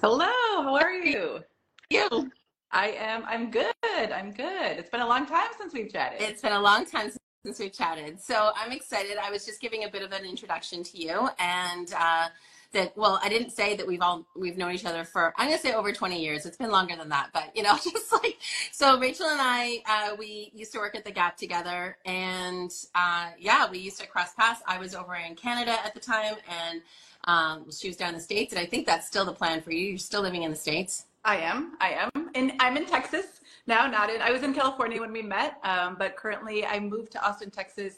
Hello, 0.00 0.30
how 0.62 0.76
are 0.76 0.92
you? 0.92 1.40
You. 1.90 2.30
I 2.70 2.90
am, 2.90 3.24
I'm 3.26 3.50
good. 3.50 3.74
I'm 3.82 4.30
good. 4.30 4.78
It's 4.78 4.90
been 4.90 5.00
a 5.00 5.06
long 5.06 5.26
time 5.26 5.48
since 5.58 5.74
we've 5.74 5.92
chatted. 5.92 6.20
It's 6.22 6.40
been 6.40 6.52
a 6.52 6.60
long 6.60 6.86
time 6.86 7.10
since 7.44 7.58
we've 7.58 7.72
chatted. 7.72 8.20
So 8.20 8.52
I'm 8.54 8.70
excited. 8.70 9.16
I 9.20 9.32
was 9.32 9.44
just 9.44 9.60
giving 9.60 9.82
a 9.82 9.88
bit 9.88 10.02
of 10.02 10.12
an 10.12 10.24
introduction 10.24 10.84
to 10.84 11.02
you 11.02 11.28
and 11.40 11.92
uh, 11.98 12.28
that, 12.74 12.96
well, 12.96 13.18
I 13.24 13.28
didn't 13.28 13.50
say 13.50 13.74
that 13.74 13.84
we've 13.84 14.00
all, 14.00 14.24
we've 14.36 14.56
known 14.56 14.70
each 14.70 14.84
other 14.84 15.04
for, 15.04 15.34
I'm 15.36 15.48
going 15.48 15.58
to 15.58 15.66
say 15.66 15.74
over 15.74 15.90
20 15.90 16.22
years. 16.22 16.46
It's 16.46 16.56
been 16.56 16.70
longer 16.70 16.94
than 16.94 17.08
that, 17.08 17.30
but 17.34 17.50
you 17.56 17.64
know, 17.64 17.76
just 17.82 18.12
like, 18.12 18.38
so 18.70 19.00
Rachel 19.00 19.26
and 19.26 19.40
I, 19.42 19.82
uh, 19.84 20.14
we 20.16 20.52
used 20.54 20.70
to 20.74 20.78
work 20.78 20.94
at 20.94 21.04
the 21.04 21.10
Gap 21.10 21.36
together 21.36 21.96
and 22.04 22.70
uh, 22.94 23.30
yeah, 23.36 23.68
we 23.68 23.78
used 23.78 24.00
to 24.00 24.06
cross 24.06 24.32
paths. 24.34 24.62
I 24.64 24.78
was 24.78 24.94
over 24.94 25.16
in 25.16 25.34
Canada 25.34 25.76
at 25.84 25.92
the 25.92 26.00
time 26.00 26.36
and 26.48 26.82
um, 27.24 27.70
she 27.70 27.88
was 27.88 27.96
down 27.96 28.10
in 28.10 28.14
the 28.14 28.20
States. 28.20 28.52
And 28.52 28.60
I 28.60 28.66
think 28.66 28.86
that's 28.86 29.06
still 29.06 29.24
the 29.24 29.32
plan 29.32 29.60
for 29.60 29.72
you. 29.72 29.90
You're 29.90 29.98
still 29.98 30.22
living 30.22 30.42
in 30.42 30.50
the 30.50 30.56
States. 30.56 31.06
I 31.24 31.38
am. 31.38 31.76
I 31.80 32.08
am. 32.14 32.30
And 32.34 32.52
I'm 32.60 32.76
in 32.76 32.86
Texas 32.86 33.38
now, 33.68 33.86
not 33.86 34.08
in, 34.08 34.22
I 34.22 34.30
was 34.30 34.42
in 34.42 34.54
California 34.54 34.98
when 34.98 35.12
we 35.12 35.20
met, 35.20 35.58
um, 35.62 35.96
but 35.98 36.16
currently 36.16 36.64
I 36.64 36.80
moved 36.80 37.12
to 37.12 37.24
Austin, 37.24 37.50
Texas, 37.50 37.96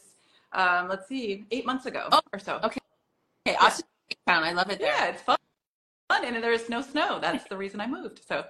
um, 0.53 0.89
let's 0.89 1.07
see, 1.07 1.45
eight 1.53 1.65
months 1.65 1.87
ago 1.87 2.09
oh, 2.11 2.21
or 2.33 2.41
so. 2.41 2.57
Okay. 2.65 2.81
Okay. 3.47 3.57
Austin, 3.57 3.87
town. 4.27 4.43
I 4.43 4.53
love 4.53 4.69
it 4.69 4.81
there. 4.81 4.89
Yeah, 4.89 5.11
it's 5.11 5.23
fun. 5.23 5.37
Fun. 6.09 6.25
And 6.25 6.43
there's 6.43 6.69
no 6.69 6.83
snow. 6.83 7.21
That's 7.21 7.45
the 7.45 7.57
reason 7.57 7.81
I 7.81 7.87
moved. 7.87 8.21
So. 8.27 8.45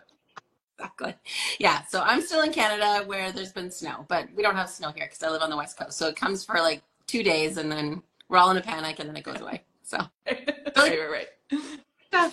Exactly. 0.78 1.14
Yeah. 1.58 1.82
So 1.90 2.00
I'm 2.00 2.22
still 2.22 2.40
in 2.40 2.54
Canada 2.54 3.04
where 3.04 3.32
there's 3.32 3.52
been 3.52 3.70
snow, 3.70 4.06
but 4.08 4.28
we 4.34 4.42
don't 4.42 4.56
have 4.56 4.70
snow 4.70 4.90
here 4.90 5.04
because 5.04 5.22
I 5.22 5.28
live 5.28 5.42
on 5.42 5.50
the 5.50 5.56
West 5.58 5.78
Coast. 5.78 5.98
So 5.98 6.08
it 6.08 6.16
comes 6.16 6.42
for 6.42 6.54
like 6.54 6.82
two 7.06 7.22
days 7.22 7.58
and 7.58 7.70
then 7.70 8.02
we're 8.30 8.38
all 8.38 8.50
in 8.50 8.56
a 8.56 8.62
panic 8.62 8.98
and 8.98 9.06
then 9.06 9.14
it 9.14 9.24
goes 9.24 9.42
away. 9.42 9.62
So. 9.90 9.98
right, 10.26 10.76
right, 10.76 11.26
right. 12.12 12.32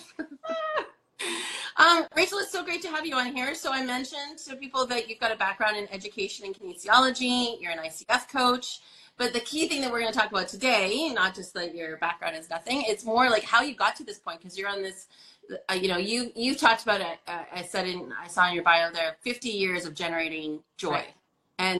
Um, 1.76 2.06
Rachel, 2.16 2.38
it's 2.38 2.50
so 2.50 2.64
great 2.64 2.82
to 2.82 2.88
have 2.88 3.06
you 3.06 3.14
on 3.14 3.32
here. 3.32 3.54
So 3.54 3.72
I 3.72 3.84
mentioned 3.84 4.38
to 4.48 4.56
people 4.56 4.84
that 4.86 5.08
you've 5.08 5.20
got 5.20 5.30
a 5.30 5.36
background 5.36 5.76
in 5.76 5.86
education 5.92 6.44
and 6.44 6.52
kinesiology. 6.52 7.60
You're 7.60 7.70
an 7.70 7.78
ICF 7.78 8.28
coach. 8.28 8.80
But 9.16 9.32
the 9.32 9.38
key 9.38 9.68
thing 9.68 9.80
that 9.82 9.92
we're 9.92 10.00
going 10.00 10.12
to 10.12 10.18
talk 10.18 10.28
about 10.32 10.48
today, 10.48 11.08
not 11.14 11.36
just 11.36 11.54
that 11.54 11.76
your 11.76 11.96
background 11.98 12.34
is 12.34 12.50
nothing, 12.50 12.82
it's 12.88 13.04
more 13.04 13.30
like 13.30 13.44
how 13.44 13.62
you 13.62 13.76
got 13.76 13.94
to 13.94 14.04
this 14.04 14.18
point 14.18 14.40
because 14.40 14.58
you're 14.58 14.68
on 14.68 14.82
this. 14.82 15.06
Uh, 15.70 15.74
you 15.74 15.86
know, 15.86 15.98
you 15.98 16.32
you 16.34 16.56
talked 16.56 16.82
about 16.82 17.00
it. 17.00 17.18
Uh, 17.28 17.44
I 17.54 17.62
said 17.62 17.86
in 17.86 18.12
I 18.20 18.26
saw 18.26 18.48
in 18.48 18.54
your 18.54 18.64
bio 18.64 18.90
there 18.90 19.16
50 19.22 19.48
years 19.48 19.86
of 19.86 19.94
generating 19.94 20.58
joy, 20.78 20.90
right. 20.90 21.14
and 21.60 21.78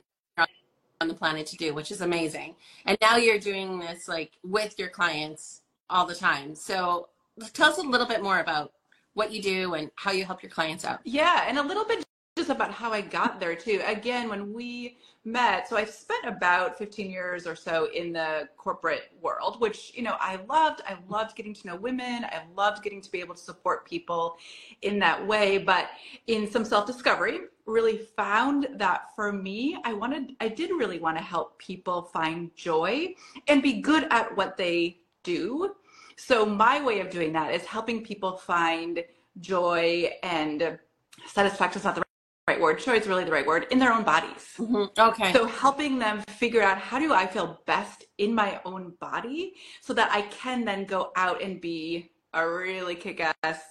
on 1.01 1.07
the 1.07 1.13
planet 1.13 1.47
to 1.47 1.57
do, 1.57 1.73
which 1.73 1.91
is 1.91 2.01
amazing. 2.01 2.55
And 2.85 2.97
now 3.01 3.17
you're 3.17 3.39
doing 3.39 3.79
this 3.79 4.07
like 4.07 4.31
with 4.43 4.77
your 4.77 4.89
clients 4.89 5.61
all 5.89 6.05
the 6.05 6.15
time. 6.15 6.55
So 6.55 7.09
tell 7.53 7.69
us 7.69 7.77
a 7.77 7.81
little 7.81 8.07
bit 8.07 8.21
more 8.23 8.39
about 8.39 8.71
what 9.13 9.31
you 9.31 9.41
do 9.41 9.73
and 9.73 9.89
how 9.95 10.11
you 10.11 10.25
help 10.25 10.43
your 10.43 10.51
clients 10.51 10.85
out. 10.85 10.99
Yeah, 11.03 11.45
and 11.47 11.57
a 11.57 11.63
little 11.63 11.85
bit 11.85 12.05
just 12.39 12.49
about 12.49 12.71
how 12.71 12.93
I 12.93 13.01
got 13.01 13.39
there 13.41 13.53
too. 13.53 13.81
Again, 13.85 14.29
when 14.29 14.53
we 14.53 14.97
met, 15.25 15.67
so 15.67 15.75
I 15.75 15.83
spent 15.83 16.25
about 16.25 16.77
15 16.77 17.11
years 17.11 17.45
or 17.45 17.53
so 17.53 17.89
in 17.93 18.13
the 18.13 18.47
corporate 18.55 19.11
world, 19.21 19.59
which, 19.59 19.91
you 19.93 20.03
know, 20.03 20.15
I 20.21 20.39
loved. 20.47 20.81
I 20.87 20.97
loved 21.09 21.35
getting 21.35 21.53
to 21.55 21.67
know 21.67 21.75
women. 21.75 22.23
I 22.23 22.43
loved 22.55 22.81
getting 22.81 23.01
to 23.01 23.11
be 23.11 23.19
able 23.19 23.35
to 23.35 23.41
support 23.41 23.85
people 23.85 24.37
in 24.83 24.99
that 24.99 25.27
way. 25.27 25.57
But 25.57 25.89
in 26.27 26.49
some 26.49 26.63
self 26.63 26.87
discovery, 26.87 27.41
really 27.65 27.97
found 27.97 28.67
that 28.75 29.13
for 29.17 29.33
me, 29.33 29.77
I 29.83 29.91
wanted, 29.91 30.31
I 30.39 30.47
did 30.47 30.71
really 30.71 30.99
want 30.99 31.17
to 31.17 31.23
help 31.23 31.59
people 31.59 32.03
find 32.03 32.55
joy 32.55 33.15
and 33.49 33.61
be 33.61 33.81
good 33.81 34.07
at 34.11 34.35
what 34.37 34.55
they 34.55 34.99
do 35.33 35.75
so 36.19 36.45
my 36.45 36.83
way 36.83 36.99
of 36.99 37.09
doing 37.09 37.31
that 37.33 37.53
is 37.53 37.63
helping 37.65 38.03
people 38.03 38.31
find 38.53 39.03
joy 39.39 40.11
and 40.21 40.77
satisfaction 41.25 41.79
is 41.79 41.85
not 41.85 41.95
the 41.95 42.03
right 42.47 42.59
word. 42.59 42.79
Joy 42.79 42.95
is 42.95 43.07
really 43.07 43.23
the 43.23 43.31
right 43.31 43.45
word 43.45 43.67
in 43.71 43.79
their 43.79 43.93
own 43.93 44.03
bodies. 44.03 44.53
Mm-hmm. 44.57 44.99
Okay. 44.99 45.31
So 45.31 45.45
helping 45.45 45.97
them 45.97 46.21
figure 46.21 46.61
out 46.61 46.77
how 46.77 46.99
do 46.99 47.13
I 47.13 47.25
feel 47.25 47.61
best 47.65 48.03
in 48.17 48.35
my 48.35 48.59
own 48.65 48.93
body 48.99 49.53
so 49.81 49.93
that 49.93 50.09
I 50.11 50.23
can 50.23 50.65
then 50.65 50.85
go 50.85 51.11
out 51.15 51.41
and 51.41 51.61
be 51.61 52.11
a 52.33 52.47
really 52.47 52.95
kick-ass 52.95 53.61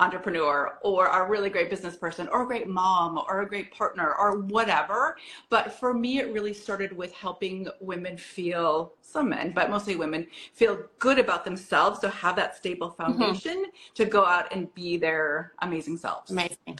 entrepreneur 0.00 0.78
or 0.82 1.06
a 1.06 1.28
really 1.28 1.50
great 1.50 1.70
business 1.70 1.96
person 1.96 2.28
or 2.32 2.42
a 2.42 2.46
great 2.46 2.66
mom 2.66 3.18
or 3.28 3.42
a 3.42 3.48
great 3.48 3.72
partner 3.72 4.14
or 4.14 4.40
whatever. 4.40 5.16
But 5.48 5.72
for 5.72 5.94
me, 5.94 6.18
it 6.18 6.32
really 6.32 6.54
started 6.54 6.96
with 6.96 7.12
helping 7.12 7.68
women 7.80 8.16
feel, 8.16 8.94
some 9.02 9.28
men, 9.28 9.52
but 9.54 9.70
mostly 9.70 9.96
women, 9.96 10.26
feel 10.54 10.82
good 10.98 11.18
about 11.18 11.44
themselves. 11.44 12.00
So 12.00 12.08
have 12.08 12.36
that 12.36 12.56
stable 12.56 12.90
mm-hmm. 12.90 13.18
foundation 13.18 13.58
mm-hmm. 13.58 13.94
to 13.94 14.04
go 14.06 14.24
out 14.24 14.52
and 14.52 14.72
be 14.74 14.96
their 14.96 15.52
amazing 15.62 15.98
selves. 15.98 16.30
Amazing. 16.30 16.78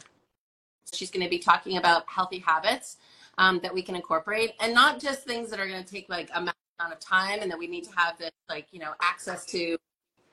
She's 0.93 1.11
going 1.11 1.23
to 1.23 1.29
be 1.29 1.39
talking 1.39 1.77
about 1.77 2.03
healthy 2.07 2.39
habits 2.39 2.97
um, 3.37 3.61
that 3.63 3.73
we 3.73 3.81
can 3.81 3.95
incorporate 3.95 4.53
and 4.59 4.73
not 4.73 4.99
just 4.99 5.23
things 5.23 5.49
that 5.49 5.59
are 5.59 5.67
going 5.67 5.81
to 5.81 5.89
take 5.89 6.09
like 6.09 6.29
a 6.35 6.53
amount 6.81 6.93
of 6.93 6.99
time 6.99 7.39
and 7.41 7.51
that 7.51 7.57
we 7.57 7.67
need 7.67 7.83
to 7.83 7.91
have 7.95 8.17
this 8.17 8.31
like, 8.49 8.67
you 8.71 8.79
know, 8.79 8.93
access 9.01 9.45
to 9.45 9.77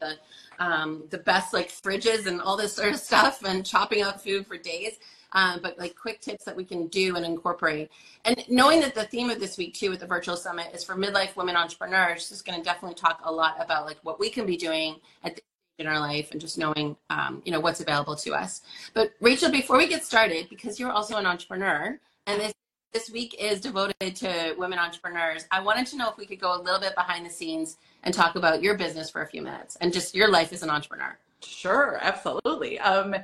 the 0.01 0.17
um, 0.59 1.05
the 1.11 1.19
best 1.19 1.53
like 1.55 1.71
fridges 1.71 2.27
and 2.27 2.41
all 2.41 2.57
this 2.57 2.75
sort 2.75 2.93
of 2.93 3.01
stuff 3.01 3.45
and 3.45 3.65
chopping 3.65 4.03
up 4.03 4.21
food 4.21 4.47
for 4.47 4.57
days. 4.57 4.99
Um, 5.33 5.61
but 5.63 5.79
like 5.79 5.95
quick 5.95 6.21
tips 6.23 6.45
that 6.45 6.57
we 6.57 6.65
can 6.65 6.87
do 6.87 7.17
and 7.17 7.25
incorporate. 7.25 7.91
And 8.25 8.43
knowing 8.49 8.81
that 8.81 8.95
the 8.95 9.05
theme 9.05 9.29
of 9.29 9.39
this 9.39 9.59
week 9.59 9.75
too 9.75 9.91
with 9.91 10.01
the 10.01 10.07
virtual 10.07 10.37
summit 10.37 10.69
is 10.73 10.83
for 10.83 10.97
midlife 10.97 11.37
women 11.37 11.55
entrepreneurs, 11.55 12.31
just 12.31 12.47
going 12.47 12.59
to 12.59 12.65
definitely 12.65 12.95
talk 12.95 13.21
a 13.25 13.31
lot 13.31 13.57
about 13.61 13.85
like 13.85 13.99
what 14.03 14.19
we 14.19 14.31
can 14.31 14.47
be 14.47 14.57
doing 14.57 14.97
at 15.23 15.37
the 15.37 15.43
in 15.79 15.87
our 15.87 16.01
life 16.01 16.33
and 16.33 16.41
just 16.41 16.59
knowing 16.59 16.97
um, 17.11 17.43
you 17.45 17.53
know 17.53 17.61
what's 17.61 17.81
available 17.81 18.17
to 18.17 18.35
us. 18.35 18.63
But 18.95 19.13
Rachel, 19.21 19.51
before 19.51 19.77
we 19.77 19.87
get 19.87 20.05
started, 20.05 20.49
because 20.49 20.79
you're 20.79 20.91
also 20.91 21.17
an 21.17 21.27
entrepreneur 21.27 21.99
and 22.27 22.41
this 22.41 22.53
this 22.93 23.11
week 23.11 23.37
is 23.39 23.61
devoted 23.61 24.17
to 24.17 24.55
women 24.57 24.79
entrepreneurs. 24.79 25.47
I 25.51 25.61
wanted 25.61 25.87
to 25.89 25.97
know 25.97 26.09
if 26.11 26.17
we 26.17 26.27
could 26.27 26.41
go 26.41 26.59
a 26.59 26.61
little 26.61 26.81
bit 26.81 26.95
behind 26.95 27.27
the 27.27 27.31
scenes 27.31 27.77
and 28.03 28.15
talk 28.15 28.37
about 28.37 28.63
your 28.63 28.77
business 28.77 29.11
for 29.11 29.23
a 29.23 29.27
few 29.27 29.43
minutes 29.43 29.77
and 29.81 29.93
just 29.93 30.15
your 30.15 30.31
life 30.31 30.53
as 30.53 30.63
an 30.63 30.71
entrepreneur. 30.71 31.19
Sure, 31.45 31.99
absolutely. 32.01 32.81
Um, 32.81 33.15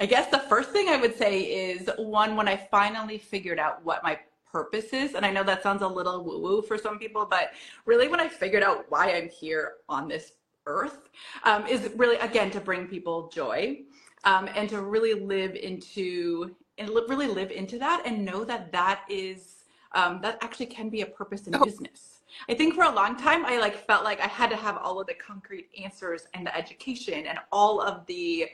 I 0.00 0.06
guess 0.06 0.30
the 0.30 0.40
first 0.40 0.70
thing 0.70 0.88
I 0.88 0.96
would 0.96 1.16
say 1.16 1.42
is 1.42 1.88
one, 1.96 2.34
when 2.34 2.48
I 2.48 2.56
finally 2.56 3.18
figured 3.18 3.58
out 3.58 3.84
what 3.84 4.02
my 4.02 4.18
purpose 4.50 4.92
is, 4.92 5.14
and 5.14 5.24
I 5.24 5.30
know 5.30 5.44
that 5.44 5.62
sounds 5.62 5.82
a 5.82 5.88
little 5.88 6.24
woo 6.24 6.40
woo 6.40 6.62
for 6.62 6.76
some 6.76 6.98
people, 6.98 7.24
but 7.24 7.52
really 7.86 8.08
when 8.08 8.20
I 8.20 8.28
figured 8.28 8.64
out 8.64 8.86
why 8.88 9.12
I'm 9.12 9.28
here 9.28 9.74
on 9.88 10.08
this 10.08 10.32
earth 10.66 11.08
um, 11.44 11.66
is 11.66 11.88
really, 11.96 12.16
again, 12.16 12.50
to 12.50 12.60
bring 12.60 12.86
people 12.88 13.28
joy. 13.28 13.82
Um, 14.26 14.48
and 14.56 14.70
to 14.70 14.80
really 14.80 15.12
live 15.12 15.54
into 15.54 16.56
and 16.78 16.88
really 17.08 17.26
live 17.26 17.50
into 17.50 17.78
that 17.78 18.02
and 18.04 18.24
know 18.24 18.44
that 18.44 18.72
that 18.72 19.04
is 19.08 19.64
um, 19.92 20.20
that 20.22 20.38
actually 20.42 20.66
can 20.66 20.88
be 20.88 21.02
a 21.02 21.06
purpose 21.06 21.46
in 21.46 21.54
oh. 21.54 21.64
business 21.64 22.22
i 22.48 22.54
think 22.54 22.74
for 22.74 22.84
a 22.84 22.90
long 22.90 23.16
time 23.16 23.44
i 23.46 23.58
like 23.58 23.86
felt 23.86 24.04
like 24.04 24.20
i 24.20 24.26
had 24.26 24.50
to 24.50 24.56
have 24.56 24.76
all 24.78 25.00
of 25.00 25.06
the 25.06 25.14
concrete 25.14 25.68
answers 25.82 26.26
and 26.34 26.46
the 26.46 26.56
education 26.56 27.26
and 27.26 27.38
all 27.52 27.80
of 27.80 28.04
the 28.06 28.46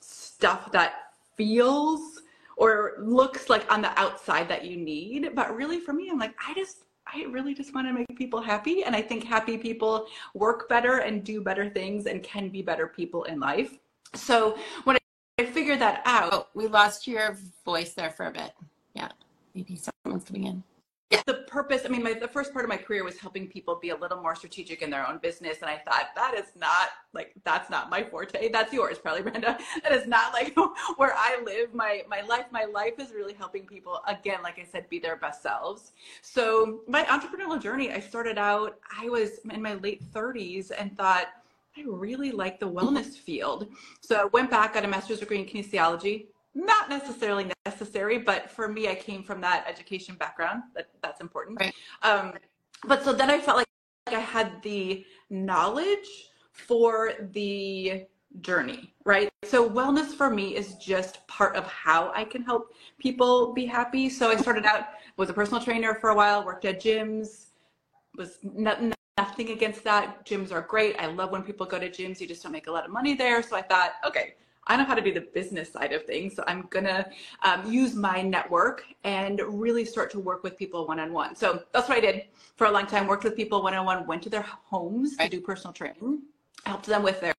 stuff 0.00 0.70
that 0.70 1.12
feels 1.36 2.22
or 2.56 2.92
looks 3.00 3.48
like 3.48 3.70
on 3.72 3.82
the 3.82 3.98
outside 3.98 4.48
that 4.48 4.64
you 4.64 4.76
need 4.76 5.34
but 5.34 5.54
really 5.56 5.80
for 5.80 5.92
me 5.92 6.08
i'm 6.10 6.18
like 6.18 6.34
i 6.46 6.54
just 6.54 6.84
I 7.06 7.24
really 7.24 7.54
just 7.54 7.74
want 7.74 7.86
to 7.86 7.92
make 7.92 8.16
people 8.16 8.40
happy. 8.40 8.82
And 8.84 8.96
I 8.96 9.02
think 9.02 9.24
happy 9.24 9.58
people 9.58 10.06
work 10.32 10.68
better 10.68 10.98
and 10.98 11.22
do 11.22 11.40
better 11.40 11.68
things 11.68 12.06
and 12.06 12.22
can 12.22 12.48
be 12.48 12.62
better 12.62 12.86
people 12.86 13.24
in 13.24 13.40
life. 13.40 13.78
So 14.14 14.56
when 14.84 14.96
I 15.64 15.66
figured 15.66 15.80
that 15.80 16.02
out. 16.04 16.28
Oh, 16.30 16.46
we 16.52 16.66
lost 16.66 17.06
your 17.06 17.38
voice 17.64 17.94
there 17.94 18.10
for 18.10 18.26
a 18.26 18.30
bit. 18.30 18.52
Yeah, 18.92 19.08
maybe 19.54 19.80
someone's 20.04 20.24
coming 20.24 20.44
in. 20.44 20.62
Yeah. 21.08 21.22
The 21.24 21.44
purpose, 21.46 21.82
I 21.86 21.88
mean, 21.88 22.02
my, 22.02 22.12
the 22.12 22.28
first 22.28 22.52
part 22.52 22.66
of 22.66 22.68
my 22.68 22.76
career 22.76 23.02
was 23.02 23.16
helping 23.16 23.46
people 23.48 23.76
be 23.80 23.88
a 23.88 23.96
little 23.96 24.20
more 24.20 24.36
strategic 24.36 24.82
in 24.82 24.90
their 24.90 25.08
own 25.08 25.20
business. 25.22 25.58
And 25.62 25.70
I 25.70 25.78
thought, 25.78 26.08
that 26.16 26.34
is 26.34 26.48
not 26.54 26.88
like, 27.14 27.32
that's 27.44 27.70
not 27.70 27.88
my 27.88 28.02
forte. 28.02 28.50
That's 28.50 28.74
yours, 28.74 28.98
probably, 28.98 29.22
Brenda. 29.22 29.56
That 29.82 29.92
is 29.92 30.06
not 30.06 30.34
like 30.34 30.54
where 30.96 31.14
I 31.16 31.40
live. 31.42 31.72
My, 31.72 32.02
my 32.10 32.20
life, 32.20 32.44
my 32.50 32.64
life 32.64 32.98
is 32.98 33.14
really 33.14 33.32
helping 33.32 33.64
people, 33.64 34.02
again, 34.06 34.40
like 34.42 34.58
I 34.58 34.64
said, 34.70 34.90
be 34.90 34.98
their 34.98 35.16
best 35.16 35.42
selves. 35.42 35.92
So 36.20 36.80
my 36.88 37.04
entrepreneurial 37.04 37.62
journey, 37.62 37.90
I 37.90 38.00
started 38.00 38.36
out, 38.36 38.78
I 39.00 39.08
was 39.08 39.38
in 39.50 39.62
my 39.62 39.74
late 39.74 40.02
30s 40.12 40.72
and 40.76 40.94
thought, 40.94 41.28
I 41.76 41.82
really 41.86 42.30
like 42.30 42.60
the 42.60 42.70
wellness 42.70 43.16
field. 43.16 43.68
So 44.00 44.16
I 44.16 44.24
went 44.26 44.50
back, 44.50 44.74
got 44.74 44.84
a 44.84 44.88
master's 44.88 45.20
degree 45.20 45.40
in 45.40 45.46
kinesiology. 45.46 46.26
Not 46.54 46.88
necessarily 46.88 47.50
necessary, 47.66 48.18
but 48.18 48.48
for 48.48 48.68
me, 48.68 48.88
I 48.88 48.94
came 48.94 49.24
from 49.24 49.40
that 49.40 49.64
education 49.68 50.14
background. 50.14 50.62
That 50.76 50.88
that's 51.02 51.20
important. 51.20 51.60
Right. 51.60 51.74
Um, 52.02 52.34
but 52.86 53.02
so 53.02 53.12
then 53.12 53.28
I 53.28 53.40
felt 53.40 53.56
like, 53.56 53.66
like 54.06 54.16
I 54.16 54.20
had 54.20 54.62
the 54.62 55.04
knowledge 55.30 56.30
for 56.52 57.12
the 57.32 58.04
journey, 58.40 58.94
right? 59.04 59.28
So 59.42 59.68
wellness 59.68 60.14
for 60.14 60.30
me 60.30 60.54
is 60.54 60.76
just 60.76 61.26
part 61.26 61.56
of 61.56 61.66
how 61.66 62.12
I 62.14 62.24
can 62.24 62.42
help 62.42 62.72
people 62.98 63.52
be 63.52 63.66
happy. 63.66 64.08
So 64.08 64.30
I 64.30 64.36
started 64.36 64.64
out 64.64 64.84
was 65.16 65.30
a 65.30 65.32
personal 65.32 65.60
trainer 65.60 65.94
for 65.94 66.10
a 66.10 66.14
while, 66.14 66.44
worked 66.44 66.64
at 66.64 66.80
gyms, 66.80 67.46
was 68.16 68.38
not, 68.42 68.80
nothing 69.18 69.50
against 69.50 69.84
that. 69.84 70.24
Gyms 70.26 70.52
are 70.52 70.62
great. 70.62 70.96
I 70.98 71.06
love 71.06 71.30
when 71.30 71.42
people 71.42 71.66
go 71.66 71.78
to 71.78 71.88
gyms. 71.88 72.20
You 72.20 72.26
just 72.26 72.42
don't 72.42 72.52
make 72.52 72.66
a 72.66 72.72
lot 72.72 72.84
of 72.84 72.90
money 72.90 73.14
there. 73.14 73.42
So 73.42 73.56
I 73.56 73.62
thought, 73.62 73.92
okay, 74.06 74.34
I 74.66 74.76
know 74.76 74.84
how 74.84 74.94
to 74.94 75.00
do 75.00 75.12
the 75.12 75.20
business 75.20 75.72
side 75.72 75.92
of 75.92 76.04
things. 76.04 76.34
So 76.34 76.42
I'm 76.46 76.62
going 76.70 76.86
to 76.86 77.06
um, 77.44 77.70
use 77.70 77.94
my 77.94 78.22
network 78.22 78.84
and 79.04 79.40
really 79.46 79.84
start 79.84 80.10
to 80.12 80.20
work 80.20 80.42
with 80.42 80.56
people 80.56 80.86
one 80.86 80.98
on 80.98 81.12
one. 81.12 81.36
So 81.36 81.62
that's 81.72 81.88
what 81.88 81.98
I 81.98 82.00
did 82.00 82.24
for 82.56 82.66
a 82.66 82.70
long 82.70 82.86
time 82.86 83.06
worked 83.06 83.24
with 83.24 83.36
people 83.36 83.62
one 83.62 83.74
on 83.74 83.84
one, 83.84 84.06
went 84.06 84.22
to 84.22 84.30
their 84.30 84.42
homes 84.42 85.16
to 85.18 85.28
do 85.28 85.40
personal 85.40 85.72
training, 85.72 86.22
helped 86.64 86.86
them 86.86 87.02
with 87.02 87.20
their 87.20 87.34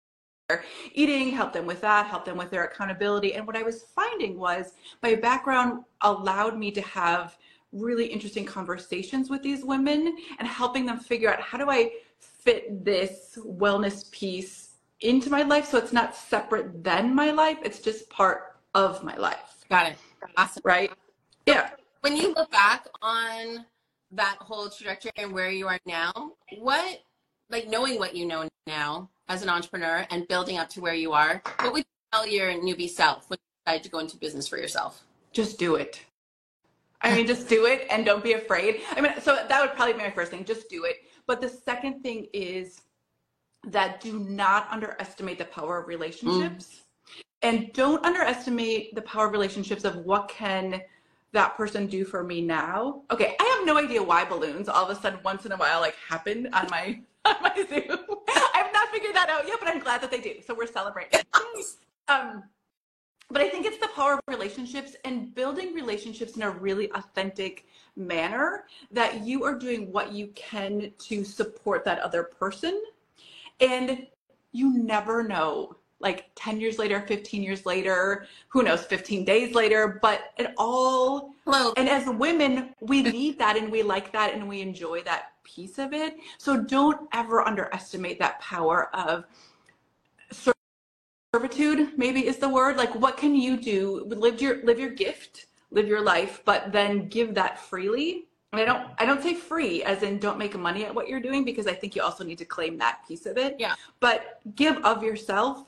eating, 0.94 1.32
helped 1.32 1.54
them 1.54 1.66
with 1.66 1.82
that, 1.82 2.06
helped 2.06 2.26
them 2.26 2.38
with 2.38 2.52
their 2.52 2.66
accountability. 2.66 3.34
And 3.34 3.48
what 3.48 3.58
I 3.58 3.64
was 3.64 3.86
finding 3.96 4.38
was 4.38 4.74
my 5.02 5.16
background 5.16 5.84
allowed 6.02 6.58
me 6.58 6.70
to 6.72 6.82
have 6.82 7.38
really 7.76 8.06
interesting 8.06 8.46
conversations 8.46 9.30
with 9.30 9.44
these 9.44 9.64
women 9.64 10.18
and 10.40 10.48
helping 10.48 10.86
them 10.86 11.00
figure 11.00 11.32
out 11.32 11.42
how 11.42 11.58
do 11.58 11.70
I 11.70 11.92
fit 12.20 12.84
this 12.84 13.38
wellness 13.46 14.10
piece 14.12 14.70
into 15.02 15.30
my 15.30 15.44
life 15.44 15.66
so 15.66 15.78
it's 15.78 15.94
not 15.94 16.16
separate 16.16 16.84
than 16.84 17.14
my 17.14 17.32
life, 17.32 17.58
it's 17.64 17.80
just 17.80 18.10
part 18.10 18.56
of 18.74 19.04
my 19.04 19.16
life. 19.16 19.66
Got 19.70 19.92
it. 19.92 19.98
Awesome. 20.38 20.62
Right? 20.64 20.92
Yeah. 21.46 21.72
When 22.02 22.16
you 22.16 22.34
look 22.34 22.52
back 22.52 22.88
on 23.02 23.66
that 24.12 24.38
whole 24.40 24.70
trajectory 24.70 25.12
and 25.18 25.32
where 25.32 25.50
you 25.50 25.68
are 25.68 25.80
now, 25.86 26.34
what 26.60 27.02
like 27.50 27.68
knowing 27.68 28.00
what 28.00 28.16
you 28.16 28.26
know 28.26 28.48
now 28.68 29.10
as 29.28 29.44
an 29.44 29.50
entrepreneur 29.50 30.06
and 30.10 30.28
building 30.28 30.58
up 30.58 30.70
to 30.70 30.82
where 30.82 30.94
you 30.94 31.14
are, 31.14 31.42
what 31.60 31.74
would 31.74 31.80
you 31.80 31.86
tell 32.12 32.28
your 32.28 32.54
newbie 32.54 32.90
self 32.90 33.30
when 33.30 33.38
you 33.38 33.66
decide 33.66 33.84
to 33.84 33.90
go 33.90 34.00
into 34.00 34.18
business 34.18 34.48
for 34.48 34.58
yourself? 34.58 35.04
Just 35.32 35.60
do 35.60 35.76
it. 35.76 36.02
I 37.02 37.16
mean, 37.16 37.28
just 37.28 37.48
do 37.48 37.66
it 37.66 37.86
and 37.90 38.06
don't 38.06 38.24
be 38.24 38.34
afraid. 38.34 38.82
I 38.92 39.02
mean, 39.02 39.14
so 39.22 39.36
that 39.36 39.62
would 39.62 39.76
probably 39.76 39.94
be 39.94 40.00
my 40.00 40.10
first 40.10 40.32
thing. 40.32 40.44
Just 40.44 40.70
do 40.70 40.86
it. 40.86 40.98
But 41.28 41.42
the 41.42 41.50
second 41.50 42.02
thing 42.02 42.28
is 42.34 42.82
that 43.68 44.00
do 44.02 44.20
not 44.20 44.68
underestimate 44.72 45.38
the 45.38 45.46
power 45.46 45.80
of 45.80 45.88
relationships. 45.88 46.68
Mm. 46.68 46.82
And 47.42 47.74
don't 47.74 48.04
underestimate 48.04 48.96
the 48.96 49.02
power 49.02 49.28
of 49.28 49.32
relationships 49.32 49.84
of 49.84 49.98
what 49.98 50.30
can 50.30 50.82
that 51.32 51.56
person 51.56 51.86
do 51.86 52.06
for 52.06 52.24
me 52.24 52.42
now. 52.42 53.04
Okay, 53.12 53.36
I 53.40 53.56
have 53.58 53.68
no 53.68 53.78
idea 53.78 54.02
why 54.02 54.26
balloons 54.26 54.68
all 54.68 54.90
of 54.90 54.98
a 54.98 55.00
sudden 55.00 55.20
once 55.24 55.46
in 55.46 55.52
a 55.52 55.58
while 55.58 55.82
like 55.82 55.96
happen 55.96 56.50
on 56.54 56.68
my 56.72 57.00
on 57.26 57.36
my 57.42 57.56
Zoom. 57.70 58.00
I've 58.56 58.74
not 58.74 58.90
figured 58.90 59.14
that 59.16 59.30
out 59.30 59.48
yet, 59.48 59.58
but 59.60 59.70
I'm 59.70 59.80
glad 59.80 60.02
that 60.02 60.10
they 60.10 60.22
do. 60.22 60.36
So 60.46 60.56
we're 60.56 60.66
celebrating. 60.66 61.20
um, 62.08 62.44
but 63.30 63.42
I 63.42 63.50
think 63.50 63.66
it's 63.66 63.80
the 63.80 63.90
power 63.96 64.14
of 64.14 64.20
relationships 64.28 64.96
and 65.04 65.34
building 65.34 65.74
relationships 65.74 66.36
in 66.36 66.44
a 66.44 66.50
really 66.50 66.92
authentic 66.92 67.66
manner 67.96 68.66
that 68.92 69.26
you 69.26 69.44
are 69.44 69.58
doing 69.58 69.92
what 69.92 70.12
you 70.12 70.28
can 70.36 70.92
to 71.00 71.24
support 71.24 71.84
that 71.86 72.00
other 72.00 72.24
person. 72.24 72.82
And 73.60 74.08
you 74.52 74.78
never 74.78 75.24
know, 75.24 75.76
like 76.00 76.30
10 76.36 76.62
years 76.62 76.78
later, 76.78 77.02
15 77.02 77.42
years 77.42 77.66
later, 77.66 78.28
who 78.48 78.64
knows, 78.64 78.86
15 78.86 79.26
days 79.26 79.56
later, 79.56 80.00
but 80.02 80.34
it 80.38 80.54
all, 80.58 81.34
Hello. 81.46 81.74
and 81.78 81.90
as 81.90 82.08
women, 82.08 82.76
we 82.80 83.02
need 83.02 83.40
that 83.40 83.58
and 83.58 83.72
we 83.72 83.82
like 83.82 84.12
that 84.14 84.34
and 84.34 84.48
we 84.48 84.62
enjoy 84.62 85.02
that 85.04 85.32
piece 85.44 85.80
of 85.80 85.94
it. 85.94 86.18
So 86.38 86.62
don't 86.62 87.08
ever 87.12 87.42
underestimate 87.42 88.20
that 88.20 88.40
power 88.40 88.90
of 88.96 89.26
servitude 91.36 91.98
maybe 91.98 92.26
is 92.26 92.38
the 92.38 92.48
word? 92.48 92.78
Like 92.78 92.96
what 92.96 93.18
can 93.18 93.36
you 93.36 93.58
do? 93.58 94.06
Live 94.06 94.42
your 94.42 94.64
live 94.64 94.80
your 94.80 94.92
gift 94.92 95.48
live 95.72 95.88
your 95.88 96.02
life 96.02 96.42
but 96.46 96.72
then 96.72 97.10
give 97.10 97.34
that 97.36 97.60
freely? 97.60 98.28
And 98.54 98.62
i 98.62 98.66
don't 98.66 98.88
i 99.00 99.06
don't 99.06 99.22
say 99.22 99.34
free 99.34 99.84
as 99.84 100.02
in 100.02 100.18
don't 100.18 100.38
make 100.38 100.58
money 100.58 100.86
at 100.86 100.96
what 100.96 101.10
you're 101.10 101.20
doing 101.20 101.44
because 101.44 101.68
i 101.68 101.74
think 101.74 101.94
you 101.94 102.02
also 102.02 102.24
need 102.24 102.38
to 102.38 102.46
claim 102.46 102.78
that 102.78 103.00
piece 103.06 103.26
of 103.26 103.38
it. 103.38 103.58
Yeah. 103.60 103.74
But 104.00 104.40
give 104.56 104.78
of 104.86 105.04
yourself 105.04 105.66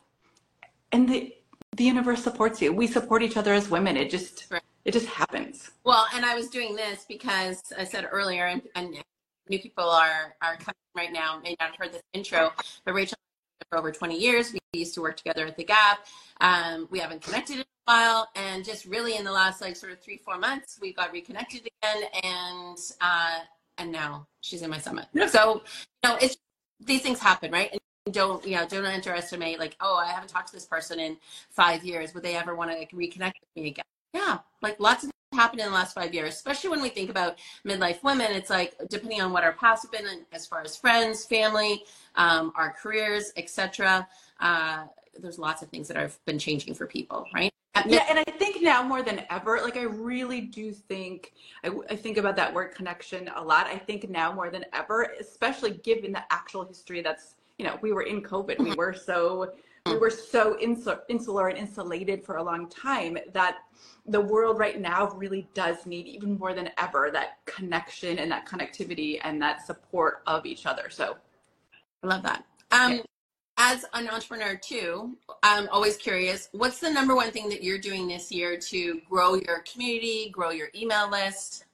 and 0.94 1.10
the 1.10 1.34
the 1.76 1.84
universe 1.84 2.24
supports 2.24 2.60
you. 2.62 2.74
We 2.74 2.88
support 2.88 3.22
each 3.22 3.38
other 3.38 3.54
as 3.54 3.70
women. 3.70 3.98
It 3.98 4.10
just 4.10 4.48
right. 4.50 4.64
it 4.86 4.94
just 4.94 5.08
happens. 5.08 5.72
Well 5.84 6.08
and 6.16 6.24
i 6.26 6.34
was 6.34 6.48
doing 6.50 6.78
this 6.78 7.06
because 7.16 7.62
i 7.78 7.84
said 7.84 8.08
earlier 8.10 8.46
and, 8.46 8.62
and 8.76 8.96
new 9.50 9.60
people 9.60 9.90
are 9.90 10.36
are 10.42 10.56
coming 10.56 10.88
right 10.96 11.12
now. 11.12 11.42
May 11.44 11.58
not 11.60 11.72
have 11.72 11.78
heard 11.78 11.92
this 11.92 12.04
intro 12.14 12.54
but 12.86 12.94
rachel 12.94 13.18
for 13.70 13.78
over 13.78 13.92
20 13.92 14.18
years. 14.18 14.54
We 14.54 14.60
used 14.74 14.94
to 14.96 15.02
work 15.02 15.18
together 15.18 15.46
at 15.46 15.58
the 15.58 15.64
Gap. 15.64 16.06
Um, 16.42 16.88
we 16.92 17.00
haven't 17.00 17.22
connected 17.22 17.56
in 17.58 17.62
a 17.62 17.66
while, 17.86 18.30
and 18.36 18.64
just 18.64 18.86
really 18.86 19.16
in 19.18 19.26
the 19.26 19.32
last 19.32 19.62
like 19.62 19.76
sort 19.76 19.92
of 19.92 20.00
three 20.00 20.18
four 20.18 20.38
months, 20.38 20.78
we 20.82 20.94
got 20.94 21.12
reconnected 21.12 21.62
again, 21.62 22.04
and 22.24 22.78
uh, 23.02 23.40
and 23.78 23.92
now 23.92 24.28
she's 24.42 24.62
in 24.62 24.70
my 24.70 24.78
summit. 24.78 25.06
So 25.30 25.64
you 26.04 26.10
know, 26.10 26.18
it's 26.22 26.38
these 26.80 27.02
things 27.02 27.20
happen, 27.20 27.52
right? 27.52 27.72
And 27.72 28.14
don't 28.14 28.46
you 28.46 28.56
know? 28.56 28.68
Don't 28.68 28.86
underestimate 28.86 29.60
like, 29.60 29.76
oh, 29.82 29.98
I 29.98 30.08
haven't 30.08 30.30
talked 30.30 30.48
to 30.50 30.54
this 30.54 30.66
person 30.66 31.00
in 31.00 31.18
five 31.50 31.84
years. 31.84 32.14
Would 32.14 32.24
they 32.24 32.36
ever 32.36 32.56
want 32.56 32.72
to 32.72 32.78
like 32.78 32.92
reconnect 32.92 33.34
with 33.42 33.50
me 33.56 33.68
again? 33.68 33.86
Yeah, 34.14 34.40
like 34.62 34.80
lots 34.80 35.04
of 35.04 35.12
happened 35.34 35.62
in 35.62 35.68
the 35.68 35.74
last 35.74 35.94
five 35.94 36.14
years, 36.14 36.34
especially 36.34 36.70
when 36.70 36.82
we 36.82 36.90
think 36.90 37.10
about 37.10 37.38
midlife 37.66 38.02
women. 38.04 38.32
It's 38.32 38.50
like 38.50 38.76
depending 38.90 39.22
on 39.22 39.32
what 39.32 39.44
our 39.44 39.54
past 39.54 39.84
have 39.84 39.92
been, 39.92 40.26
as 40.32 40.46
far 40.46 40.62
as 40.62 40.76
friends, 40.76 41.26
family, 41.26 41.84
um, 42.16 42.52
our 42.56 42.72
careers, 42.72 43.32
etc. 43.38 44.08
Uh, 44.40 44.86
there's 45.20 45.40
lots 45.40 45.62
of 45.62 45.70
things 45.70 45.88
that 45.88 45.98
have 45.98 46.18
been 46.26 46.40
changing 46.40 46.74
for 46.74 46.86
people, 46.86 47.26
right? 47.34 47.54
yeah, 47.86 48.06
and 48.10 48.18
I 48.18 48.24
think 48.24 48.62
now 48.62 48.82
more 48.82 49.04
than 49.04 49.24
ever, 49.30 49.60
like 49.62 49.78
I 49.78 49.84
really 49.84 50.42
do 50.42 50.72
think 50.72 51.34
I, 51.64 51.72
I 51.90 51.96
think 51.96 52.18
about 52.18 52.36
that 52.38 52.54
word 52.54 52.74
connection 52.74 53.30
a 53.36 53.44
lot. 53.44 53.68
I 53.68 53.78
think 53.78 54.10
now 54.10 54.32
more 54.32 54.50
than 54.50 54.66
ever, 54.74 55.14
especially 55.20 55.72
given 55.72 56.12
the 56.12 56.24
actual 56.32 56.66
history 56.66 57.02
that's 57.02 57.36
you 57.58 57.66
know 57.66 57.78
we 57.82 57.92
were 57.92 58.04
in 58.04 58.22
COVID, 58.22 58.60
we 58.60 58.74
were 58.76 58.94
so 58.94 59.52
we 59.92 59.98
were 59.98 60.10
so 60.10 60.58
insular 60.60 61.48
and 61.48 61.58
insulated 61.58 62.24
for 62.26 62.38
a 62.38 62.44
long 62.44 62.70
time 62.70 63.18
that 63.34 63.58
the 64.06 64.22
world 64.22 64.58
right 64.58 64.80
now 64.80 65.10
really 65.12 65.48
does 65.54 65.86
need 65.86 66.08
even 66.08 66.38
more 66.38 66.54
than 66.54 66.70
ever 66.78 67.10
that 67.12 67.40
connection 67.46 68.20
and 68.20 68.32
that 68.32 68.48
connectivity 68.48 69.20
and 69.24 69.42
that 69.42 69.66
support 69.66 70.22
of 70.28 70.46
each 70.46 70.66
other. 70.66 70.90
So 70.90 71.18
I 72.04 72.08
love 72.08 72.24
that. 72.24 72.46
Um, 72.72 72.94
yeah. 72.94 73.02
As 73.60 73.86
an 73.94 74.08
entrepreneur 74.08 74.56
too, 74.56 75.18
I'm 75.42 75.68
always 75.70 75.98
curious, 75.98 76.48
what's 76.52 76.80
the 76.80 76.92
number 76.92 77.16
one 77.16 77.32
thing 77.32 77.50
that 77.50 77.64
you're 77.64 77.80
doing 77.80 78.08
this 78.08 78.32
year 78.32 78.56
to 78.58 79.02
grow 79.10 79.34
your 79.34 79.64
community, 79.72 80.30
grow 80.30 80.52
your 80.52 80.70
email 80.76 81.10
list? 81.10 81.66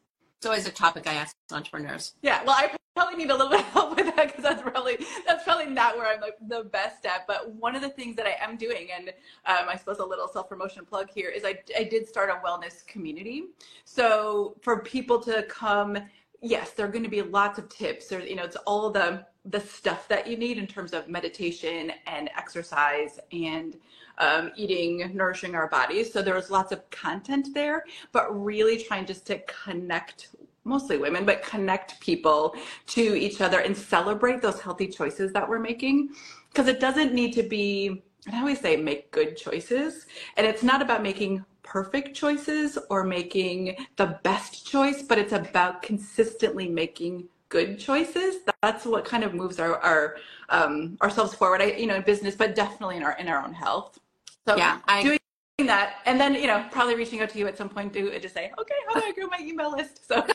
It's 0.43 0.47
always 0.49 0.67
a 0.67 0.71
topic 0.71 1.07
I 1.07 1.13
ask 1.13 1.37
entrepreneurs. 1.53 2.15
Yeah, 2.21 2.43
well, 2.43 2.57
I 2.57 2.75
probably 2.97 3.15
need 3.15 3.31
a 3.31 3.33
little 3.33 3.49
bit 3.49 3.61
of 3.61 3.65
help 3.67 3.95
with 3.95 4.13
that 4.13 4.27
because 4.27 4.43
that's 4.43 4.61
probably 4.61 4.97
that's 5.25 5.45
probably 5.45 5.67
not 5.67 5.95
where 5.95 6.13
I'm 6.13 6.19
like 6.19 6.35
the 6.49 6.65
best 6.65 7.05
at. 7.05 7.25
But 7.27 7.53
one 7.53 7.77
of 7.77 7.81
the 7.81 7.87
things 7.87 8.17
that 8.17 8.25
I 8.25 8.35
am 8.43 8.57
doing, 8.57 8.89
and 8.93 9.07
um, 9.45 9.69
I 9.69 9.77
suppose 9.77 9.99
a 9.99 10.05
little 10.05 10.27
self 10.27 10.49
promotion 10.49 10.83
plug 10.83 11.07
here, 11.09 11.29
is 11.29 11.45
I 11.45 11.59
I 11.79 11.85
did 11.85 12.09
start 12.09 12.29
a 12.29 12.45
wellness 12.45 12.85
community. 12.85 13.45
So 13.85 14.57
for 14.61 14.81
people 14.81 15.17
to 15.21 15.43
come, 15.43 15.97
yes, 16.41 16.71
there 16.71 16.87
are 16.87 16.91
going 16.91 17.05
to 17.05 17.09
be 17.09 17.21
lots 17.21 17.57
of 17.57 17.69
tips. 17.69 18.07
There's 18.07 18.29
you 18.29 18.35
know 18.35 18.43
it's 18.43 18.57
all 18.67 18.89
the 18.89 19.25
the 19.45 19.61
stuff 19.61 20.09
that 20.09 20.27
you 20.27 20.35
need 20.35 20.57
in 20.57 20.67
terms 20.67 20.91
of 20.91 21.07
meditation 21.07 21.93
and 22.05 22.29
exercise 22.35 23.17
and 23.31 23.77
um, 24.17 24.51
eating, 24.55 25.11
nourishing 25.13 25.55
our 25.55 25.67
bodies. 25.67 26.11
So 26.11 26.21
there 26.21 26.35
was 26.35 26.49
lots 26.49 26.71
of 26.71 26.89
content 26.89 27.49
there, 27.53 27.85
but 28.11 28.29
really 28.31 28.81
trying 28.83 29.05
just 29.05 29.25
to 29.27 29.39
connect 29.39 30.29
mostly 30.65 30.97
women, 30.97 31.25
but 31.25 31.43
connect 31.43 31.99
people 31.99 32.55
to 32.87 33.15
each 33.15 33.41
other 33.41 33.59
and 33.59 33.75
celebrate 33.75 34.41
those 34.41 34.61
healthy 34.61 34.87
choices 34.87 35.33
that 35.33 35.47
we're 35.47 35.59
making. 35.59 36.09
Because 36.49 36.67
it 36.67 36.79
doesn't 36.79 37.13
need 37.13 37.33
to 37.33 37.43
be, 37.43 38.03
I 38.31 38.39
always 38.39 38.59
say, 38.61 38.77
make 38.77 39.11
good 39.11 39.35
choices. 39.35 40.05
And 40.37 40.47
it's 40.47 40.63
not 40.63 40.81
about 40.81 41.03
making 41.03 41.43
perfect 41.63 42.15
choices 42.15 42.77
or 42.89 43.03
making 43.03 43.75
the 43.95 44.19
best 44.23 44.65
choice, 44.67 45.01
but 45.01 45.17
it's 45.17 45.33
about 45.33 45.81
consistently 45.81 46.69
making 46.69 47.27
good 47.49 47.79
choices. 47.79 48.37
That's 48.61 48.85
what 48.85 49.05
kind 49.05 49.23
of 49.23 49.33
moves 49.33 49.59
our, 49.59 49.77
our 49.79 50.17
um, 50.49 50.97
ourselves 51.01 51.33
forward. 51.33 51.61
I, 51.61 51.71
you 51.73 51.87
know, 51.87 51.95
in 51.95 52.01
business, 52.01 52.35
but 52.35 52.55
definitely 52.55 52.97
in 52.97 53.03
our 53.03 53.17
in 53.17 53.27
our 53.27 53.43
own 53.43 53.53
health. 53.53 53.99
So 54.47 54.57
yeah, 54.57 54.79
I, 54.87 55.03
doing 55.03 55.19
that, 55.67 55.95
and 56.05 56.19
then 56.19 56.35
you 56.35 56.47
know, 56.47 56.65
probably 56.71 56.95
reaching 56.95 57.21
out 57.21 57.29
to 57.29 57.39
you 57.39 57.47
at 57.47 57.57
some 57.57 57.69
point 57.69 57.93
to 57.93 58.19
just 58.19 58.33
say, 58.33 58.51
okay, 58.59 58.75
how 58.87 58.99
do 58.99 59.05
I 59.05 59.11
grow 59.11 59.27
my 59.27 59.39
email 59.39 59.71
list? 59.71 60.07
So 60.07 60.25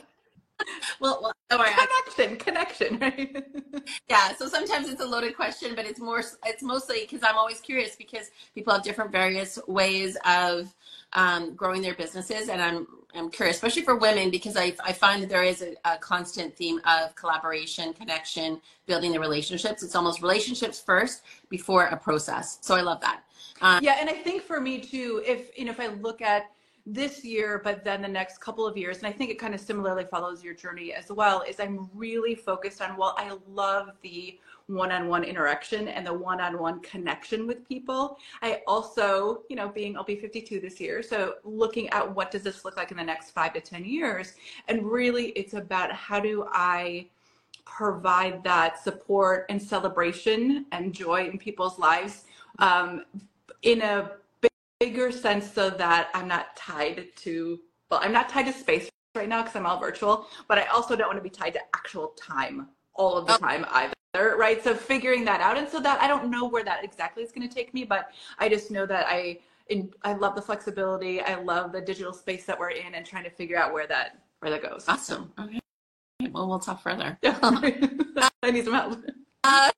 well, 0.99 1.21
well 1.21 1.59
worry. 1.59 1.69
Connection, 2.15 2.37
connection, 2.37 2.99
right? 2.99 3.45
yeah. 4.09 4.35
So 4.35 4.47
sometimes 4.47 4.89
it's 4.89 5.01
a 5.01 5.05
loaded 5.05 5.35
question, 5.35 5.75
but 5.75 5.85
it's 5.85 5.99
more, 5.99 6.23
it's 6.45 6.63
mostly 6.63 7.01
because 7.01 7.23
I'm 7.23 7.37
always 7.37 7.59
curious 7.59 7.95
because 7.95 8.31
people 8.53 8.73
have 8.73 8.83
different 8.83 9.11
various 9.11 9.59
ways 9.67 10.17
of 10.25 10.73
um, 11.13 11.55
growing 11.55 11.81
their 11.81 11.95
businesses. 11.95 12.49
And 12.49 12.61
I'm, 12.61 12.87
I'm 13.15 13.29
curious, 13.31 13.57
especially 13.57 13.83
for 13.83 13.95
women, 13.95 14.29
because 14.29 14.55
I, 14.55 14.73
I 14.83 14.93
find 14.93 15.23
that 15.23 15.29
there 15.29 15.43
is 15.43 15.61
a, 15.61 15.75
a 15.85 15.97
constant 15.97 16.55
theme 16.55 16.79
of 16.85 17.15
collaboration, 17.15 17.93
connection, 17.93 18.61
building 18.85 19.11
the 19.11 19.19
relationships. 19.19 19.83
It's 19.83 19.95
almost 19.95 20.21
relationships 20.21 20.79
first 20.79 21.23
before 21.49 21.85
a 21.85 21.97
process. 21.97 22.59
So 22.61 22.75
I 22.75 22.81
love 22.81 23.01
that. 23.01 23.23
Um, 23.61 23.83
yeah. 23.83 23.97
And 23.99 24.09
I 24.09 24.13
think 24.13 24.43
for 24.43 24.59
me 24.59 24.79
too, 24.79 25.23
if, 25.25 25.57
you 25.57 25.65
know, 25.65 25.71
if 25.71 25.79
I 25.79 25.87
look 25.87 26.21
at, 26.21 26.49
this 26.93 27.23
year, 27.23 27.61
but 27.63 27.83
then 27.83 28.01
the 28.01 28.07
next 28.07 28.39
couple 28.39 28.65
of 28.65 28.75
years, 28.75 28.97
and 28.97 29.07
I 29.07 29.11
think 29.11 29.29
it 29.29 29.37
kind 29.37 29.53
of 29.53 29.59
similarly 29.59 30.05
follows 30.05 30.43
your 30.43 30.53
journey 30.53 30.93
as 30.93 31.11
well, 31.11 31.43
is 31.47 31.59
I'm 31.59 31.89
really 31.93 32.33
focused 32.33 32.81
on, 32.81 32.97
well, 32.97 33.15
I 33.17 33.37
love 33.47 33.91
the 34.01 34.39
one 34.67 34.91
on 34.91 35.07
one 35.07 35.23
interaction 35.23 35.87
and 35.87 36.05
the 36.05 36.13
one 36.13 36.39
on 36.41 36.59
one 36.59 36.79
connection 36.81 37.47
with 37.47 37.67
people. 37.67 38.17
I 38.41 38.61
also, 38.67 39.43
you 39.49 39.55
know, 39.55 39.69
being, 39.69 39.97
I'll 39.97 40.03
be 40.03 40.15
52 40.15 40.59
this 40.59 40.79
year. 40.79 41.01
So 41.01 41.35
looking 41.43 41.89
at 41.89 42.15
what 42.15 42.31
does 42.31 42.43
this 42.43 42.65
look 42.65 42.77
like 42.77 42.91
in 42.91 42.97
the 42.97 43.03
next 43.03 43.31
five 43.31 43.53
to 43.53 43.61
10 43.61 43.85
years. 43.85 44.33
And 44.67 44.83
really, 44.83 45.27
it's 45.29 45.53
about 45.53 45.91
how 45.91 46.19
do 46.19 46.47
I 46.51 47.07
provide 47.65 48.43
that 48.43 48.83
support 48.83 49.45
and 49.49 49.61
celebration 49.61 50.65
and 50.71 50.93
joy 50.93 51.29
in 51.29 51.37
people's 51.37 51.77
lives 51.77 52.25
um, 52.57 53.05
in 53.63 53.81
a 53.81 54.11
bigger 54.79 55.11
sense 55.11 55.51
so 55.51 55.69
that 55.69 56.09
I'm 56.13 56.27
not 56.27 56.55
tied 56.55 57.07
to, 57.17 57.59
well, 57.91 57.99
I'm 58.01 58.13
not 58.13 58.29
tied 58.29 58.45
to 58.45 58.53
space 58.53 58.89
right 59.15 59.27
now 59.27 59.41
because 59.41 59.55
I'm 59.55 59.65
all 59.65 59.79
virtual, 59.79 60.27
but 60.47 60.57
I 60.57 60.65
also 60.65 60.95
don't 60.95 61.07
want 61.07 61.17
to 61.17 61.23
be 61.23 61.29
tied 61.29 61.53
to 61.53 61.59
actual 61.75 62.09
time 62.09 62.69
all 62.93 63.17
of 63.17 63.27
the 63.27 63.35
oh. 63.35 63.37
time 63.37 63.65
either, 63.71 64.35
right? 64.37 64.63
So 64.63 64.73
figuring 64.75 65.25
that 65.25 65.41
out. 65.41 65.57
And 65.57 65.67
so 65.67 65.79
that 65.81 66.01
I 66.01 66.07
don't 66.07 66.29
know 66.29 66.47
where 66.47 66.63
that 66.63 66.83
exactly 66.83 67.23
is 67.23 67.31
going 67.31 67.47
to 67.47 67.53
take 67.53 67.73
me, 67.73 67.83
but 67.83 68.11
I 68.37 68.47
just 68.47 68.71
know 68.71 68.85
that 68.85 69.05
I, 69.07 69.39
in, 69.67 69.91
I 70.03 70.13
love 70.13 70.35
the 70.35 70.41
flexibility. 70.41 71.21
I 71.21 71.35
love 71.35 71.71
the 71.71 71.81
digital 71.81 72.13
space 72.13 72.45
that 72.45 72.57
we're 72.57 72.71
in 72.71 72.95
and 72.95 73.05
trying 73.05 73.23
to 73.25 73.29
figure 73.29 73.57
out 73.57 73.73
where 73.73 73.87
that, 73.87 74.19
where 74.39 74.51
that 74.51 74.61
goes. 74.61 74.85
Awesome. 74.87 75.31
Okay. 75.39 75.59
Well, 76.31 76.47
we'll 76.47 76.59
talk 76.59 76.81
further. 76.81 77.17
I 77.23 78.51
need 78.51 78.65
some 78.65 78.73
help. 78.73 78.99
Uh, 79.43 79.71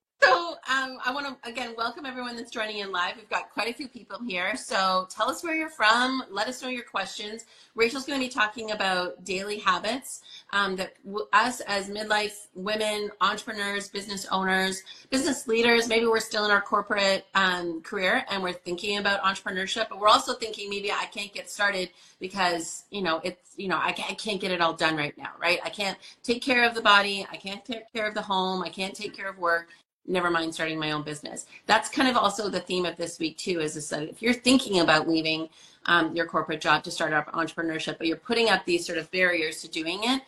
um, 0.92 1.00
I 1.06 1.14
want 1.14 1.28
to 1.28 1.50
again 1.50 1.74
welcome 1.78 2.06
everyone 2.06 2.36
that's 2.36 2.52
joining 2.52 2.78
in 2.78 2.92
live. 2.92 3.16
We've 3.16 3.30
got 3.30 3.50
quite 3.52 3.70
a 3.70 3.74
few 3.74 3.88
people 3.88 4.20
here. 4.26 4.56
So 4.56 5.08
tell 5.10 5.30
us 5.30 5.44
where 5.44 5.56
you're 5.56 5.70
from. 5.70 6.24
Let 6.30 6.48
us 6.48 6.62
know 6.62 6.70
your 6.70 6.84
questions. 6.84 7.46
Rachel's 7.76 8.06
going 8.06 8.20
to 8.20 8.26
be 8.26 8.32
talking 8.32 8.72
about 8.72 9.24
daily 9.24 9.60
habits 9.60 10.22
um, 10.52 10.76
that 10.78 10.94
w- 11.06 11.28
us 11.34 11.62
as 11.62 11.90
midlife 11.90 12.48
women, 12.56 13.10
entrepreneurs, 13.22 13.90
business 13.90 14.26
owners, 14.32 14.84
business 15.10 15.48
leaders. 15.48 15.88
Maybe 15.88 16.06
we're 16.06 16.20
still 16.20 16.46
in 16.46 16.52
our 16.52 16.62
corporate 16.62 17.26
um, 17.36 17.82
career 17.82 18.26
and 18.30 18.42
we're 18.44 18.54
thinking 18.54 18.98
about 18.98 19.22
entrepreneurship, 19.24 19.90
but 19.90 20.00
we're 20.00 20.10
also 20.10 20.34
thinking 20.34 20.70
maybe 20.70 20.92
I 20.92 21.06
can't 21.06 21.34
get 21.34 21.50
started 21.50 21.90
because 22.20 22.86
you 22.92 23.02
know 23.02 23.22
it's 23.24 23.54
you 23.58 23.68
know 23.68 23.80
I 23.82 23.92
can't, 23.92 24.12
I 24.12 24.16
can't 24.16 24.42
get 24.42 24.52
it 24.52 24.62
all 24.62 24.74
done 24.74 24.96
right 24.96 25.18
now, 25.18 25.32
right? 25.40 25.60
I 25.64 25.70
can't 25.70 25.98
take 26.24 26.42
care 26.42 26.68
of 26.68 26.76
the 26.76 26.82
body. 26.82 27.26
I 27.32 27.38
can't 27.38 27.64
take 27.64 27.92
care 27.94 28.08
of 28.08 28.14
the 28.14 28.22
home. 28.22 28.62
I 28.64 28.70
can't 28.70 28.94
take 28.94 29.16
care 29.16 29.30
of 29.30 29.38
work 29.38 29.70
never 30.08 30.30
mind 30.30 30.54
starting 30.54 30.80
my 30.80 30.92
own 30.92 31.04
business. 31.04 31.46
That's 31.66 31.90
kind 31.90 32.08
of 32.08 32.18
also 32.18 32.50
the 32.50 32.60
theme 32.60 32.86
of 32.86 32.98
this 32.98 33.20
week 33.20 33.38
too. 33.38 33.60
Is 33.60 33.76
this 33.76 33.92
if 33.92 34.22
you're 34.22 34.34
thinking 34.34 34.80
about 34.80 35.08
leaving 35.08 35.50
um, 35.86 36.16
your 36.16 36.26
corporate 36.26 36.62
job 36.62 36.84
to 36.84 36.92
start 36.92 37.14
up 37.14 37.32
entrepreneurship, 37.34 37.98
but 37.98 38.08
you're 38.08 38.18
putting 38.18 38.50
up 38.50 38.66
these 38.66 38.86
sort 38.86 38.98
of 38.98 39.10
barriers 39.12 39.62
to 39.62 39.68
doing 39.68 40.00
it, 40.04 40.22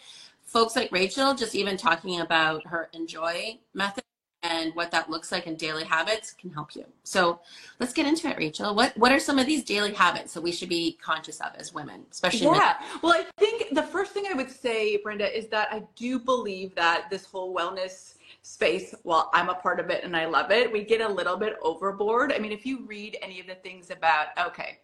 folks 0.44 0.76
like 0.76 0.92
Rachel, 0.92 1.34
just 1.34 1.56
even 1.56 1.78
talking 1.78 2.22
about 2.22 2.66
her 2.68 2.90
enjoy 2.94 3.58
method 3.74 4.04
and 4.44 4.76
what 4.76 4.92
that 4.92 5.10
looks 5.10 5.32
like 5.32 5.48
in 5.48 5.56
daily 5.56 5.86
habits 5.86 6.34
can 6.34 6.50
help 6.50 6.76
you. 6.76 6.86
So 7.04 7.40
let's 7.80 7.94
get 7.94 8.06
into 8.06 8.28
it, 8.28 8.38
Rachel. 8.38 8.76
What 8.76 8.96
what 8.98 9.12
are 9.12 9.20
some 9.20 9.40
of 9.40 9.46
these 9.46 9.64
daily 9.64 9.94
habits 9.94 10.34
that 10.34 10.42
we 10.42 10.52
should 10.52 10.70
be 10.70 10.98
conscious 11.02 11.40
of 11.40 11.54
as 11.56 11.74
women, 11.74 12.06
especially? 12.12 12.58
Yeah. 12.58 12.76
Well, 13.02 13.14
I 13.14 13.26
think 13.38 13.74
the 13.74 13.84
first 13.84 14.12
thing 14.12 14.26
I 14.30 14.34
would 14.34 14.52
say, 14.52 14.98
Brenda, 14.98 15.36
is 15.36 15.48
that 15.48 15.70
I 15.72 15.84
do 15.96 16.20
believe 16.20 16.76
that 16.76 17.10
this 17.10 17.26
whole 17.26 17.56
wellness 17.56 18.16
space 18.44 18.94
while 19.04 19.32
I'm 19.34 19.50
a 19.50 19.56
part 19.56 19.80
of 19.80 19.90
it 19.90 20.04
and 20.04 20.16
I 20.16 20.26
love 20.26 20.52
it, 20.52 20.72
we 20.72 20.84
get 20.84 21.02
a 21.02 21.08
little 21.08 21.38
bit 21.38 21.56
overboard. 21.64 22.32
I 22.32 22.40
mean, 22.40 22.52
if 22.52 22.66
you 22.66 22.86
read 22.86 23.18
any 23.22 23.40
of 23.40 23.48
the 23.48 23.56
things 23.56 23.90
about, 23.90 24.28
okay, 24.38 24.80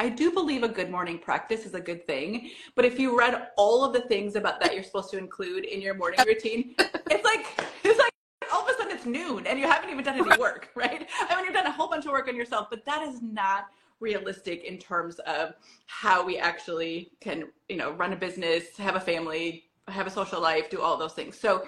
I 0.00 0.08
do 0.08 0.32
believe 0.32 0.64
a 0.64 0.68
good 0.68 0.90
morning 0.90 1.18
practice 1.18 1.64
is 1.64 1.74
a 1.74 1.80
good 1.80 2.04
thing, 2.06 2.50
but 2.74 2.84
if 2.84 2.98
you 2.98 3.16
read 3.16 3.48
all 3.56 3.84
of 3.84 3.92
the 3.92 4.00
things 4.02 4.34
about 4.34 4.60
that 4.60 4.74
you're 4.74 4.82
supposed 4.82 5.10
to 5.12 5.18
include 5.18 5.64
in 5.64 5.80
your 5.80 5.94
morning 5.94 6.18
routine, 6.26 6.74
it's 6.78 7.24
like 7.24 7.46
it's 7.84 7.98
like 7.98 8.12
all 8.52 8.62
of 8.62 8.68
a 8.68 8.76
sudden 8.76 8.96
it's 8.96 9.06
noon 9.06 9.46
and 9.46 9.60
you 9.60 9.68
haven't 9.68 9.90
even 9.90 10.04
done 10.04 10.18
any 10.18 10.38
work, 10.38 10.70
right? 10.74 11.08
I 11.20 11.36
mean, 11.36 11.44
you've 11.44 11.54
done 11.54 11.66
a 11.66 11.72
whole 11.72 11.88
bunch 11.88 12.06
of 12.06 12.10
work 12.10 12.26
on 12.26 12.34
yourself, 12.34 12.66
but 12.68 12.84
that 12.84 13.02
is 13.02 13.22
not 13.22 13.66
realistic 14.00 14.64
in 14.64 14.78
terms 14.78 15.20
of 15.20 15.54
how 15.86 16.26
we 16.26 16.38
actually 16.38 17.12
can, 17.20 17.44
you 17.68 17.76
know, 17.76 17.92
run 17.92 18.12
a 18.12 18.16
business, 18.16 18.76
have 18.76 18.96
a 18.96 19.00
family, 19.00 19.66
have 19.86 20.08
a 20.08 20.10
social 20.10 20.40
life, 20.40 20.68
do 20.68 20.80
all 20.80 20.96
those 20.96 21.12
things. 21.12 21.38
So 21.38 21.64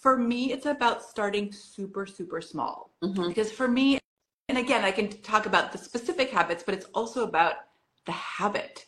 for 0.00 0.16
me, 0.16 0.52
it's 0.52 0.66
about 0.66 1.02
starting 1.02 1.52
super, 1.52 2.06
super 2.06 2.40
small. 2.40 2.90
Mm-hmm. 3.02 3.28
Because 3.28 3.50
for 3.50 3.68
me, 3.68 3.98
and 4.48 4.58
again, 4.58 4.84
I 4.84 4.90
can 4.90 5.08
talk 5.08 5.46
about 5.46 5.72
the 5.72 5.78
specific 5.78 6.30
habits, 6.30 6.62
but 6.62 6.74
it's 6.74 6.86
also 6.94 7.24
about 7.24 7.56
the 8.06 8.12
habit, 8.12 8.86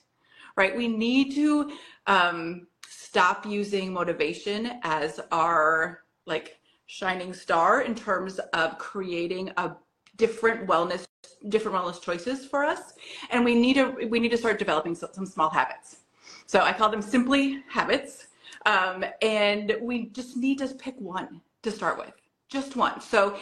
right? 0.57 0.76
We 0.76 0.88
need 0.88 1.35
to 1.35 1.73
um, 2.07 2.67
stop 2.88 3.45
using 3.45 3.93
motivation 3.93 4.79
as 4.83 5.21
our 5.33 6.05
like 6.26 6.59
shining 6.87 7.33
star 7.35 7.83
in 7.83 7.95
terms 7.95 8.38
of 8.55 8.79
creating 8.79 9.50
a 9.57 9.76
different 10.17 10.67
wellness 10.67 11.07
different 11.49 11.76
wellness 11.76 12.02
choices 12.02 12.45
for 12.45 12.64
us 12.64 12.93
and 13.31 13.45
we 13.45 13.55
need 13.55 13.75
to 13.75 14.09
we 14.11 14.19
need 14.21 14.31
to 14.31 14.37
start 14.37 14.59
developing 14.59 14.95
some, 14.95 15.09
some 15.12 15.25
small 15.25 15.49
habits 15.49 15.99
so 16.47 16.61
i 16.61 16.73
call 16.73 16.90
them 16.90 17.00
simply 17.00 17.62
habits 17.69 18.26
um, 18.67 19.05
and 19.23 19.76
we 19.81 20.07
just 20.07 20.37
need 20.37 20.59
to 20.59 20.69
pick 20.69 20.99
one 21.00 21.40
to 21.62 21.71
start 21.71 21.99
with, 21.99 22.12
just 22.49 22.76
one. 22.76 23.00
So 23.00 23.37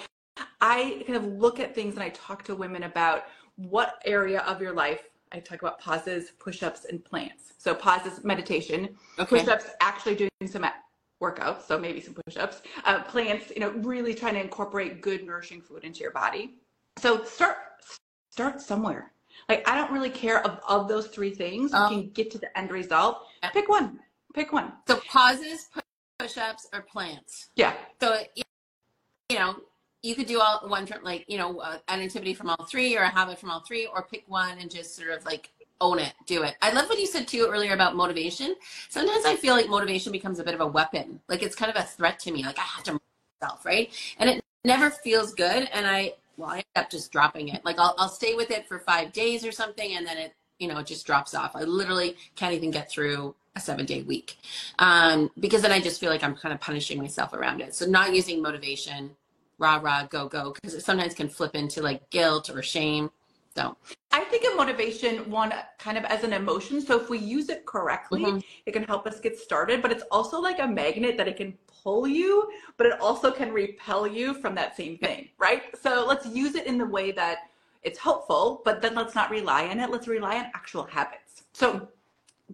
I 0.61 1.03
kind 1.07 1.17
of 1.17 1.25
look 1.25 1.61
at 1.61 1.75
things 1.75 1.95
and 1.95 2.03
I 2.03 2.11
talk 2.11 2.45
to 2.45 2.55
women 2.55 2.85
about 2.85 3.25
what 3.57 4.01
area 4.05 4.41
of 4.41 4.61
your 4.61 4.73
life. 4.73 5.09
I 5.33 5.41
talk 5.41 5.61
about 5.61 5.79
pauses, 5.79 6.33
push 6.39 6.63
ups, 6.63 6.87
and 6.87 7.05
plants. 7.05 7.53
So, 7.59 7.75
pauses, 7.75 8.25
meditation, 8.25 8.97
okay. 9.19 9.41
push 9.41 9.49
ups, 9.49 9.67
actually 9.81 10.15
doing 10.15 10.31
some 10.47 10.65
workouts, 11.23 11.67
so 11.67 11.79
maybe 11.79 12.01
some 12.01 12.15
push 12.15 12.37
ups, 12.37 12.63
uh, 12.85 13.03
plants, 13.03 13.53
you 13.55 13.61
know, 13.61 13.71
really 13.71 14.15
trying 14.15 14.35
to 14.35 14.41
incorporate 14.41 15.03
good, 15.03 15.27
nourishing 15.27 15.61
food 15.61 15.85
into 15.85 16.01
your 16.01 16.13
body. 16.13 16.55
So, 16.99 17.25
start 17.25 17.57
start 18.31 18.61
somewhere. 18.61 19.13
Like, 19.49 19.69
I 19.69 19.75
don't 19.75 19.91
really 19.91 20.11
care 20.11 20.45
of, 20.47 20.61
of 20.69 20.89
those 20.89 21.09
three 21.09 21.35
things. 21.35 21.75
Um, 21.75 21.93
you 21.93 22.03
can 22.03 22.11
get 22.11 22.31
to 22.33 22.39
the 22.39 22.57
end 22.57 22.71
result. 22.71 23.27
Pick 23.53 23.69
one. 23.69 24.01
Pick 24.35 24.53
one. 24.53 24.73
So 24.87 24.97
pauses, 25.09 25.69
push-ups, 26.19 26.69
or 26.73 26.83
plants. 26.83 27.51
Yeah. 27.57 27.75
So 28.01 28.21
you 29.29 29.39
know 29.39 29.57
you 30.03 30.15
could 30.15 30.27
do 30.27 30.41
all 30.41 30.69
one 30.69 30.87
from 30.87 31.03
like 31.03 31.25
you 31.29 31.39
know 31.39 31.59
uh, 31.59 31.79
an 31.89 32.01
activity 32.01 32.35
from 32.35 32.51
all 32.51 32.65
three 32.67 32.97
or 32.97 33.03
a 33.03 33.11
habit 33.11 33.39
from 33.39 33.51
all 33.51 33.61
three, 33.61 33.87
or 33.87 34.03
pick 34.03 34.25
one 34.27 34.59
and 34.59 34.71
just 34.71 34.97
sort 34.97 35.11
of 35.11 35.25
like 35.25 35.51
own 35.81 35.99
it, 35.99 36.13
do 36.27 36.43
it. 36.43 36.57
I 36.61 36.73
love 36.73 36.89
what 36.89 36.99
you 36.99 37.07
said 37.07 37.29
too 37.29 37.47
earlier 37.49 37.73
about 37.73 37.95
motivation. 37.95 38.57
Sometimes 38.89 39.25
I 39.25 39.37
feel 39.37 39.55
like 39.55 39.69
motivation 39.69 40.11
becomes 40.13 40.39
a 40.39 40.45
bit 40.45 40.55
of 40.55 40.61
a 40.61 40.67
weapon. 40.67 41.21
Like 41.29 41.43
it's 41.43 41.55
kind 41.55 41.71
of 41.71 41.77
a 41.77 41.87
threat 41.87 42.19
to 42.21 42.33
me. 42.33 42.45
Like 42.45 42.59
I 42.59 42.63
have 42.63 42.85
to 42.85 43.01
myself, 43.41 43.65
right? 43.65 43.91
And 44.19 44.31
it 44.31 44.43
never 44.65 44.91
feels 44.91 45.35
good. 45.35 45.69
And 45.73 45.87
I 45.87 46.15
well, 46.37 46.51
I 46.51 46.57
end 46.57 46.65
up 46.77 46.91
just 46.91 47.13
dropping 47.13 47.49
it. 47.49 47.65
Like 47.65 47.79
I'll 47.79 47.95
I'll 47.99 48.09
stay 48.09 48.35
with 48.35 48.51
it 48.51 48.69
for 48.69 48.79
five 48.79 49.13
days 49.13 49.45
or 49.45 49.53
something, 49.53 49.97
and 49.97 50.07
then 50.07 50.19
it 50.19 50.35
you 50.59 50.69
know 50.69 50.79
it 50.79 50.87
just 50.87 51.07
drops 51.07 51.35
off. 51.35 51.55
I 51.55 51.63
literally 51.63 52.17
can't 52.37 52.55
even 52.55 52.71
get 52.71 52.91
through 52.91 53.35
a 53.59 53.61
seven 53.61 53.85
day 53.85 54.03
week 54.03 54.39
um, 54.79 55.31
because 55.39 55.63
then 55.63 55.73
I 55.73 55.81
just 55.81 56.01
feel 56.01 56.11
like 56.11 56.25
I'm 56.25 56.35
kind 56.35 56.55
of 56.55 56.61
punishing 56.61 56.99
myself 56.99 57.33
around 57.35 57.61
it. 57.61 57.75
So 57.75 57.85
not 57.87 58.15
using 58.15 58.41
motivation, 58.41 59.11
rah 59.59 59.81
rah, 59.83 60.07
go 60.07 60.29
go, 60.29 60.53
because 60.55 60.75
it 60.75 60.83
sometimes 60.83 61.15
can 61.15 61.29
flip 61.29 61.55
into 61.55 61.83
like 61.83 62.09
guilt 62.11 62.49
or 62.49 62.63
shame. 62.63 63.11
So 63.55 63.77
I 64.13 64.23
think 64.25 64.45
of 64.49 64.57
motivation 64.57 65.29
one 65.31 65.53
kind 65.79 65.99
of 65.99 66.05
as 66.05 66.23
an 66.23 66.33
emotion. 66.33 66.81
So 66.81 67.01
if 67.01 67.11
we 67.11 67.19
use 67.19 67.49
it 67.49 67.67
correctly, 67.67 68.23
mm-hmm. 68.23 68.39
it 68.67 68.73
can 68.73 68.85
help 68.85 69.07
us 69.07 69.19
get 69.21 69.37
started. 69.37 69.83
But 69.83 69.91
it's 69.91 70.05
also 70.11 70.41
like 70.41 70.61
a 70.61 70.67
magnet 70.67 71.17
that 71.17 71.27
it 71.27 71.37
can 71.37 71.59
pull 71.83 72.07
you, 72.07 72.49
but 72.77 72.87
it 72.87 73.01
also 73.01 73.33
can 73.33 73.53
repel 73.53 74.07
you 74.07 74.35
from 74.35 74.55
that 74.55 74.77
same 74.77 74.97
thing, 74.99 75.29
right? 75.39 75.63
So 75.81 76.07
let's 76.07 76.27
use 76.27 76.55
it 76.55 76.67
in 76.67 76.79
the 76.79 76.87
way 76.87 77.11
that 77.13 77.39
it's 77.83 77.99
helpful, 77.99 78.63
but 78.65 78.81
then 78.81 78.95
let's 78.95 79.15
not 79.15 79.31
rely 79.31 79.67
on 79.69 79.81
it. 79.81 79.91
Let's 79.91 80.07
rely 80.07 80.37
on 80.37 80.47
actual 80.55 80.85
habits. 80.85 81.43
So 81.53 81.89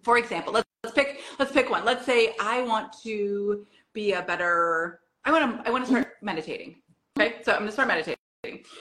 for 0.02 0.18
example, 0.18 0.52
let's, 0.52 0.68
let's 0.84 0.94
pick 0.94 1.20
let's 1.38 1.52
pick 1.52 1.70
one. 1.70 1.84
Let's 1.84 2.04
say 2.04 2.34
I 2.40 2.62
want 2.62 2.92
to 3.02 3.66
be 3.92 4.12
a 4.12 4.22
better 4.22 5.00
I 5.24 5.32
want 5.32 5.62
to 5.62 5.68
I 5.68 5.72
want 5.72 5.84
to 5.84 5.90
start 5.90 6.06
mm-hmm. 6.06 6.26
meditating. 6.26 6.76
Okay? 7.18 7.36
So 7.42 7.52
I'm 7.52 7.58
going 7.58 7.68
to 7.68 7.72
start 7.72 7.88
meditating. 7.88 8.16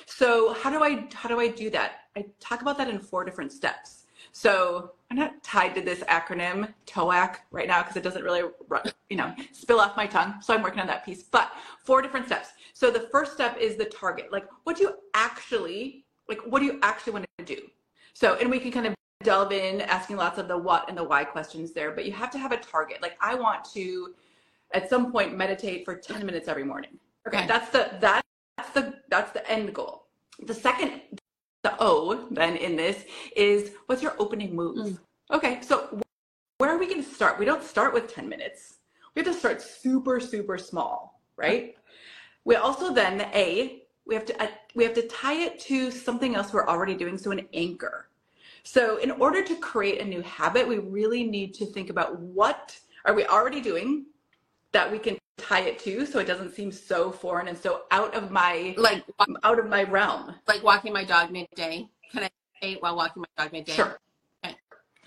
So 0.05 0.53
how 0.53 0.69
do 0.69 0.83
I 0.83 1.07
how 1.13 1.29
do 1.29 1.39
I 1.39 1.47
do 1.47 1.69
that? 1.69 2.01
I 2.15 2.25
talk 2.39 2.61
about 2.61 2.77
that 2.77 2.89
in 2.89 2.99
four 2.99 3.23
different 3.23 3.51
steps. 3.51 4.05
So 4.31 4.91
I'm 5.11 5.17
not 5.17 5.43
tied 5.43 5.75
to 5.75 5.81
this 5.81 5.99
acronym 6.01 6.73
TOAC 6.87 7.37
right 7.51 7.67
now 7.67 7.81
because 7.81 7.95
it 7.95 8.03
doesn't 8.03 8.23
really 8.23 8.41
you 9.09 9.17
know 9.17 9.33
spill 9.53 9.79
off 9.79 9.95
my 9.95 10.07
tongue. 10.07 10.35
So 10.41 10.53
I'm 10.53 10.61
working 10.61 10.81
on 10.81 10.87
that 10.87 11.05
piece. 11.05 11.23
But 11.23 11.51
four 11.85 12.01
different 12.01 12.25
steps. 12.25 12.49
So 12.73 12.91
the 12.91 13.07
first 13.11 13.33
step 13.33 13.57
is 13.57 13.77
the 13.77 13.85
target. 13.85 14.31
Like 14.31 14.45
what 14.65 14.75
do 14.75 14.83
you 14.83 14.95
actually 15.13 16.05
like 16.27 16.41
what 16.41 16.59
do 16.59 16.65
you 16.65 16.79
actually 16.83 17.13
want 17.13 17.25
to 17.37 17.45
do? 17.45 17.61
So 18.13 18.35
and 18.35 18.49
we 18.49 18.59
can 18.59 18.71
kind 18.71 18.87
of 18.87 18.95
delve 19.23 19.51
in 19.51 19.81
asking 19.81 20.17
lots 20.17 20.37
of 20.37 20.47
the 20.47 20.57
what 20.57 20.87
and 20.89 20.97
the 20.97 21.03
why 21.03 21.23
questions 21.23 21.71
there, 21.71 21.91
but 21.91 22.05
you 22.05 22.11
have 22.11 22.31
to 22.31 22.37
have 22.37 22.51
a 22.51 22.57
target. 22.57 23.01
Like 23.01 23.17
I 23.21 23.35
want 23.35 23.65
to 23.73 24.13
at 24.73 24.89
some 24.89 25.11
point 25.11 25.37
meditate 25.37 25.85
for 25.85 25.95
10 25.95 26.25
minutes 26.25 26.47
every 26.47 26.63
morning. 26.63 26.97
Okay, 27.27 27.39
okay. 27.39 27.47
that's 27.47 27.69
the 27.69 27.97
that's 27.99 28.69
the 28.73 28.95
that's 29.09 29.31
the 29.31 29.49
end 29.49 29.73
goal. 29.73 30.05
The 30.45 30.53
second 30.53 31.01
the 31.63 31.75
O 31.79 32.27
then 32.29 32.57
in 32.57 32.75
this 32.75 33.05
is 33.35 33.71
what's 33.85 34.03
your 34.03 34.15
opening 34.19 34.55
move? 34.55 34.77
Mm. 34.77 34.99
Okay, 35.31 35.61
so 35.61 36.01
where 36.57 36.69
are 36.69 36.77
we 36.77 36.87
going 36.87 37.03
to 37.03 37.09
start? 37.09 37.39
We 37.39 37.45
don't 37.45 37.63
start 37.63 37.93
with 37.93 38.13
10 38.13 38.27
minutes. 38.29 38.77
We 39.15 39.21
have 39.21 39.33
to 39.33 39.37
start 39.37 39.61
super, 39.61 40.19
super 40.19 40.57
small, 40.57 41.21
right? 41.37 41.75
We 42.45 42.55
also 42.55 42.93
then, 42.93 43.17
the 43.17 43.37
A, 43.37 43.83
we 44.05 44.15
have 44.15 44.25
to 44.25 44.43
uh, 44.43 44.47
we 44.75 44.83
have 44.83 44.93
to 44.95 45.07
tie 45.07 45.35
it 45.35 45.59
to 45.61 45.91
something 45.91 46.35
else 46.35 46.51
we're 46.51 46.67
already 46.67 46.95
doing, 46.95 47.17
so 47.17 47.31
an 47.31 47.47
anchor. 47.53 48.07
So 48.63 48.97
in 48.97 49.11
order 49.11 49.43
to 49.43 49.55
create 49.57 50.01
a 50.01 50.05
new 50.05 50.21
habit, 50.21 50.67
we 50.67 50.77
really 50.77 51.23
need 51.23 51.53
to 51.55 51.65
think 51.65 51.89
about 51.89 52.19
what 52.19 52.77
are 53.05 53.13
we 53.13 53.25
already 53.25 53.61
doing 53.61 54.05
that 54.71 54.91
we 54.91 54.97
can 54.97 55.17
tie 55.37 55.61
it 55.61 55.79
to 55.79 56.05
so 56.05 56.19
it 56.19 56.25
doesn't 56.25 56.53
seem 56.55 56.71
so 56.71 57.11
foreign 57.11 57.47
and 57.47 57.57
so 57.57 57.81
out 57.91 58.13
of 58.15 58.31
my 58.31 58.73
Like 58.77 59.03
out 59.43 59.59
of 59.59 59.67
my 59.67 59.83
realm. 59.83 60.33
like 60.47 60.63
walking 60.63 60.93
my 60.93 61.03
dog 61.03 61.31
midday. 61.31 61.87
Can 62.11 62.23
I 62.23 62.29
meditate 62.61 62.81
while 62.81 62.95
walking 62.95 63.23
my 63.23 63.43
dog 63.43 63.51
midday? 63.51 63.73
Sure. 63.73 63.99
Okay. 64.45 64.55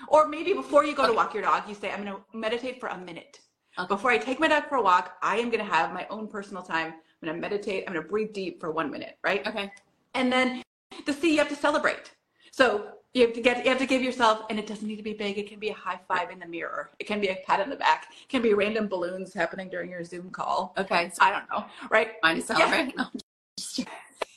Or 0.08 0.28
maybe 0.28 0.52
before 0.52 0.84
you 0.84 0.94
go 0.94 1.06
to 1.06 1.12
walk 1.12 1.32
your 1.32 1.42
dog, 1.42 1.68
you 1.68 1.74
say, 1.74 1.90
I'm 1.90 2.04
going 2.04 2.14
to 2.16 2.22
meditate 2.36 2.80
for 2.80 2.88
a 2.88 2.98
minute. 2.98 3.40
Okay. 3.78 3.88
Before 3.88 4.10
I 4.10 4.18
take 4.18 4.38
my 4.38 4.48
dog 4.48 4.68
for 4.68 4.76
a 4.76 4.82
walk, 4.82 5.16
I 5.22 5.36
am 5.38 5.48
going 5.48 5.64
to 5.64 5.70
have 5.70 5.92
my 5.92 6.06
own 6.10 6.28
personal 6.28 6.62
time. 6.62 6.88
I'm 6.92 7.26
going 7.28 7.34
to 7.34 7.40
meditate. 7.40 7.84
I'm 7.86 7.94
going 7.94 8.04
to 8.04 8.08
breathe 8.08 8.32
deep 8.32 8.60
for 8.60 8.70
one 8.70 8.90
minute, 8.90 9.16
right? 9.24 9.46
Okay. 9.46 9.72
And 10.14 10.30
then 10.30 10.62
the 11.06 11.12
C, 11.12 11.32
you 11.32 11.38
have 11.38 11.48
to 11.48 11.56
celebrate. 11.56 12.12
So 12.50 12.88
you 13.16 13.22
have 13.22 13.32
to 13.32 13.40
get, 13.40 13.64
you 13.64 13.70
have 13.70 13.78
to 13.78 13.86
give 13.86 14.02
yourself, 14.02 14.44
and 14.50 14.58
it 14.58 14.66
doesn't 14.66 14.86
need 14.86 14.96
to 14.96 15.02
be 15.02 15.14
big. 15.14 15.38
It 15.38 15.48
can 15.48 15.58
be 15.58 15.70
a 15.70 15.74
high 15.74 15.98
five 16.06 16.30
in 16.30 16.38
the 16.38 16.46
mirror. 16.46 16.90
It 16.98 17.06
can 17.06 17.18
be 17.18 17.28
a 17.28 17.36
pat 17.46 17.60
on 17.60 17.70
the 17.70 17.76
back. 17.76 18.08
It 18.22 18.28
can 18.28 18.42
be 18.42 18.52
random 18.52 18.88
balloons 18.88 19.32
happening 19.32 19.70
during 19.70 19.90
your 19.90 20.04
Zoom 20.04 20.30
call. 20.30 20.74
Okay. 20.76 21.10
So 21.14 21.24
I 21.24 21.30
don't 21.30 21.48
know, 21.50 21.64
right? 21.90 22.12
mine 22.22 22.36
is 22.36 22.50
Yeah. 22.50 23.86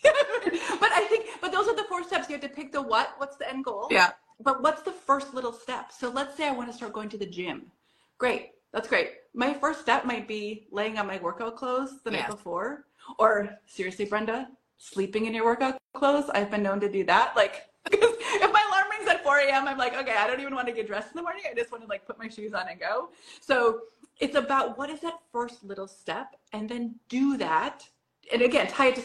but 0.03 0.91
I 0.93 1.05
think, 1.09 1.25
but 1.41 1.51
those 1.51 1.67
are 1.67 1.75
the 1.75 1.83
four 1.89 2.05
steps. 2.05 2.29
You 2.29 2.36
have 2.36 2.41
to 2.41 2.50
pick 2.50 2.71
the 2.71 2.81
what. 2.81 3.15
What's 3.17 3.36
the 3.36 3.50
end 3.50 3.65
goal? 3.65 3.88
Yeah. 3.91 4.12
But 4.41 4.63
what's 4.63 4.81
the 4.81 4.93
first 4.93 5.33
little 5.33 5.51
step? 5.51 5.91
So 5.91 6.09
let's 6.09 6.38
say 6.38 6.48
I 6.48 6.51
want 6.51 6.71
to 6.71 6.74
start 6.75 6.93
going 6.93 7.09
to 7.09 7.17
the 7.17 7.25
gym. 7.25 7.71
Great. 8.17 8.51
That's 8.71 8.88
great. 8.88 9.09
My 9.33 9.53
first 9.53 9.81
step 9.81 10.05
might 10.05 10.25
be 10.25 10.67
laying 10.71 10.98
on 10.98 11.05
my 11.05 11.19
workout 11.19 11.57
clothes 11.57 12.00
the 12.05 12.12
night 12.12 12.29
before. 12.29 12.86
Or 13.17 13.50
seriously, 13.65 14.05
Brenda, 14.05 14.48
sleeping 14.77 15.25
in 15.25 15.33
your 15.33 15.43
workout 15.43 15.77
clothes. 15.93 16.29
I've 16.29 16.50
been 16.50 16.63
known 16.63 16.79
to 16.79 16.89
do 16.89 17.03
that. 17.05 17.36
Like, 17.36 17.65
because 17.91 18.12
if 18.19 18.53
my 18.53 18.63
alarm 18.69 18.88
rings 18.91 19.09
at 19.09 19.18
4 19.29 19.38
a.m., 19.41 19.67
I'm 19.67 19.77
like, 19.77 19.95
okay, 19.95 20.15
I 20.17 20.25
don't 20.25 20.39
even 20.39 20.55
want 20.55 20.65
to 20.69 20.74
get 20.74 20.88
dressed 20.88 21.12
in 21.12 21.17
the 21.17 21.21
morning. 21.21 21.43
I 21.48 21.53
just 21.53 21.71
want 21.71 21.83
to 21.83 21.88
like 21.88 22.03
put 22.07 22.17
my 22.17 22.27
shoes 22.27 22.51
on 22.55 22.67
and 22.67 22.79
go. 22.79 23.09
So 23.41 23.81
it's 24.19 24.36
about 24.36 24.75
what 24.75 24.89
is 24.89 25.01
that 25.01 25.19
first 25.31 25.63
little 25.63 25.88
step 25.88 26.36
and 26.51 26.67
then 26.67 26.95
do 27.09 27.38
that. 27.38 27.88
And 28.33 28.41
again, 28.41 28.65
tie 28.65 28.88
it 28.88 28.95
to 28.95 29.03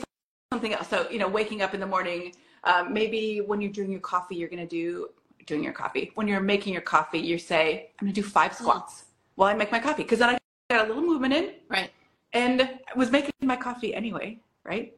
something 0.51 0.73
else. 0.73 0.89
So, 0.89 1.07
you 1.11 1.19
know, 1.19 1.29
waking 1.29 1.61
up 1.61 1.75
in 1.75 1.81
the 1.81 1.87
morning, 1.87 2.33
um, 2.65 2.95
maybe 2.95 3.43
when 3.43 3.61
you're 3.61 3.71
doing 3.71 3.91
your 3.91 4.01
coffee, 4.01 4.35
you're 4.35 4.49
going 4.49 4.67
to 4.67 4.75
do 4.83 5.09
doing 5.45 5.63
your 5.63 5.75
coffee. 5.75 6.11
When 6.15 6.27
you're 6.27 6.41
making 6.41 6.73
your 6.73 6.81
coffee, 6.97 7.19
you 7.19 7.37
say, 7.37 7.91
I'm 8.01 8.07
going 8.07 8.15
to 8.15 8.19
do 8.23 8.27
five 8.27 8.55
squats 8.55 9.05
while 9.35 9.51
I 9.51 9.55
make 9.55 9.71
my 9.71 9.79
coffee. 9.79 10.05
Cause 10.05 10.21
then 10.21 10.31
I 10.31 10.39
got 10.71 10.87
a 10.87 10.89
little 10.89 11.03
movement 11.03 11.35
in 11.35 11.51
Right. 11.69 11.91
and 12.33 12.63
I 12.63 12.99
was 12.99 13.11
making 13.11 13.33
my 13.43 13.57
coffee 13.57 13.95
anyway. 13.95 14.39
Right. 14.65 14.97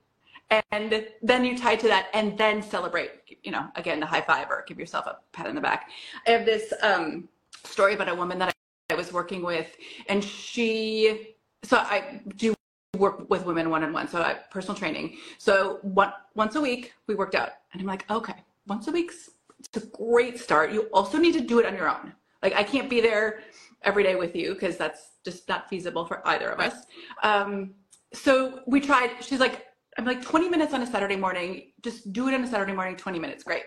And 0.50 1.07
then 1.23 1.45
you 1.45 1.59
tie 1.59 1.76
to 1.76 1.88
that 1.88 2.07
and 2.15 2.38
then 2.38 2.62
celebrate, 2.62 3.11
you 3.43 3.50
know, 3.50 3.67
again, 3.75 4.00
the 4.00 4.07
high 4.07 4.21
five 4.21 4.49
or 4.49 4.65
give 4.67 4.79
yourself 4.79 5.07
a 5.07 5.19
pat 5.33 5.47
on 5.47 5.55
the 5.55 5.61
back. 5.61 5.91
I 6.26 6.31
have 6.31 6.47
this, 6.47 6.73
um, 6.83 7.29
story 7.65 7.95
about 7.95 8.09
a 8.09 8.15
woman 8.15 8.38
that 8.38 8.55
I 8.91 8.95
was 8.95 9.12
working 9.12 9.43
with 9.43 9.67
and 10.09 10.23
she, 10.23 11.35
so 11.65 11.79
I 11.79 12.21
do 12.37 12.55
work 12.97 13.29
with 13.29 13.45
women 13.45 13.71
one-on-one. 13.71 14.09
So 14.09 14.23
I 14.23 14.35
personal 14.50 14.76
training. 14.76 15.19
So 15.38 15.81
one, 15.83 16.12
once 16.35 16.55
a 16.55 16.61
week 16.61 16.95
we 17.09 17.17
worked 17.17 17.35
out 17.35 17.50
and 17.73 17.81
I'm 17.81 17.87
like, 17.87 18.09
okay, 18.11 18.35
once 18.67 18.87
a 18.87 18.93
week's 18.93 19.31
it's 19.59 19.85
a 19.85 19.87
great 19.88 20.38
start. 20.38 20.73
You 20.73 20.83
also 20.93 21.19
need 21.19 21.33
to 21.33 21.41
do 21.41 21.59
it 21.59 21.67
on 21.67 21.75
your 21.75 21.88
own. 21.88 22.12
Like 22.43 22.55
I 22.55 22.62
can't 22.62 22.88
be 22.88 23.00
there 23.00 23.41
every 23.83 24.03
day 24.03 24.15
with 24.15 24.37
you 24.37 24.55
because 24.55 24.76
that's 24.76 25.11
just 25.25 25.49
not 25.49 25.69
feasible 25.69 26.05
for 26.05 26.26
either 26.29 26.50
of 26.50 26.61
us. 26.61 26.85
Um, 27.23 27.75
so 28.12 28.61
we 28.67 28.81
tried, 28.81 29.11
she's 29.21 29.41
like, 29.41 29.67
I'm 29.99 30.05
like 30.05 30.23
20 30.23 30.49
minutes 30.49 30.75
on 30.75 30.83
a 30.83 30.87
Saturday 30.87 31.17
morning. 31.17 31.73
Just 31.83 32.12
do 32.12 32.29
it 32.29 32.35
on 32.35 32.45
a 32.45 32.47
Saturday 32.47 32.73
morning, 32.73 32.97
20 32.97 33.19
minutes. 33.19 33.43
Great. 33.45 33.65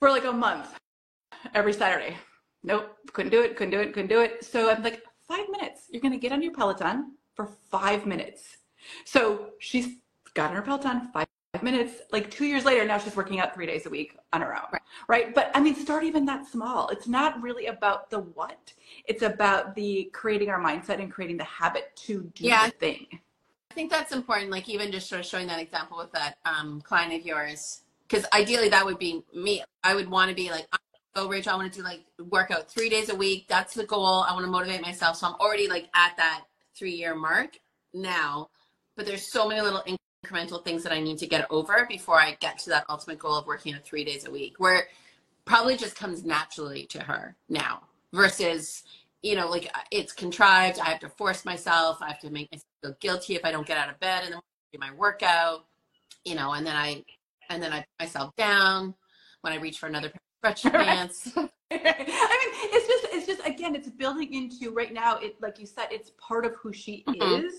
For 0.00 0.10
like 0.10 0.24
a 0.24 0.32
month, 0.32 0.78
every 1.54 1.72
Saturday. 1.72 2.16
Nope, 2.64 2.96
couldn't 3.12 3.30
do 3.30 3.42
it, 3.42 3.56
couldn't 3.56 3.70
do 3.70 3.80
it, 3.80 3.92
couldn't 3.92 4.08
do 4.08 4.20
it. 4.20 4.44
So 4.44 4.70
I'm 4.70 4.82
like, 4.82 5.02
five 5.26 5.48
minutes. 5.50 5.86
You're 5.90 6.02
going 6.02 6.12
to 6.12 6.18
get 6.18 6.32
on 6.32 6.42
your 6.42 6.52
Peloton 6.52 7.14
for 7.34 7.46
five 7.70 8.06
minutes. 8.06 8.56
So 9.04 9.50
she's 9.58 9.96
got 10.34 10.50
on 10.50 10.56
her 10.56 10.62
Peloton 10.62 11.08
five 11.12 11.26
minutes. 11.62 12.00
Like 12.10 12.30
two 12.30 12.44
years 12.44 12.64
later, 12.64 12.84
now 12.84 12.98
she's 12.98 13.14
working 13.14 13.38
out 13.40 13.54
three 13.54 13.66
days 13.66 13.86
a 13.86 13.90
week 13.90 14.16
on 14.32 14.40
her 14.40 14.54
own. 14.54 14.64
Right. 14.72 14.82
Right. 15.08 15.34
But 15.34 15.50
I 15.54 15.60
mean, 15.60 15.74
start 15.74 16.04
even 16.04 16.24
that 16.26 16.46
small. 16.46 16.88
It's 16.88 17.06
not 17.06 17.40
really 17.40 17.66
about 17.66 18.10
the 18.10 18.20
what, 18.20 18.72
it's 19.06 19.22
about 19.22 19.74
the 19.74 20.10
creating 20.12 20.50
our 20.50 20.60
mindset 20.60 21.00
and 21.00 21.10
creating 21.10 21.36
the 21.36 21.44
habit 21.44 21.94
to 22.06 22.30
do 22.34 22.44
Yeah. 22.44 22.66
the 22.66 22.72
thing. 22.72 23.06
I 23.72 23.74
think 23.74 23.90
that's 23.90 24.12
important. 24.12 24.50
Like 24.50 24.68
even 24.68 24.92
just 24.92 25.08
sort 25.08 25.22
of 25.22 25.26
showing 25.26 25.46
that 25.46 25.58
example 25.58 25.96
with 25.96 26.12
that 26.12 26.36
um, 26.44 26.82
client 26.82 27.14
of 27.14 27.24
yours, 27.24 27.80
because 28.06 28.26
ideally 28.34 28.68
that 28.68 28.84
would 28.84 28.98
be 28.98 29.22
me. 29.34 29.64
I 29.82 29.94
would 29.94 30.10
want 30.10 30.28
to 30.28 30.34
be 30.34 30.50
like, 30.50 30.66
go 31.14 31.26
Rachel, 31.26 31.54
I 31.54 31.56
want 31.56 31.72
to 31.72 31.78
do 31.78 31.82
like 31.82 32.04
workout 32.30 32.70
three 32.70 32.90
days 32.90 33.08
a 33.08 33.14
week. 33.14 33.46
That's 33.48 33.72
the 33.72 33.86
goal. 33.86 34.26
I 34.28 34.34
want 34.34 34.44
to 34.44 34.50
motivate 34.50 34.82
myself. 34.82 35.16
So 35.16 35.26
I'm 35.26 35.36
already 35.40 35.68
like 35.68 35.88
at 35.94 36.14
that 36.18 36.44
three 36.76 36.92
year 36.92 37.14
mark 37.14 37.58
now. 37.94 38.50
But 38.94 39.06
there's 39.06 39.32
so 39.32 39.48
many 39.48 39.62
little 39.62 39.82
incremental 40.26 40.62
things 40.62 40.82
that 40.82 40.92
I 40.92 41.00
need 41.00 41.16
to 41.16 41.26
get 41.26 41.46
over 41.50 41.86
before 41.88 42.20
I 42.20 42.36
get 42.40 42.58
to 42.60 42.70
that 42.70 42.84
ultimate 42.90 43.20
goal 43.20 43.36
of 43.36 43.46
working 43.46 43.72
out 43.72 43.84
three 43.84 44.04
days 44.04 44.26
a 44.26 44.30
week, 44.30 44.56
where 44.58 44.88
probably 45.46 45.78
just 45.78 45.96
comes 45.96 46.26
naturally 46.26 46.84
to 46.88 47.00
her 47.00 47.36
now 47.48 47.84
versus 48.12 48.82
you 49.22 49.34
know 49.34 49.48
like 49.48 49.74
it's 49.90 50.12
contrived 50.12 50.78
i 50.78 50.90
have 50.90 51.00
to 51.00 51.08
force 51.08 51.44
myself 51.44 51.98
i 52.00 52.08
have 52.08 52.20
to 52.20 52.30
make 52.30 52.50
myself 52.52 52.71
feel 52.82 52.96
guilty 53.00 53.34
if 53.34 53.44
i 53.44 53.50
don't 53.52 53.66
get 53.66 53.78
out 53.78 53.88
of 53.88 53.98
bed 54.00 54.24
and 54.24 54.34
then 54.34 54.40
do 54.72 54.78
my 54.78 54.90
workout 54.92 55.66
you 56.24 56.34
know 56.34 56.52
and 56.52 56.66
then 56.66 56.76
i 56.76 57.02
and 57.50 57.62
then 57.62 57.72
i 57.72 57.78
put 57.78 57.86
myself 58.00 58.34
down 58.36 58.94
when 59.42 59.52
i 59.52 59.56
reach 59.56 59.78
for 59.78 59.86
another 59.86 60.10
pair 60.10 60.52
of 60.52 60.56
sweatpants 60.58 61.32
I 61.72 61.76
mean, 61.78 62.70
it's 62.74 62.86
just, 62.86 63.14
it's 63.14 63.26
just, 63.26 63.48
again, 63.48 63.74
it's 63.74 63.88
building 63.88 64.34
into 64.34 64.72
right 64.74 64.92
now. 64.92 65.16
It, 65.16 65.40
like 65.40 65.58
you 65.58 65.64
said, 65.64 65.86
it's 65.90 66.12
part 66.18 66.44
of 66.44 66.54
who 66.56 66.70
she 66.70 67.02
Mhm. 67.08 67.44
is. 67.44 67.54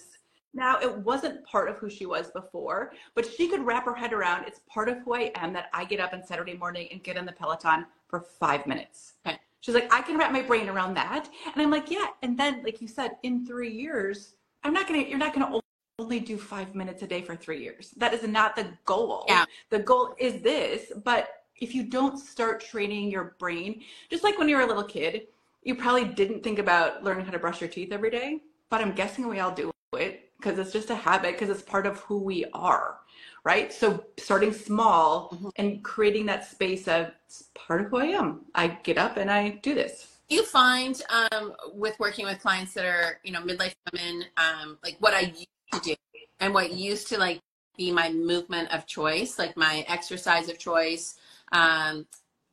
Now, 0.54 0.80
it 0.80 0.96
wasn't 1.00 1.44
part 1.46 1.68
of 1.68 1.78
who 1.78 1.90
she 1.90 2.06
was 2.06 2.30
before, 2.30 2.94
but 3.16 3.26
she 3.26 3.48
could 3.50 3.66
wrap 3.66 3.86
her 3.86 3.96
head 3.96 4.14
around. 4.14 4.46
It's 4.46 4.60
part 4.68 4.88
of 4.88 5.00
who 5.00 5.16
I 5.16 5.32
am 5.34 5.52
that 5.54 5.70
I 5.74 5.84
get 5.84 6.00
up 6.00 6.14
on 6.14 6.24
Saturday 6.24 6.54
morning 6.54 6.90
and 6.92 7.04
get 7.04 7.18
in 7.18 7.26
the 7.26 7.32
Peloton 7.32 7.88
for 8.08 8.20
five 8.22 8.68
minutes. 8.68 9.14
Okay. 9.26 9.40
She's 9.62 9.74
like, 9.74 9.92
I 9.92 10.04
can 10.04 10.16
wrap 10.16 10.32
my 10.32 10.44
brain 10.44 10.70
around 10.70 10.94
that. 10.94 11.28
And 11.52 11.60
I'm 11.60 11.72
like, 11.72 11.90
yeah. 11.90 12.06
And 12.22 12.38
then, 12.38 12.62
like 12.64 12.82
you 12.82 12.88
said, 12.88 13.14
in 13.24 13.48
three 13.48 13.72
years, 13.72 14.36
I'm 14.64 14.74
not 14.74 14.88
to, 14.88 14.98
you're 15.10 15.18
not 15.18 15.34
to 15.34 15.62
only 16.00 16.20
do 16.20 16.38
five 16.38 16.74
minutes 16.74 17.04
a 17.04 17.08
day 17.08 17.22
for 17.22 17.36
three 17.36 17.62
years. 17.62 17.92
That 17.98 18.14
is 18.14 18.28
not 18.28 18.56
the 18.56 18.68
goal. 18.86 19.26
Yeah. 19.28 19.46
The 19.70 19.80
goal 19.80 20.16
is 20.18 20.42
this, 20.42 20.92
but 21.04 21.30
if 21.58 21.76
you 21.76 21.84
don't 21.84 22.18
start 22.18 22.62
training 22.62 23.12
your 23.12 23.36
brain, 23.40 23.84
just 24.10 24.24
like 24.24 24.38
when 24.38 24.50
you 24.50 24.56
were 24.56 24.64
a 24.64 24.68
little 24.68 24.84
kid, 24.84 25.28
you 25.64 25.76
probably 25.76 26.06
didn't 26.06 26.44
think 26.44 26.60
about 26.60 27.04
learning 27.04 27.26
how 27.26 27.32
to 27.32 27.40
brush 27.40 27.62
your 27.62 27.70
teeth 27.70 27.92
every 27.92 28.10
day, 28.10 28.42
but 28.70 28.82
I'm 28.82 28.94
guessing 28.94 29.28
we 29.28 29.40
all 29.40 29.52
do 29.52 29.72
it 29.98 30.32
because 30.38 30.60
it's 30.60 30.74
just 30.74 30.90
a 30.90 30.96
habit 30.96 31.34
because 31.34 31.50
it's 31.50 31.62
part 31.62 31.86
of 31.86 32.00
who 32.00 32.18
we 32.18 32.44
are, 32.54 33.00
right? 33.46 33.72
So 33.72 34.04
starting 34.18 34.52
small 34.52 35.30
Mhm. 35.30 35.52
and 35.56 35.84
creating 35.84 36.26
that 36.26 36.46
space 36.46 36.88
of 36.88 37.12
it's 37.26 37.50
part 37.54 37.82
of 37.82 37.88
who 37.88 37.98
I 37.98 38.08
am. 38.08 38.46
I 38.56 38.68
get 38.68 38.98
up 38.98 39.16
and 39.18 39.32
I 39.32 39.50
do 39.62 39.74
this. 39.74 40.13
Do 40.30 40.36
you 40.36 40.44
find 40.44 41.02
um, 41.10 41.54
with 41.74 42.00
working 42.00 42.26
with 42.26 42.40
clients 42.40 42.74
that 42.74 42.86
are 42.86 43.20
you 43.24 43.32
know 43.32 43.42
midlife 43.42 43.74
women 43.92 44.26
um, 44.38 44.78
like 44.84 44.96
what 45.00 45.14
i 45.14 45.22
used 45.22 45.48
to 45.72 45.80
do 45.82 45.96
and 46.40 46.54
what 46.54 46.74
used 46.74 47.08
to 47.08 47.18
like 47.18 47.40
be 47.78 47.92
my 47.92 48.10
movement 48.12 48.72
of 48.72 48.86
choice 48.86 49.40
like 49.40 49.56
my 49.58 49.86
exercise 49.88 50.50
of 50.50 50.58
choice 50.60 51.16
um, 51.52 52.06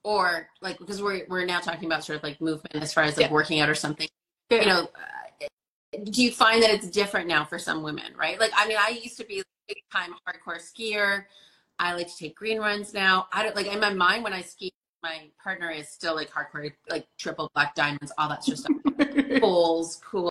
or 0.03 0.49
like 0.63 0.79
because 0.79 1.03
we're, 1.03 1.27
we're 1.29 1.45
now 1.45 1.61
talking 1.61 1.87
about 1.87 2.05
sort 2.05 2.17
of 2.17 2.23
like 2.23 2.41
movement 2.41 2.83
as 2.83 2.93
far 2.93 3.05
as 3.05 3.17
like 3.17 3.27
Yeah. 3.27 3.33
working 3.33 3.61
out 3.61 3.69
or 3.69 3.75
something 3.75 4.09
you 4.51 4.67
know 4.67 4.89
uh, 4.95 5.47
do 6.05 6.23
you 6.23 6.31
find 6.31 6.63
that 6.63 6.71
it's 6.71 6.89
different 6.89 7.29
now 7.29 7.45
for 7.45 7.59
some 7.59 7.83
women 7.83 8.13
right? 8.19 8.39
Like 8.39 8.53
i 8.57 8.67
mean 8.67 8.79
i 8.81 8.91
used 8.91 9.17
to 9.19 9.25
be 9.25 9.41
a 9.41 9.43
big 9.69 9.79
time 9.93 10.15
hardcore 10.27 10.59
skier. 10.61 11.25
I 11.79 11.95
like 11.95 12.09
to 12.09 12.17
take 12.17 12.37
green 12.37 12.59
runs 12.59 12.93
now. 12.93 13.27
I 13.33 13.43
don't 13.43 13.57
like 13.57 13.67
in 13.67 13.81
my 13.81 13.93
mind 13.93 14.23
when 14.23 14.33
i 14.33 14.43
ski 14.43 14.73
my 15.03 15.29
partner 15.43 15.71
is 15.71 15.89
still 15.89 16.15
like 16.15 16.31
hardcore 16.31 16.73
like 16.89 17.07
triple 17.19 17.51
black 17.55 17.75
diamonds 17.75 18.13
all 18.19 18.29
that 18.29 18.45
sort 18.45 18.59
of 18.59 18.65
stuff. 18.65 19.41
Poles 19.41 20.01
coolers 20.05 20.31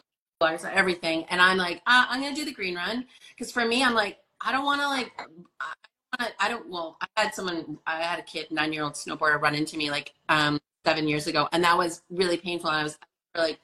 everything. 0.71 1.25
And 1.29 1.41
i'm 1.41 1.57
like 1.57 1.77
uh, 1.87 2.05
i'm 2.09 2.21
gonna 2.21 2.35
do 2.35 2.45
the 2.45 2.53
green 2.53 2.75
run. 2.75 3.05
Because 3.31 3.51
for 3.51 3.65
me 3.65 3.83
i'm 3.83 3.93
like 3.93 4.17
i 4.41 4.51
don't 4.51 4.65
want 4.65 4.81
to 4.81 4.87
like 4.87 5.11
I, 5.59 5.73
wanna- 6.19 6.33
I 6.39 6.49
don't 6.49 6.69
well 6.69 6.97
i 7.01 7.07
had 7.21 7.33
someone 7.33 7.77
i 7.87 8.01
had 8.01 8.19
a 8.19 8.23
kid 8.23 8.47
nine 8.51 8.73
year 8.73 8.83
old 8.83 8.93
snowboarder 8.93 9.41
run 9.41 9.55
into 9.55 9.77
me 9.77 9.89
like 9.91 10.13
um 10.29 10.59
seven 10.85 11.07
years 11.07 11.27
ago 11.27 11.47
and 11.51 11.63
that 11.63 11.77
was 11.77 12.01
really 12.09 12.37
painful 12.37 12.69
and 12.69 12.79
i 12.79 12.83
was 12.83 12.97
for 13.35 13.41
like 13.41 13.59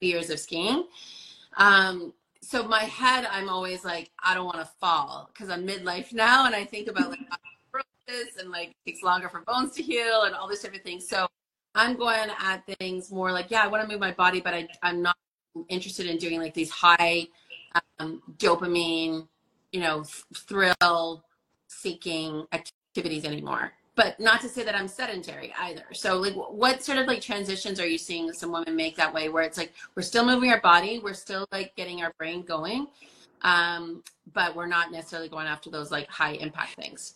two 0.00 0.06
years 0.06 0.30
of 0.30 0.38
skiing. 0.38 0.84
Um 1.56 2.12
so 2.42 2.62
my 2.66 2.84
head 2.84 3.26
i'm 3.30 3.48
always 3.48 3.84
like 3.84 4.10
i 4.22 4.34
don't 4.34 4.46
want 4.46 4.58
to 4.58 4.68
fall. 4.80 5.30
Because 5.32 5.48
i'm 5.50 5.66
midlife 5.66 6.12
now 6.12 6.46
and 6.46 6.54
i 6.54 6.64
think 6.64 6.88
about 6.88 7.10
like 7.10 7.18
osteoporosis 8.10 8.40
and 8.40 8.50
like 8.50 8.68
it 8.68 8.90
takes 8.90 9.02
longer 9.02 9.28
for 9.28 9.40
bones 9.40 9.72
to 9.74 9.82
heal 9.82 10.22
and 10.22 10.34
all 10.34 10.48
this 10.48 10.62
type 10.62 10.74
of 10.74 10.82
thing 10.82 11.00
so 11.00 11.26
I'm 11.74 11.96
going 11.96 12.30
at 12.38 12.66
things 12.78 13.10
more 13.10 13.32
like, 13.32 13.50
yeah, 13.50 13.62
I 13.62 13.68
want 13.68 13.82
to 13.82 13.88
move 13.88 14.00
my 14.00 14.12
body, 14.12 14.40
but 14.40 14.54
I, 14.54 14.68
I'm 14.82 15.02
not 15.02 15.16
interested 15.68 16.06
in 16.06 16.16
doing 16.16 16.40
like 16.40 16.54
these 16.54 16.70
high 16.70 17.28
um, 17.98 18.22
dopamine, 18.38 19.28
you 19.72 19.80
know, 19.80 20.04
thrill 20.34 21.24
seeking 21.68 22.46
activities 22.52 23.24
anymore. 23.24 23.72
But 23.94 24.18
not 24.18 24.40
to 24.40 24.48
say 24.48 24.64
that 24.64 24.74
I'm 24.74 24.88
sedentary 24.88 25.52
either. 25.58 25.84
So, 25.92 26.16
like, 26.18 26.34
what 26.34 26.82
sort 26.82 26.98
of 26.98 27.06
like 27.06 27.20
transitions 27.20 27.78
are 27.78 27.86
you 27.86 27.98
seeing 27.98 28.32
some 28.32 28.50
women 28.50 28.74
make 28.74 28.96
that 28.96 29.12
way 29.12 29.28
where 29.28 29.42
it's 29.42 29.58
like 29.58 29.72
we're 29.94 30.02
still 30.02 30.24
moving 30.24 30.50
our 30.50 30.60
body, 30.60 31.00
we're 31.00 31.12
still 31.12 31.46
like 31.52 31.76
getting 31.76 32.02
our 32.02 32.12
brain 32.18 32.42
going, 32.42 32.86
um, 33.42 34.02
but 34.32 34.54
we're 34.54 34.66
not 34.66 34.92
necessarily 34.92 35.28
going 35.28 35.46
after 35.46 35.70
those 35.70 35.90
like 35.90 36.08
high 36.08 36.32
impact 36.32 36.74
things. 36.74 37.14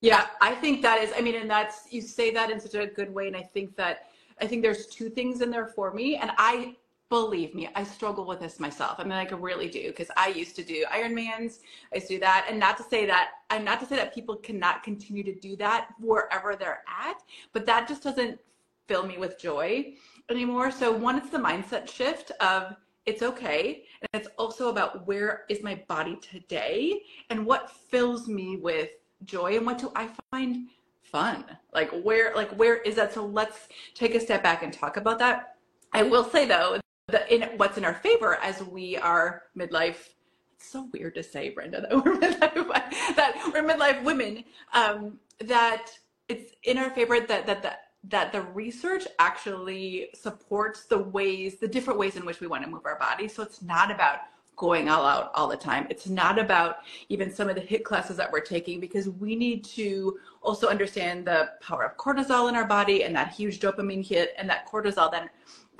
Yeah, 0.00 0.26
I 0.40 0.54
think 0.54 0.82
that 0.82 1.02
is. 1.02 1.12
I 1.16 1.20
mean, 1.20 1.34
and 1.36 1.50
that's 1.50 1.88
you 1.90 2.02
say 2.02 2.32
that 2.32 2.50
in 2.50 2.60
such 2.60 2.74
a 2.74 2.86
good 2.86 3.12
way, 3.12 3.26
and 3.26 3.36
I 3.36 3.42
think 3.42 3.76
that 3.76 4.10
I 4.40 4.46
think 4.46 4.62
there's 4.62 4.86
two 4.86 5.08
things 5.08 5.40
in 5.40 5.50
there 5.50 5.66
for 5.66 5.92
me, 5.92 6.16
and 6.16 6.30
I 6.38 6.76
believe 7.08 7.54
me, 7.54 7.68
I 7.74 7.84
struggle 7.84 8.26
with 8.26 8.40
this 8.40 8.58
myself. 8.58 8.96
I 8.98 9.04
mean, 9.04 9.12
like 9.12 9.32
I 9.32 9.36
really 9.36 9.68
do 9.68 9.88
because 9.88 10.08
I 10.16 10.28
used 10.28 10.56
to 10.56 10.64
do 10.64 10.84
Ironmans. 10.92 11.60
I 11.92 11.96
used 11.96 12.08
to 12.08 12.14
do 12.14 12.20
that, 12.20 12.46
and 12.48 12.58
not 12.58 12.76
to 12.78 12.82
say 12.82 13.06
that 13.06 13.30
I'm 13.50 13.64
not 13.64 13.80
to 13.80 13.86
say 13.86 13.96
that 13.96 14.14
people 14.14 14.36
cannot 14.36 14.82
continue 14.82 15.22
to 15.22 15.34
do 15.34 15.56
that 15.56 15.88
wherever 16.00 16.56
they're 16.56 16.82
at, 16.88 17.22
but 17.52 17.66
that 17.66 17.86
just 17.86 18.02
doesn't 18.02 18.40
fill 18.88 19.06
me 19.06 19.18
with 19.18 19.38
joy 19.38 19.94
anymore. 20.30 20.70
So 20.70 20.92
one, 20.92 21.16
it's 21.16 21.30
the 21.30 21.38
mindset 21.38 21.90
shift 21.90 22.30
of 22.40 22.76
it's 23.06 23.22
okay. 23.22 23.84
And 24.02 24.20
it's 24.20 24.28
also 24.36 24.68
about 24.68 25.06
where 25.06 25.44
is 25.48 25.62
my 25.62 25.82
body 25.88 26.16
today 26.16 27.02
and 27.30 27.46
what 27.46 27.70
fills 27.70 28.28
me 28.28 28.56
with 28.56 28.90
joy 29.24 29.56
and 29.56 29.64
what 29.64 29.78
do 29.78 29.92
I 29.94 30.08
find 30.30 30.68
fun? 31.02 31.44
Like 31.72 31.90
where 32.02 32.34
like 32.34 32.50
where 32.58 32.76
is 32.76 32.96
that? 32.96 33.12
So 33.12 33.24
let's 33.24 33.68
take 33.94 34.14
a 34.14 34.20
step 34.20 34.42
back 34.42 34.62
and 34.62 34.72
talk 34.72 34.96
about 34.96 35.18
that. 35.20 35.56
I 35.92 36.02
will 36.02 36.24
say 36.24 36.46
though, 36.46 36.80
that 37.08 37.30
in 37.30 37.42
what's 37.56 37.78
in 37.78 37.84
our 37.84 37.94
favor 37.94 38.36
as 38.42 38.62
we 38.62 38.96
are 38.96 39.44
midlife 39.56 40.08
it's 40.56 40.70
so 40.70 40.88
weird 40.92 41.14
to 41.14 41.22
say, 41.22 41.50
Brenda, 41.50 41.80
that 41.90 42.04
we're 42.04 42.16
midlife, 42.16 42.70
that 43.16 43.50
we're 43.52 43.62
midlife 43.62 44.02
women, 44.02 44.44
um, 44.72 45.18
that 45.40 45.90
it's 46.28 46.52
in 46.64 46.78
our 46.78 46.90
favor 46.90 47.20
that 47.20 47.46
that 47.46 47.62
that 47.62 47.85
that 48.08 48.32
the 48.32 48.42
research 48.42 49.06
actually 49.18 50.08
supports 50.14 50.84
the 50.84 50.98
ways, 50.98 51.58
the 51.58 51.68
different 51.68 51.98
ways 51.98 52.16
in 52.16 52.24
which 52.24 52.40
we 52.40 52.46
want 52.46 52.62
to 52.64 52.70
move 52.70 52.86
our 52.86 52.98
body. 52.98 53.28
So 53.28 53.42
it's 53.42 53.62
not 53.62 53.90
about 53.90 54.20
going 54.54 54.88
all 54.88 55.04
out 55.04 55.30
all 55.34 55.48
the 55.48 55.56
time. 55.56 55.86
It's 55.90 56.08
not 56.08 56.38
about 56.38 56.78
even 57.08 57.32
some 57.32 57.48
of 57.48 57.56
the 57.56 57.60
HIIT 57.60 57.84
classes 57.84 58.16
that 58.16 58.30
we're 58.32 58.40
taking 58.40 58.80
because 58.80 59.08
we 59.08 59.36
need 59.36 59.64
to 59.64 60.18
also 60.42 60.68
understand 60.68 61.26
the 61.26 61.50
power 61.60 61.84
of 61.84 61.96
cortisol 61.96 62.48
in 62.48 62.56
our 62.56 62.64
body 62.64 63.04
and 63.04 63.14
that 63.16 63.32
huge 63.32 63.60
dopamine 63.60 64.06
hit 64.06 64.34
and 64.38 64.48
that 64.48 64.66
cortisol 64.70 65.10
then, 65.10 65.28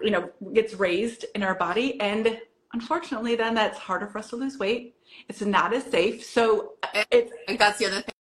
you 0.02 0.10
know, 0.10 0.30
gets 0.52 0.74
raised 0.74 1.24
in 1.34 1.42
our 1.42 1.54
body. 1.54 1.98
And 2.00 2.38
unfortunately, 2.74 3.34
then 3.34 3.54
that's 3.54 3.78
harder 3.78 4.08
for 4.08 4.18
us 4.18 4.28
to 4.30 4.36
lose 4.36 4.58
weight. 4.58 4.96
It's 5.28 5.40
not 5.40 5.72
as 5.72 5.84
safe. 5.84 6.24
So 6.24 6.74
it's. 7.10 7.32
that's 7.58 7.78
the 7.78 7.86
other 7.86 8.02
thing 8.02 8.15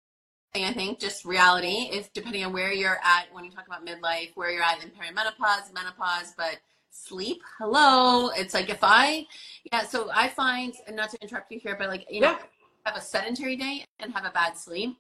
I 0.54 0.74
think 0.74 1.00
just 1.00 1.24
reality 1.24 1.90
is 1.92 2.10
depending 2.14 2.44
on 2.44 2.52
where 2.52 2.74
you're 2.74 3.00
at 3.04 3.28
when 3.32 3.46
you 3.46 3.52
talk 3.52 3.68
about 3.68 3.86
midlife, 3.86 4.32
where 4.36 4.52
you're 4.52 4.64
at 4.64 4.84
in 4.84 4.90
perimenopause, 4.90 5.74
menopause, 5.74 6.34
but 6.36 6.58
sleep, 6.90 7.42
hello. 7.58 8.30
It's 8.30 8.54
like 8.54 8.70
if 8.70 8.80
I, 8.82 9.26
yeah, 9.72 9.84
so 9.84 10.10
I 10.14 10.28
find, 10.28 10.74
and 10.88 10.96
not 10.96 11.10
to 11.12 11.18
interrupt 11.22 11.52
you 11.52 11.60
here, 11.60 11.78
but 11.80 11.88
like, 11.88 12.06
you 12.10 12.20
know, 12.20 12.38
have 12.86 12.98
a 12.98 13.02
sedentary 13.02 13.56
day 13.56 13.86
and 14.00 14.14
have 14.14 14.26
a 14.26 14.32
bad 14.32 14.58
sleep, 14.58 14.98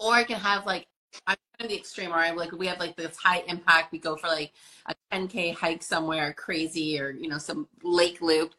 or 0.00 0.14
I 0.14 0.24
can 0.24 0.40
have 0.40 0.64
like, 0.64 0.86
I'm 1.26 1.36
kind 1.58 1.66
of 1.66 1.68
the 1.68 1.78
extreme 1.78 2.10
where 2.10 2.20
I'm 2.20 2.36
like, 2.36 2.52
we 2.52 2.66
have 2.66 2.80
like 2.80 2.96
this 2.96 3.16
high 3.18 3.44
impact, 3.46 3.92
we 3.92 3.98
go 3.98 4.16
for 4.16 4.28
like 4.28 4.52
a 4.86 4.94
10K 5.12 5.54
hike 5.54 5.82
somewhere 5.82 6.32
crazy 6.32 6.98
or, 6.98 7.10
you 7.10 7.28
know, 7.28 7.38
some 7.38 7.68
lake 7.82 8.22
loop. 8.22 8.54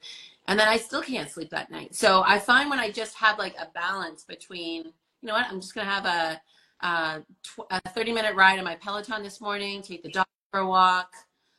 And 0.48 0.60
then 0.60 0.68
I 0.68 0.78
still 0.78 1.02
can't 1.02 1.30
sleep 1.30 1.50
that 1.50 1.72
night. 1.72 1.96
So 1.96 2.22
I 2.24 2.38
find 2.38 2.70
when 2.70 2.80
I 2.80 2.92
just 2.92 3.16
have 3.16 3.40
like 3.40 3.56
a 3.60 3.68
balance 3.74 4.24
between, 4.24 4.94
you 5.22 5.28
know 5.28 5.34
what, 5.34 5.48
I'm 5.50 5.60
just 5.60 5.74
going 5.74 5.88
to 5.88 5.94
have 5.94 6.06
a, 6.06 6.42
a, 6.86 7.24
a 7.72 7.90
30 7.90 8.14
minute 8.14 8.36
ride 8.36 8.60
on 8.60 8.66
my 8.66 8.76
Peloton 8.76 9.24
this 9.24 9.42
morning, 9.42 9.82
take 9.82 10.04
the 10.04 10.10
dog 10.10 10.26
for 10.52 10.60
a 10.60 10.68
walk, 10.68 11.12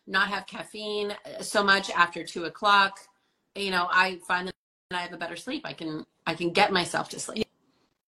not 0.07 0.29
have 0.29 0.47
caffeine 0.47 1.13
uh, 1.13 1.43
so 1.43 1.63
much 1.65 1.91
after 1.91 2.25
two 2.25 2.45
o'clock. 2.45 2.99
You 3.55 3.71
know, 3.71 3.89
I 3.91 4.19
find 4.27 4.49
that 4.49 4.55
I 4.93 4.99
have 4.99 5.13
a 5.13 5.17
better 5.17 5.37
sleep. 5.37 5.63
I 5.65 5.73
can, 5.73 6.05
I 6.27 6.35
can 6.35 6.51
get 6.51 6.73
myself 6.73 7.09
to 7.11 7.19
sleep. 7.19 7.47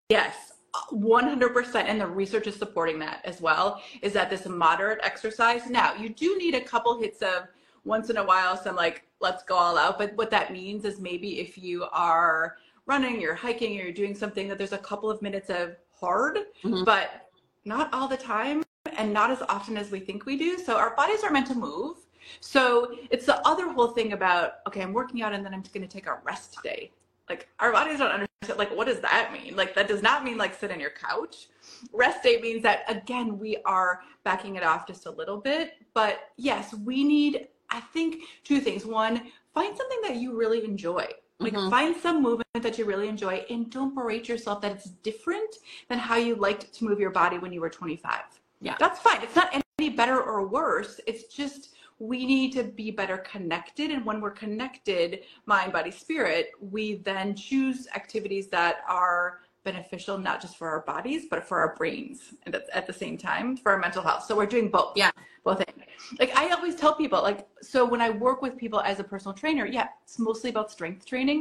Yes. 0.08 0.52
100% 0.92 1.74
and 1.74 2.00
the 2.00 2.06
research 2.06 2.46
is 2.46 2.54
supporting 2.54 2.98
that 2.98 3.20
as 3.24 3.40
well 3.40 3.82
is 4.02 4.12
that 4.12 4.28
this 4.30 4.46
moderate 4.46 5.00
exercise 5.02 5.68
now 5.68 5.94
you 5.94 6.10
do 6.10 6.36
need 6.38 6.54
a 6.54 6.60
couple 6.60 7.00
hits 7.00 7.22
of 7.22 7.48
once 7.84 8.10
in 8.10 8.18
a 8.18 8.24
while 8.24 8.56
some 8.56 8.76
like 8.76 9.04
let's 9.20 9.42
go 9.44 9.56
all 9.56 9.78
out 9.78 9.98
but 9.98 10.14
what 10.16 10.30
that 10.30 10.52
means 10.52 10.84
is 10.84 11.00
maybe 11.00 11.40
if 11.40 11.56
you 11.56 11.84
are 11.90 12.58
running, 12.88 13.20
you're 13.20 13.34
hiking, 13.34 13.74
you're 13.74 13.92
doing 13.92 14.14
something 14.14 14.48
that 14.48 14.58
there's 14.58 14.72
a 14.72 14.78
couple 14.78 15.10
of 15.10 15.22
minutes 15.22 15.50
of 15.50 15.76
hard, 16.00 16.38
mm-hmm. 16.64 16.84
but 16.84 17.30
not 17.64 17.92
all 17.92 18.08
the 18.08 18.16
time 18.16 18.64
and 18.96 19.12
not 19.12 19.30
as 19.30 19.42
often 19.42 19.76
as 19.76 19.90
we 19.90 20.00
think 20.00 20.26
we 20.26 20.36
do. 20.36 20.58
So 20.58 20.76
our 20.76 20.96
bodies 20.96 21.22
are 21.22 21.30
meant 21.30 21.46
to 21.48 21.54
move. 21.54 21.98
So 22.40 22.96
it's 23.10 23.26
the 23.26 23.46
other 23.46 23.70
whole 23.70 23.88
thing 23.88 24.12
about, 24.12 24.54
okay, 24.66 24.82
I'm 24.82 24.92
working 24.92 25.22
out 25.22 25.32
and 25.32 25.44
then 25.44 25.54
I'm 25.54 25.62
just 25.62 25.74
going 25.74 25.86
to 25.86 25.92
take 25.92 26.06
a 26.06 26.18
rest 26.24 26.58
day. 26.62 26.90
Like 27.28 27.48
our 27.60 27.72
bodies 27.72 27.98
don't 27.98 28.10
understand, 28.10 28.58
like, 28.58 28.74
what 28.74 28.86
does 28.86 29.00
that 29.00 29.30
mean? 29.32 29.54
Like, 29.54 29.74
that 29.74 29.88
does 29.88 30.02
not 30.02 30.24
mean 30.24 30.38
like 30.38 30.54
sit 30.54 30.70
on 30.70 30.80
your 30.80 30.90
couch. 30.90 31.48
Rest 31.92 32.22
day 32.22 32.40
means 32.40 32.62
that, 32.62 32.84
again, 32.88 33.38
we 33.38 33.58
are 33.66 34.00
backing 34.24 34.56
it 34.56 34.62
off 34.62 34.86
just 34.86 35.04
a 35.04 35.10
little 35.10 35.36
bit. 35.36 35.74
But 35.92 36.30
yes, 36.36 36.74
we 36.74 37.04
need, 37.04 37.48
I 37.68 37.80
think, 37.80 38.22
two 38.44 38.60
things. 38.60 38.86
One, 38.86 39.30
find 39.52 39.76
something 39.76 40.00
that 40.02 40.16
you 40.16 40.36
really 40.38 40.64
enjoy. 40.64 41.06
Like 41.40 41.52
mm-hmm. 41.52 41.70
find 41.70 41.96
some 41.96 42.22
movement 42.22 42.46
that 42.62 42.78
you 42.78 42.84
really 42.84 43.08
enjoy 43.08 43.44
and 43.48 43.70
don't 43.70 43.94
berate 43.94 44.28
yourself 44.28 44.60
that 44.62 44.72
it's 44.72 44.90
different 44.90 45.56
than 45.88 45.98
how 45.98 46.16
you 46.16 46.34
liked 46.34 46.72
to 46.74 46.84
move 46.84 46.98
your 46.98 47.10
body 47.10 47.38
when 47.38 47.52
you 47.52 47.60
were 47.60 47.70
25. 47.70 48.20
Yeah. 48.60 48.76
That's 48.80 48.98
fine. 48.98 49.22
It's 49.22 49.36
not 49.36 49.50
any 49.78 49.90
better 49.90 50.20
or 50.20 50.46
worse. 50.46 51.00
It's 51.06 51.24
just 51.32 51.74
we 52.00 52.26
need 52.26 52.52
to 52.52 52.64
be 52.64 52.90
better 52.90 53.18
connected 53.18 53.90
and 53.90 54.04
when 54.04 54.20
we're 54.20 54.30
connected 54.30 55.20
mind 55.46 55.72
body 55.72 55.90
spirit 55.90 56.52
we 56.60 56.96
then 56.96 57.34
choose 57.34 57.88
activities 57.94 58.46
that 58.48 58.82
are 58.88 59.40
beneficial 59.70 60.16
not 60.16 60.40
just 60.40 60.56
for 60.56 60.66
our 60.68 60.82
bodies 60.92 61.22
but 61.32 61.40
for 61.48 61.56
our 61.62 61.74
brains 61.76 62.18
and 62.44 62.54
at 62.78 62.86
the 62.86 62.92
same 62.92 63.16
time 63.18 63.56
for 63.56 63.72
our 63.72 63.78
mental 63.78 64.02
health. 64.02 64.22
So 64.24 64.36
we're 64.38 64.52
doing 64.56 64.68
both. 64.70 64.92
Yeah. 64.96 65.10
Both 65.44 65.58
things. 65.64 65.82
Like 66.20 66.32
i 66.36 66.44
always 66.56 66.74
tell 66.82 66.94
people 67.02 67.20
like 67.22 67.40
so 67.72 67.78
when 67.92 68.00
i 68.00 68.10
work 68.10 68.40
with 68.42 68.54
people 68.64 68.80
as 68.80 68.96
a 69.04 69.04
personal 69.12 69.34
trainer 69.42 69.66
yeah 69.66 69.88
it's 70.04 70.18
mostly 70.18 70.50
about 70.54 70.70
strength 70.76 71.02
training. 71.12 71.40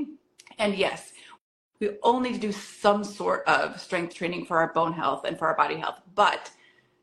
And 0.59 0.75
yes 0.75 1.13
we 1.79 1.89
all 2.05 2.19
need 2.19 2.33
to 2.33 2.43
do 2.49 2.51
some 2.51 3.03
sort 3.03 3.41
of 3.47 3.79
strength 3.79 4.13
training 4.19 4.45
for 4.45 4.55
our 4.61 4.73
bone 4.73 4.93
health 4.93 5.21
and 5.27 5.37
for 5.37 5.45
our 5.47 5.55
body 5.55 5.77
health. 5.83 5.99
But 6.15 6.49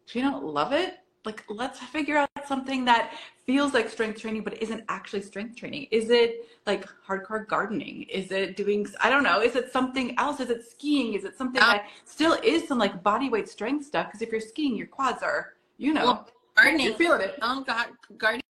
if 0.06 0.16
you 0.16 0.22
don't 0.22 0.44
love 0.44 0.72
it 0.72 0.98
like 1.24 1.44
let's 1.48 1.78
figure 1.78 2.16
out 2.16 2.28
something 2.46 2.84
that 2.84 3.12
feels 3.46 3.74
like 3.74 3.88
strength 3.88 4.20
training 4.20 4.42
but 4.42 4.60
isn't 4.62 4.84
actually 4.88 5.22
strength 5.22 5.56
training. 5.56 5.87
Is 5.90 6.10
it 6.10 6.48
like 6.66 6.87
hardcore 7.06 7.46
gardening? 7.46 8.02
Is 8.04 8.30
it 8.30 8.56
doing 8.56 8.87
i 9.02 9.10
don't 9.10 9.22
know. 9.22 9.40
Is 9.40 9.56
it 9.56 9.72
something 9.72 10.18
else? 10.18 10.40
Is 10.40 10.50
it 10.50 10.68
skiing? 10.68 11.14
Is 11.14 11.24
it 11.24 11.37
something 11.37 11.62
um, 11.62 11.68
that 11.70 11.87
still 12.04 12.38
is 12.42 12.68
some 12.68 12.78
like 12.78 13.02
body 13.02 13.28
weight 13.28 13.48
strength 13.48 13.87
stuff? 13.87 14.06
Because 14.06 14.22
if 14.22 14.30
you're 14.30 14.40
skiing 14.40 14.76
your 14.76 14.87
quads 14.87 15.22
are 15.22 15.54
you 15.78 15.92
know 15.92 16.04
well, 16.04 16.28
gardening 16.56 16.87
you're 16.87 16.94
feeling 16.94 17.20
it. 17.20 17.38
oh 17.42 17.64
god 17.66 17.88
gardening 18.18 18.44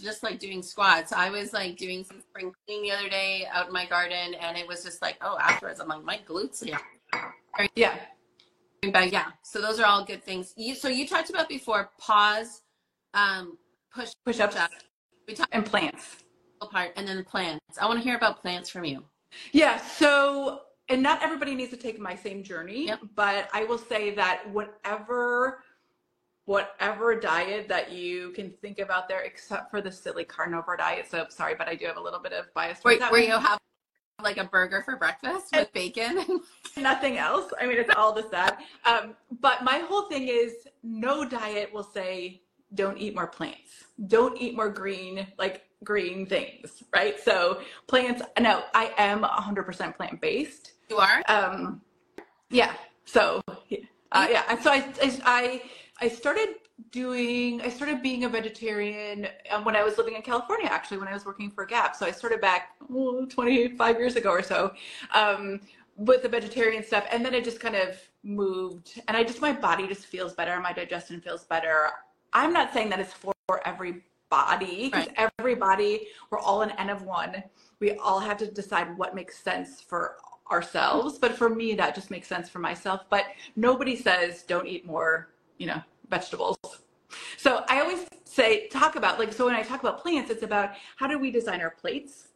just 0.00 0.22
like 0.22 0.38
doing 0.38 0.62
squats. 0.62 1.12
I 1.12 1.30
was 1.30 1.52
like 1.52 1.76
doing 1.76 2.04
some 2.04 2.20
spring 2.20 2.52
cleaning 2.66 2.90
the 2.90 2.96
other 2.96 3.08
day 3.08 3.46
out 3.52 3.66
in 3.66 3.72
my 3.72 3.86
garden, 3.86 4.34
and 4.34 4.56
it 4.56 4.66
was 4.66 4.82
just 4.82 5.02
like, 5.02 5.18
oh, 5.20 5.36
afterwards, 5.38 5.78
I'm 5.80 5.88
like, 5.88 6.02
my 6.02 6.20
glutes, 6.26 6.64
yeah, 6.64 6.78
yeah, 7.74 7.98
but 8.92 9.12
yeah. 9.12 9.26
So 9.42 9.60
those 9.60 9.80
are 9.80 9.86
all 9.86 10.04
good 10.04 10.22
things. 10.22 10.54
You, 10.56 10.74
so 10.74 10.88
you 10.88 11.06
talked 11.06 11.30
about 11.30 11.48
before 11.48 11.90
pause, 11.98 12.62
um, 13.14 13.58
push 13.92 14.10
push 14.24 14.40
ups, 14.40 14.56
we 15.26 15.34
talked 15.34 15.54
and 15.54 15.64
plants 15.64 16.24
part, 16.66 16.92
and 16.96 17.06
then 17.06 17.22
plants. 17.24 17.78
I 17.80 17.86
want 17.86 17.98
to 17.98 18.04
hear 18.04 18.16
about 18.16 18.40
plants 18.40 18.68
from 18.68 18.84
you. 18.84 19.04
Yeah. 19.52 19.78
So 19.78 20.62
and 20.88 21.02
not 21.02 21.22
everybody 21.22 21.54
needs 21.54 21.70
to 21.70 21.76
take 21.76 21.98
my 22.00 22.14
same 22.14 22.42
journey, 22.42 22.86
yep. 22.86 23.00
but 23.14 23.48
I 23.52 23.64
will 23.64 23.78
say 23.78 24.14
that 24.14 24.50
whatever 24.50 25.62
whatever 26.46 27.14
diet 27.14 27.68
that 27.68 27.92
you 27.92 28.30
can 28.30 28.50
think 28.62 28.78
about 28.78 29.06
there, 29.06 29.20
except 29.20 29.70
for 29.70 29.82
the 29.82 29.92
silly 29.92 30.24
carnivore 30.24 30.78
diet. 30.78 31.06
So 31.10 31.26
sorry, 31.28 31.54
but 31.54 31.68
I 31.68 31.74
do 31.74 31.84
have 31.84 31.98
a 31.98 32.00
little 32.00 32.20
bit 32.20 32.32
of 32.32 32.52
bias. 32.54 32.78
Wait, 32.84 33.00
where 33.10 33.20
you 33.20 33.38
have 33.38 33.58
like 34.22 34.36
a 34.36 34.44
burger 34.44 34.82
for 34.84 34.96
breakfast 34.96 35.46
with 35.54 35.72
bacon? 35.72 36.40
nothing 36.76 37.18
else. 37.18 37.52
I 37.60 37.66
mean, 37.66 37.78
it's 37.78 37.94
all 37.96 38.12
the 38.12 38.28
that. 38.30 38.60
Um, 38.84 39.14
but 39.40 39.62
my 39.62 39.78
whole 39.78 40.02
thing 40.02 40.28
is 40.28 40.66
no 40.82 41.24
diet 41.24 41.72
will 41.72 41.84
say 41.84 42.42
don't 42.74 42.98
eat 42.98 43.14
more 43.14 43.26
plants. 43.26 43.84
Don't 44.06 44.40
eat 44.40 44.54
more 44.54 44.68
green, 44.68 45.26
like 45.38 45.62
green 45.84 46.26
things, 46.26 46.82
right? 46.94 47.18
So 47.18 47.60
plants. 47.86 48.22
No, 48.38 48.64
I 48.74 48.92
am 48.98 49.22
100% 49.22 49.96
plant 49.96 50.20
based. 50.20 50.72
You 50.90 50.98
are. 50.98 51.22
Um, 51.28 51.80
yeah. 52.50 52.72
So 53.04 53.40
uh, 53.48 54.26
yeah. 54.30 54.56
So 54.60 54.70
I, 54.70 54.92
I 55.24 55.62
I 56.00 56.08
started 56.08 56.48
doing, 56.90 57.60
I 57.60 57.68
started 57.68 58.02
being 58.02 58.24
a 58.24 58.28
vegetarian 58.28 59.28
um, 59.50 59.64
when 59.64 59.76
I 59.76 59.82
was 59.82 59.98
living 59.98 60.14
in 60.14 60.22
California, 60.22 60.68
actually, 60.70 60.98
when 60.98 61.08
I 61.08 61.12
was 61.12 61.24
working 61.24 61.50
for 61.50 61.66
Gap. 61.66 61.96
So 61.96 62.06
I 62.06 62.10
started 62.10 62.40
back 62.40 62.76
oh, 62.92 63.26
25 63.26 63.98
years 63.98 64.16
ago 64.16 64.30
or 64.30 64.42
so 64.42 64.72
um, 65.14 65.60
with 65.96 66.22
the 66.22 66.28
vegetarian 66.28 66.82
stuff. 66.84 67.06
And 67.10 67.24
then 67.24 67.34
it 67.34 67.44
just 67.44 67.60
kind 67.60 67.74
of 67.74 67.96
moved. 68.22 69.00
And 69.08 69.16
I 69.16 69.24
just, 69.24 69.40
my 69.40 69.52
body 69.52 69.86
just 69.86 70.06
feels 70.06 70.34
better. 70.34 70.58
My 70.60 70.72
digestion 70.72 71.20
feels 71.20 71.44
better. 71.44 71.90
I'm 72.32 72.52
not 72.52 72.72
saying 72.72 72.90
that 72.90 73.00
it's 73.00 73.12
for 73.12 73.34
everybody, 73.64 74.04
because 74.30 75.06
right. 75.06 75.30
everybody, 75.38 76.08
we're 76.30 76.38
all 76.38 76.62
an 76.62 76.72
N 76.78 76.90
of 76.90 77.02
one. 77.02 77.42
We 77.80 77.92
all 77.92 78.20
have 78.20 78.36
to 78.38 78.50
decide 78.50 78.96
what 78.96 79.14
makes 79.14 79.38
sense 79.38 79.80
for 79.80 80.16
ourselves. 80.50 81.18
But 81.18 81.32
for 81.36 81.48
me, 81.48 81.74
that 81.74 81.94
just 81.94 82.10
makes 82.10 82.28
sense 82.28 82.48
for 82.48 82.58
myself. 82.58 83.02
But 83.10 83.24
nobody 83.56 83.96
says 83.96 84.42
don't 84.42 84.66
eat 84.66 84.86
more, 84.86 85.30
you 85.58 85.66
know, 85.66 85.82
vegetables. 86.10 86.58
So 87.36 87.64
I 87.68 87.80
always 87.80 88.06
say, 88.24 88.68
talk 88.68 88.96
about, 88.96 89.18
like, 89.18 89.32
so 89.32 89.46
when 89.46 89.54
I 89.54 89.62
talk 89.62 89.80
about 89.80 90.02
plants, 90.02 90.30
it's 90.30 90.42
about 90.42 90.70
how 90.96 91.06
do 91.06 91.18
we 91.18 91.30
design 91.30 91.60
our 91.60 91.70
plates? 91.70 92.28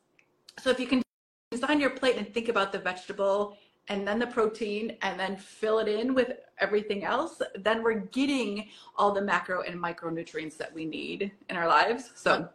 So 0.59 0.71
if 0.71 0.81
you 0.81 0.87
can 0.87 1.03
design 1.51 1.81
your 1.81 1.91
plate 1.91 2.17
and 2.17 2.33
think 2.33 2.49
about 2.49 2.73
the 2.73 2.79
vegetable 2.79 3.57
and 3.89 4.07
then 4.07 4.19
the 4.19 4.27
protein 4.27 4.97
and 5.03 5.19
then 5.19 5.37
fill 5.37 5.81
it 5.81 5.89
in 5.89 6.15
with 6.15 6.33
everything 6.59 7.05
else, 7.05 7.43
then 7.57 7.83
we're 7.83 8.01
getting 8.01 8.69
all 8.97 9.13
the 9.13 9.21
macro 9.21 9.63
and 9.63 9.81
micronutrients 9.81 10.57
that 10.57 10.73
we 10.73 10.85
need 10.85 11.33
in 11.49 11.57
our 11.57 11.69
lives. 11.69 12.13
So, 12.15 12.49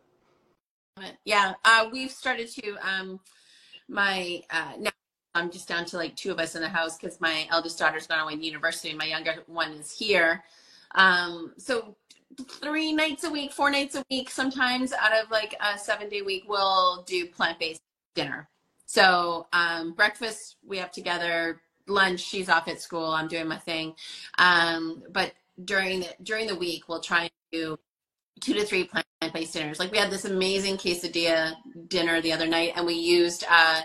yeah, 1.26 1.54
uh, 1.66 1.90
we've 1.92 2.12
started 2.12 2.50
to, 2.50 2.76
um, 2.82 3.20
my, 3.88 4.42
uh, 4.50 4.74
now 4.80 4.90
I'm 5.36 5.52
just 5.52 5.68
down 5.68 5.86
to 5.86 5.98
like 5.98 6.16
two 6.16 6.32
of 6.32 6.40
us 6.40 6.56
in 6.56 6.62
the 6.62 6.70
house 6.70 6.98
because 6.98 7.22
my 7.22 7.48
eldest 7.52 7.78
daughter's 7.78 8.08
gone 8.08 8.20
away 8.20 8.36
to 8.36 8.44
university 8.44 8.90
and 8.90 8.98
my 8.98 9.06
younger 9.06 9.44
one 9.46 9.74
is 9.74 9.92
here. 9.92 10.44
Um, 10.96 11.54
so 11.58 11.96
three 12.62 12.94
nights 12.94 13.24
a 13.24 13.30
week, 13.30 13.52
four 13.52 13.70
nights 13.70 13.96
a 13.96 14.04
week, 14.10 14.30
sometimes 14.30 14.94
out 14.94 15.14
of 15.14 15.32
like 15.32 15.56
a 15.62 15.78
seven 15.78 16.10
day 16.10 16.22
week, 16.22 16.44
we'll 16.48 17.04
do 17.04 17.28
plant 17.28 17.60
based 17.60 17.82
dinner. 18.16 18.50
So 18.86 19.48
um, 19.54 19.94
breakfast 19.94 20.58
we 20.66 20.78
have 20.78 20.92
together, 20.92 21.62
lunch 21.88 22.20
she's 22.20 22.50
off 22.50 22.68
at 22.68 22.82
school, 22.82 23.06
I'm 23.06 23.28
doing 23.28 23.48
my 23.48 23.58
thing. 23.58 23.96
Um, 24.38 25.04
but 25.12 25.34
during 25.64 26.02
the 26.02 26.10
during 26.24 26.48
the 26.48 26.56
week, 26.56 26.88
we'll 26.88 27.02
try 27.02 27.24
and 27.24 27.32
do 27.52 27.80
two 28.42 28.54
to 28.54 28.66
three 28.66 28.84
plant 28.84 29.06
based 29.34 29.54
dinners. 29.54 29.80
Like 29.80 29.92
we 29.92 29.98
had 29.98 30.12
this 30.12 30.26
amazing 30.26 30.78
quesadilla 30.78 31.56
dinner 31.88 32.22
the 32.22 32.34
other 32.34 32.48
night, 32.48 32.74
and 32.76 32.86
we 32.86 32.94
used 32.94 33.44
uh, 33.50 33.82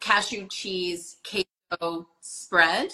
cashew 0.00 0.46
cheese 0.48 1.16
queso 1.28 2.06
spread. 2.20 2.92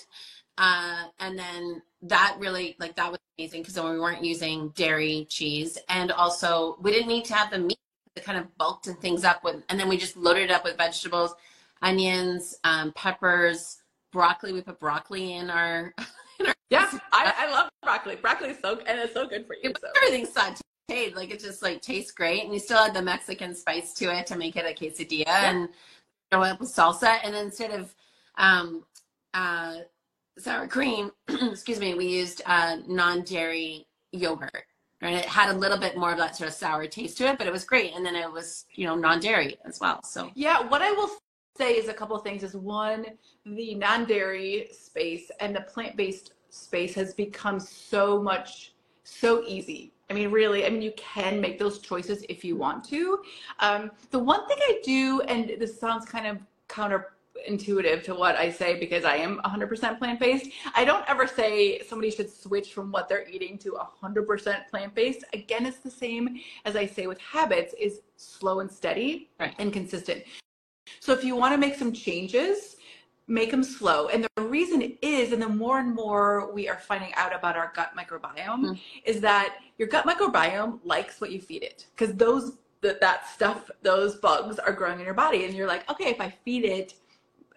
Uh, 0.59 1.05
and 1.19 1.39
then 1.39 1.83
that 2.03 2.37
really 2.39 2.77
like 2.79 2.97
that 2.97 3.11
was 3.11 3.19
amazing 3.39 3.63
because 3.63 3.75
then 3.75 3.91
we 3.91 4.01
weren't 4.01 4.25
using 4.25 4.71
dairy 4.71 5.27
cheese. 5.29 5.79
And 5.89 6.13
also 6.13 6.77
we 6.81 6.93
didn't 6.93 7.09
need 7.09 7.25
to 7.27 7.35
have 7.35 7.51
the 7.51 7.59
meat 7.59 7.79
it 8.17 8.25
kind 8.25 8.39
of 8.39 8.57
bulked 8.59 8.89
things 9.01 9.25
up 9.25 9.45
with 9.45 9.63
and 9.69 9.79
then 9.79 9.89
we 9.89 9.97
just 9.97 10.17
loaded 10.17 10.45
it 10.45 10.51
up 10.51 10.65
with 10.65 10.77
vegetables 10.77 11.33
onions 11.81 12.57
um, 12.65 12.93
peppers 12.95 13.79
broccoli. 14.13 14.53
We 14.53 14.63
put 14.63 14.81
broccoli 14.81 15.35
in 15.35 15.49
our, 15.49 15.95
in 16.41 16.47
our 16.47 16.55
yeah 16.71 16.91
I, 17.13 17.33
I 17.37 17.51
love 17.51 17.71
broccoli. 17.83 18.17
Broccoli 18.17 18.51
is 18.51 18.59
so 18.61 18.79
and 18.87 18.99
it's 18.99 19.15
so 19.15 19.29
good 19.29 19.47
for 19.47 19.57
you 19.63 19.73
so. 19.81 19.89
everything's 19.97 20.31
sauteed 20.31 21.15
like 21.15 21.31
it 21.31 21.39
just 21.39 21.63
like 21.63 21.83
tastes 21.83 22.11
great. 22.11 22.45
And 22.45 22.53
you 22.53 22.59
still 22.59 22.79
add 22.79 22.95
the 22.95 23.03
mexican 23.03 23.55
spice 23.55 23.93
to 23.95 24.17
it 24.17 24.27
to 24.27 24.37
make 24.37 24.57
it 24.57 24.65
a 24.67 24.75
quesadilla 24.75 25.27
yeah. 25.27 25.51
and 25.51 25.69
throw 26.31 26.43
it 26.43 26.51
up 26.51 26.61
with 26.61 26.75
salsa. 26.75 27.19
And 27.23 27.35
then 27.35 27.47
instead 27.47 27.71
of 27.71 27.95
um, 28.37 28.85
uh, 29.35 29.77
sour 30.41 30.67
cream, 30.67 31.11
excuse 31.29 31.79
me, 31.79 31.95
we 31.95 32.07
used 32.07 32.43
uh, 32.47 32.79
non-dairy 32.87 33.87
yogurt. 34.13 34.65
Right, 35.03 35.15
it 35.15 35.25
had 35.25 35.55
a 35.55 35.59
little 35.59 35.79
bit 35.79 35.97
more 35.97 36.13
of 36.13 36.19
that 36.19 36.37
sort 36.37 36.49
of 36.49 36.55
sour 36.55 36.87
taste 36.87 37.17
to 37.19 37.29
it, 37.29 37.39
but 37.39 37.47
it 37.47 37.53
was 37.53 37.65
great. 37.65 37.95
And 37.95 38.05
then 38.05 38.15
it 38.15 38.31
was, 38.31 38.67
you 38.75 38.87
know, 38.87 38.95
non-dairy 38.95 39.57
as 39.65 39.81
well. 39.81 40.03
So 40.03 40.31
yeah, 40.35 40.61
what 40.69 40.83
I 40.83 40.93
will 40.93 41.09
say 41.57 41.73
is 41.73 41.89
a 41.89 41.95
couple 41.95 42.15
of 42.15 42.23
things. 42.23 42.43
Is 42.43 42.55
one, 42.55 43.07
the 43.47 43.75
non-dairy 43.77 44.69
space 44.73 45.31
and 45.41 45.57
the 45.57 45.63
plant-based 45.63 46.35
space 46.51 46.95
has 46.95 47.15
become 47.15 47.59
so 47.61 48.23
much 48.23 48.75
so 49.05 49.43
easy. 49.47 49.93
I 50.11 50.13
mean, 50.13 50.31
really, 50.31 50.67
I 50.67 50.71
mean, 50.71 50.83
you 50.83 50.93
can 50.97 51.41
make 51.41 51.59
those 51.59 51.79
choices 51.79 52.25
if 52.29 52.45
you 52.45 52.57
want 52.57 52.85
to. 52.87 53.21
Um, 53.61 53.91
the 54.11 54.19
one 54.19 54.47
thing 54.49 54.59
I 54.61 54.81
do, 54.85 55.21
and 55.23 55.55
this 55.59 55.79
sounds 55.79 56.05
kind 56.05 56.27
of 56.27 56.39
counter 56.69 57.13
intuitive 57.47 58.03
to 58.05 58.15
what 58.15 58.37
I 58.37 58.51
say 58.51 58.79
because 58.79 59.05
I 59.05 59.17
am 59.17 59.41
100% 59.45 59.99
plant 59.99 60.21
based. 60.21 60.51
I 60.75 60.85
don't 60.85 61.05
ever 61.09 61.27
say 61.27 61.81
somebody 61.89 62.11
should 62.11 62.31
switch 62.31 62.73
from 62.73 62.91
what 62.93 63.09
they're 63.09 63.29
eating 63.29 63.59
to 63.59 63.79
100% 64.03 64.69
plant 64.69 64.95
based. 64.95 65.25
Again, 65.33 65.67
it's 65.67 65.79
the 65.79 65.91
same 65.91 66.41
as 66.65 66.77
I 66.77 66.87
say 66.87 67.07
with 67.07 67.21
habits 67.21 67.75
is 67.81 68.01
slow 68.17 68.61
and 68.61 68.71
steady 68.71 69.31
right. 69.39 69.55
and 69.59 69.73
consistent. 69.73 70.25
So 71.01 71.13
if 71.13 71.25
you 71.25 71.37
want 71.37 71.55
to 71.55 71.59
make 71.59 71.77
some 71.77 71.93
changes, 71.93 72.77
make 73.27 73.51
them 73.51 73.63
slow. 73.63 74.09
And 74.09 74.27
the 74.37 74.43
reason 74.43 74.97
is, 75.03 75.33
and 75.33 75.41
the 75.41 75.49
more 75.49 75.79
and 75.79 75.95
more 75.95 76.53
we 76.53 76.69
are 76.69 76.79
finding 76.79 77.15
out 77.15 77.35
about 77.35 77.57
our 77.57 77.73
gut 77.75 77.93
microbiome, 77.97 78.65
mm. 78.65 78.81
is 79.05 79.21
that 79.21 79.57
your 79.79 79.89
gut 79.89 80.05
microbiome 80.05 80.81
likes 80.85 81.21
what 81.21 81.31
you 81.31 81.41
feed 81.41 81.63
it 81.63 81.87
because 81.95 82.15
those 82.17 82.59
that 82.83 83.01
that 83.01 83.29
stuff, 83.29 83.71
those 83.83 84.17
bugs 84.17 84.59
are 84.59 84.73
growing 84.73 84.99
in 84.99 85.05
your 85.05 85.15
body, 85.15 85.45
and 85.45 85.55
you're 85.55 85.67
like, 85.67 85.89
okay, 85.91 86.11
if 86.11 86.21
I 86.21 86.31
feed 86.45 86.65
it 86.65 86.95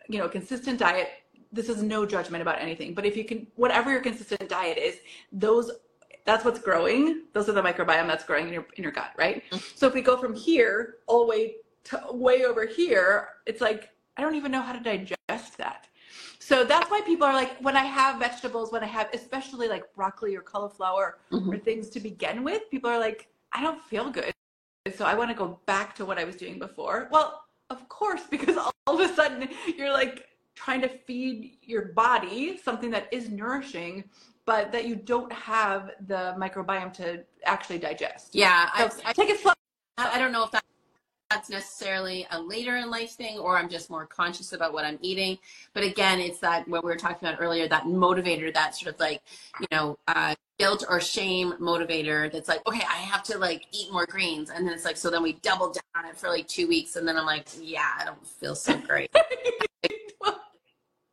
you 0.10 0.20
know, 0.20 0.28
consistent 0.28 0.80
diet, 0.80 1.10
this 1.52 1.70
is 1.70 1.84
no 1.84 2.06
judgment 2.06 2.42
about 2.42 2.60
anything, 2.60 2.94
but 2.94 3.06
if 3.06 3.16
you 3.16 3.24
can, 3.24 3.48
whatever 3.56 3.92
your 3.92 4.02
consistent 4.02 4.50
diet 4.50 4.78
is, 4.78 4.98
those, 5.32 5.72
that's 6.26 6.44
what's 6.46 6.60
growing. 6.60 7.24
Those 7.34 7.50
are 7.50 7.52
the 7.52 7.62
microbiome 7.62 8.08
that's 8.08 8.24
growing 8.24 8.48
in 8.48 8.54
your, 8.54 8.66
in 8.76 8.84
your 8.84 8.92
gut, 8.92 9.12
right? 9.18 9.44
Mm-hmm. 9.52 9.58
So 9.76 9.88
if 9.88 9.94
we 9.94 10.02
go 10.02 10.18
from 10.18 10.34
here 10.34 10.96
all 11.08 11.26
the 11.26 11.30
way 11.30 11.56
to 11.86 12.02
way 12.12 12.46
over 12.46 12.66
here, 12.66 13.30
it's 13.46 13.62
like, 13.62 13.90
I 14.18 14.22
don't 14.22 14.36
even 14.36 14.52
know 14.52 14.62
how 14.62 14.74
to 14.74 14.80
digest 14.80 15.58
that. 15.58 15.88
So 16.40 16.64
that's 16.64 16.90
why 16.90 17.02
people 17.06 17.26
are 17.26 17.34
like, 17.34 17.58
when 17.60 17.78
I 17.78 17.84
have 17.86 18.20
vegetables, 18.20 18.72
when 18.72 18.84
I 18.84 18.88
have, 18.88 19.10
especially 19.14 19.68
like 19.68 19.94
broccoli 19.96 20.36
or 20.36 20.42
cauliflower 20.42 21.20
mm-hmm. 21.32 21.52
or 21.52 21.58
things 21.58 21.90
to 21.90 22.00
begin 22.00 22.44
with, 22.44 22.70
people 22.70 22.90
are 22.90 23.00
like, 23.00 23.28
I 23.54 23.62
don't 23.62 23.82
feel 23.82 24.10
good. 24.10 24.34
So 24.96 25.06
I 25.06 25.14
want 25.14 25.30
to 25.30 25.36
go 25.36 25.60
back 25.66 25.96
to 25.96 26.06
what 26.06 26.18
I 26.18 26.26
was 26.26 26.36
doing 26.36 26.60
before. 26.60 27.08
Well, 27.12 27.43
of 27.74 27.90
course, 27.90 28.22
because 28.30 28.58
all, 28.58 28.72
of 28.88 29.00
a 29.00 29.14
sudden 29.14 29.50
you're 29.78 29.92
like 29.92 30.28
trying 30.56 30.82
to 30.82 30.88
feed 30.88 31.58
your 31.62 31.86
body 31.94 32.60
something 32.64 32.92
that 32.92 33.08
is 33.12 33.30
nourishing, 33.30 34.04
but 34.46 34.72
that 34.72 34.86
you 34.86 34.96
don't 34.96 35.32
have 35.32 35.92
the 36.08 36.36
microbiome 36.38 36.94
to 36.94 37.24
actually 37.46 37.80
digest. 37.80 38.36
Yeah, 38.36 38.70
so 38.90 39.02
I, 39.06 39.10
I 39.10 39.14
take 39.14 39.30
it 39.30 39.40
slow. 39.40 39.54
I 39.98 40.18
don't 40.18 40.32
know 40.32 40.44
if 40.44 40.52
that 40.52 40.64
that's 41.34 41.50
necessarily 41.50 42.28
a 42.30 42.40
later 42.40 42.78
in 42.78 42.92
life 42.92 43.12
thing 43.12 43.40
or 43.40 43.58
I'm 43.58 43.68
just 43.68 43.90
more 43.90 44.06
conscious 44.06 44.54
about 44.54 44.72
what 44.72 44.86
I'm 44.86 45.00
eating. 45.02 45.40
But 45.74 45.84
again, 45.84 46.20
it's 46.20 46.40
that 46.40 46.68
what 46.68 46.84
we 46.84 46.90
were 46.90 46.96
talking 46.96 47.28
about 47.28 47.42
earlier, 47.42 47.68
that 47.68 47.86
motivator, 47.86 48.54
that 48.54 48.76
sort 48.76 48.94
of 48.94 49.00
like, 49.00 49.22
you 49.60 49.66
know, 49.72 49.98
uh, 50.08 50.36
guilt 50.60 50.86
or 50.88 51.02
shame 51.02 51.54
motivator 51.60 52.32
that's 52.32 52.48
like, 52.48 52.66
okay, 52.68 52.84
I 52.88 52.98
have 52.98 53.24
to 53.24 53.38
like 53.38 53.66
eat 53.72 53.92
more 53.92 54.06
greens. 54.06 54.50
And 54.50 54.66
then 54.68 54.74
it's 54.74 54.86
like, 54.86 54.98
so 54.98 55.10
then 55.10 55.24
we 55.24 55.34
double 55.34 55.72
down 55.72 56.04
on 56.04 56.06
it 56.10 56.18
for 56.18 56.30
like 56.30 56.48
two 56.48 56.68
weeks. 56.68 56.96
And 56.96 57.08
then 57.08 57.18
I'm 57.18 57.26
like, 57.26 57.48
yeah, 57.60 57.90
I 58.00 58.06
don't 58.06 58.26
feel 58.26 58.56
so 58.56 58.78
great. 58.78 59.10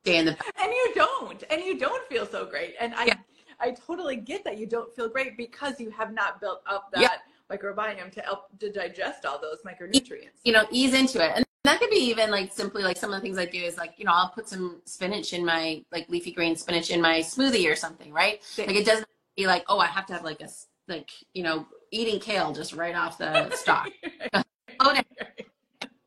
Stay 0.03 0.16
in 0.16 0.24
the 0.24 0.31
and 0.62 0.72
you 0.72 0.92
don't, 0.94 1.44
and 1.50 1.62
you 1.62 1.79
don't 1.79 2.09
feel 2.09 2.26
so 2.26 2.46
great. 2.46 2.74
And 2.81 2.94
I, 2.94 3.07
yeah. 3.07 3.14
I 3.61 3.72
totally 3.72 4.16
get 4.16 4.44
that 4.44 4.57
you 4.57 4.66
don't 4.66 4.94
feel 4.94 5.09
great 5.09 5.37
because 5.37 5.79
you 5.79 5.90
have 5.90 6.12
not 6.12 6.40
built 6.40 6.62
up 6.66 6.90
that 6.92 7.18
microbiome 7.50 8.11
to 8.12 8.20
help 8.20 8.46
to 8.59 8.72
digest 8.72 9.26
all 9.26 9.38
those 9.40 9.59
micronutrients. 9.66 10.38
You 10.44 10.53
know, 10.53 10.64
ease 10.70 10.94
into 10.94 11.22
it. 11.22 11.33
And 11.37 11.44
that 11.64 11.79
could 11.79 11.90
be 11.90 11.96
even 11.96 12.31
like 12.31 12.53
simply 12.53 12.83
like 12.83 12.96
some 12.96 13.12
of 13.12 13.16
the 13.16 13.20
things 13.20 13.37
I 13.37 13.44
do 13.44 13.59
is 13.59 13.76
like, 13.76 13.94
you 13.98 14.07
know, 14.07 14.12
I'll 14.14 14.31
put 14.31 14.48
some 14.48 14.81
spinach 14.87 15.35
in 15.35 15.44
my 15.44 15.85
like 15.92 16.09
leafy 16.09 16.33
green 16.33 16.57
spinach 16.57 16.90
in 16.90 17.03
my 17.03 17.18
smoothie 17.18 17.70
or 17.70 17.76
something, 17.76 18.12
right? 18.12 18.40
Like 18.57 18.76
it 18.76 18.87
doesn't 18.87 19.07
be 19.40 19.46
like, 19.46 19.64
oh, 19.68 19.79
I 19.79 19.87
have 19.87 20.07
to 20.07 20.12
have 20.12 20.22
like 20.22 20.42
a 20.42 20.48
like, 20.87 21.11
you 21.33 21.42
know, 21.42 21.66
eating 21.90 22.20
kale 22.20 22.53
just 22.53 22.74
right 22.74 22.94
off 22.94 23.16
the 23.18 23.50
stalk. 23.53 23.90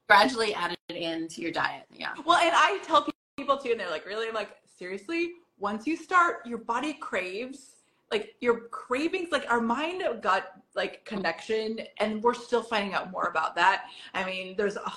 Gradually 0.07 0.53
added 0.53 0.77
it 0.89 0.95
into 0.95 1.41
your 1.41 1.51
diet. 1.51 1.85
Yeah. 1.91 2.13
Well, 2.25 2.37
and 2.37 2.51
I 2.53 2.79
tell 2.83 3.07
people 3.37 3.57
too, 3.57 3.71
and 3.71 3.79
they're 3.79 3.89
like, 3.89 4.05
really? 4.05 4.27
I'm 4.27 4.33
like, 4.33 4.51
seriously? 4.77 5.31
Once 5.57 5.87
you 5.87 5.95
start, 5.95 6.45
your 6.45 6.59
body 6.59 6.93
craves 6.93 7.69
like 8.11 8.35
your 8.41 8.67
cravings 8.67 9.31
like 9.31 9.49
our 9.49 9.59
mind 9.59 10.03
gut 10.21 10.51
like 10.75 11.03
connection 11.03 11.79
and 11.99 12.21
we're 12.21 12.33
still 12.33 12.61
finding 12.61 12.93
out 12.93 13.09
more 13.09 13.23
about 13.23 13.55
that 13.55 13.85
i 14.13 14.23
mean 14.23 14.55
there's 14.55 14.75
a, 14.75 14.91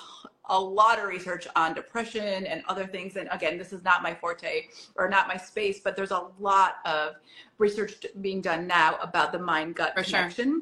a, 0.49 0.59
lot 0.59 0.99
of 0.99 1.07
research 1.07 1.47
on 1.55 1.73
depression 1.73 2.45
and 2.45 2.63
other 2.67 2.85
things 2.85 3.15
and 3.15 3.27
again 3.31 3.57
this 3.57 3.71
is 3.73 3.83
not 3.83 4.03
my 4.03 4.13
forte 4.13 4.67
or 4.95 5.09
not 5.09 5.27
my 5.27 5.37
space 5.37 5.79
but 5.79 5.95
there's 5.95 6.11
a 6.11 6.27
lot 6.39 6.75
of 6.85 7.15
research 7.57 8.05
being 8.21 8.41
done 8.41 8.67
now 8.67 8.97
about 9.01 9.31
the 9.31 9.39
mind 9.39 9.75
gut 9.75 9.95
connection 9.95 10.49
sure. 10.49 10.61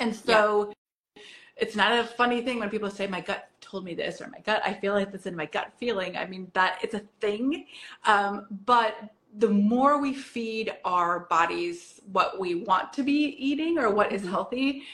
and 0.00 0.14
so 0.14 0.72
yeah. 1.16 1.22
it's 1.56 1.76
not 1.76 1.92
a 1.92 2.04
funny 2.04 2.42
thing 2.42 2.58
when 2.58 2.70
people 2.70 2.90
say 2.90 3.06
my 3.06 3.20
gut 3.20 3.48
told 3.60 3.84
me 3.84 3.94
this 3.94 4.20
or 4.20 4.28
my 4.28 4.40
gut 4.40 4.60
i 4.64 4.72
feel 4.72 4.92
like 4.92 5.12
this 5.12 5.26
in 5.26 5.36
my 5.36 5.46
gut 5.46 5.72
feeling 5.78 6.16
i 6.16 6.26
mean 6.26 6.50
that 6.54 6.78
it's 6.82 6.94
a 6.94 7.02
thing 7.20 7.66
um, 8.06 8.46
but 8.66 9.10
the 9.38 9.48
more 9.48 9.98
we 9.98 10.14
feed 10.14 10.72
our 10.84 11.20
bodies 11.20 12.00
what 12.12 12.38
we 12.38 12.54
want 12.54 12.92
to 12.92 13.02
be 13.02 13.36
eating 13.38 13.78
or 13.78 13.90
what 13.90 14.12
is 14.12 14.22
Mhm. 14.22 14.30
healthy, 14.30 14.84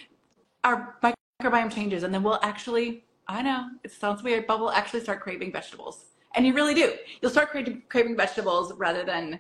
our 0.64 0.98
microbiome 1.02 1.70
changes, 1.70 2.02
and 2.02 2.12
then 2.12 2.22
we'll 2.22 2.40
actually, 2.42 3.04
I 3.30 3.42
know 3.42 3.68
it 3.84 3.92
sounds 3.92 4.22
weird, 4.24 4.46
but 4.48 4.58
we'll 4.58 4.72
actually 4.72 5.00
start 5.00 5.20
craving 5.20 5.52
vegetables. 5.52 6.06
And 6.34 6.44
you 6.44 6.52
really 6.52 6.74
do. 6.74 6.94
You'll 7.22 7.30
start 7.30 7.50
craving, 7.50 7.82
craving 7.88 8.16
vegetables 8.16 8.72
rather 8.74 9.04
than, 9.04 9.38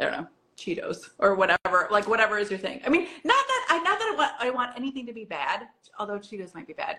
I 0.00 0.04
don't 0.04 0.12
know, 0.12 0.26
Cheetos 0.56 1.10
or 1.18 1.34
whatever, 1.34 1.88
like 1.90 2.08
whatever 2.08 2.38
is 2.38 2.50
your 2.50 2.58
thing. 2.58 2.80
I 2.84 2.88
mean, 2.88 3.06
not 3.24 3.44
that 3.46 3.66
I 3.70 3.78
not 3.82 3.98
that 3.98 4.10
I 4.12 4.16
want 4.16 4.32
I 4.40 4.50
want 4.50 4.76
anything 4.76 5.06
to 5.06 5.12
be 5.12 5.24
bad, 5.24 5.68
although 5.98 6.18
Cheetos 6.18 6.54
might 6.54 6.66
be 6.66 6.72
bad. 6.72 6.98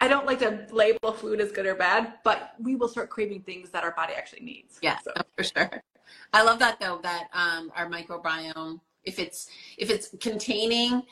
I 0.00 0.08
don't 0.08 0.26
like 0.26 0.40
to 0.40 0.66
label 0.70 1.12
food 1.12 1.40
as 1.40 1.52
good 1.52 1.64
or 1.64 1.74
bad, 1.74 2.14
but 2.22 2.54
we 2.58 2.74
will 2.74 2.88
start 2.88 3.08
craving 3.08 3.42
things 3.42 3.70
that 3.70 3.82
our 3.82 3.92
body 3.92 4.12
actually 4.14 4.44
needs. 4.44 4.78
Yeah, 4.82 4.98
So, 5.02 5.12
for 5.38 5.44
sure. 5.44 5.82
I 6.34 6.42
love 6.42 6.58
that 6.58 6.78
though. 6.80 7.00
That 7.02 7.28
um, 7.32 7.72
our 7.74 7.88
microbiome, 7.88 8.80
if 9.04 9.18
it's 9.18 9.48
if 9.78 9.90
it's 9.90 10.10
containing, 10.20 11.02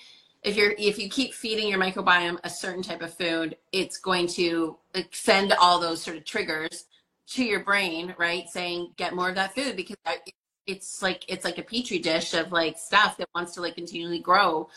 if 0.44 0.57
you're 0.57 0.74
if 0.78 0.98
you 0.98 1.09
keep 1.09 1.33
feeding 1.33 1.68
your 1.68 1.80
microbiome 1.80 2.38
a 2.44 2.50
certain 2.50 2.83
type 2.83 3.02
of 3.02 3.12
food, 3.12 3.57
it's 3.72 3.98
going 3.98 4.26
to 4.28 4.76
send 5.11 5.52
all 5.54 5.80
those 5.80 6.02
sort 6.02 6.18
of 6.18 6.24
triggers 6.24 6.85
to 7.28 7.42
your 7.42 7.61
brain, 7.64 8.14
right? 8.18 8.48
Saying 8.48 8.92
get 8.96 9.14
more 9.14 9.30
of 9.30 9.35
that 9.37 9.54
food 9.54 9.74
because 9.74 9.96
it's 10.66 11.02
like 11.02 11.24
it's 11.28 11.44
like 11.44 11.59
a 11.59 11.62
petri 11.62 11.98
dish 11.98 12.35
of 12.35 12.52
like 12.52 12.78
stuff 12.78 13.16
that 13.16 13.28
wants 13.35 13.52
to 13.54 13.62
like 13.62 13.74
continually 13.74 14.18
grow. 14.20 14.68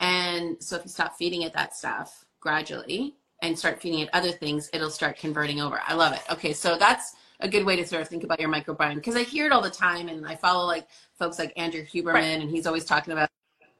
And 0.00 0.60
so 0.60 0.76
if 0.76 0.82
you 0.84 0.90
stop 0.90 1.16
feeding 1.16 1.42
it 1.42 1.52
that 1.52 1.74
stuff 1.74 2.24
gradually 2.40 3.14
and 3.42 3.56
start 3.56 3.80
feeding 3.80 4.00
it 4.00 4.08
other 4.12 4.32
things, 4.32 4.68
it'll 4.72 4.90
start 4.90 5.16
converting 5.16 5.60
over. 5.60 5.80
I 5.86 5.94
love 5.94 6.12
it. 6.12 6.22
Okay, 6.30 6.52
so 6.52 6.76
that's 6.76 7.14
a 7.38 7.48
good 7.48 7.64
way 7.64 7.76
to 7.76 7.86
sort 7.86 8.02
of 8.02 8.08
think 8.08 8.24
about 8.24 8.40
your 8.40 8.50
microbiome 8.50 8.96
because 8.96 9.14
I 9.16 9.22
hear 9.22 9.46
it 9.46 9.52
all 9.52 9.62
the 9.62 9.70
time, 9.70 10.08
and 10.08 10.26
I 10.26 10.34
follow 10.34 10.66
like 10.66 10.88
folks 11.16 11.38
like 11.38 11.52
Andrew 11.56 11.84
Huberman, 11.84 12.14
Right. 12.14 12.40
and 12.40 12.50
he's 12.50 12.66
always 12.66 12.84
talking 12.84 13.12
about 13.12 13.28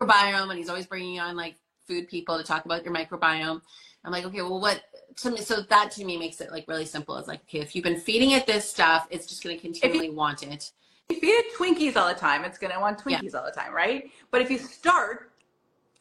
microbiome, 0.06 0.50
and 0.50 0.58
he's 0.58 0.68
always 0.68 0.86
bringing 0.86 1.20
on 1.20 1.36
like 1.36 1.56
food 1.86 2.08
people 2.08 2.38
to 2.38 2.44
talk 2.44 2.64
about 2.64 2.84
your 2.84 2.94
microbiome. 2.94 3.60
I'm 4.04 4.12
like, 4.12 4.24
okay, 4.24 4.42
well, 4.42 4.60
what? 4.60 4.82
To 5.18 5.30
me, 5.30 5.38
so 5.38 5.60
that 5.60 5.90
to 5.92 6.04
me 6.04 6.16
makes 6.16 6.40
it 6.40 6.50
like 6.50 6.66
really 6.66 6.86
simple. 6.86 7.16
It's 7.16 7.28
like, 7.28 7.42
okay, 7.42 7.60
if 7.60 7.74
you've 7.76 7.84
been 7.84 8.00
feeding 8.00 8.32
it 8.32 8.46
this 8.46 8.68
stuff, 8.68 9.06
it's 9.10 9.26
just 9.26 9.44
going 9.44 9.56
to 9.56 9.62
continually 9.62 10.10
want 10.10 10.42
it. 10.42 10.72
if 11.08 11.16
you 11.16 11.20
feed 11.20 11.28
it 11.28 11.54
Twinkies 11.56 11.96
all 11.96 12.08
the 12.08 12.14
time, 12.14 12.44
it's 12.44 12.58
going 12.58 12.72
to 12.72 12.80
want 12.80 12.98
Twinkies 12.98 13.34
all 13.34 13.44
the 13.44 13.52
time, 13.52 13.72
right? 13.72 14.10
But 14.30 14.40
if 14.40 14.50
you 14.50 14.58
start 14.58 15.32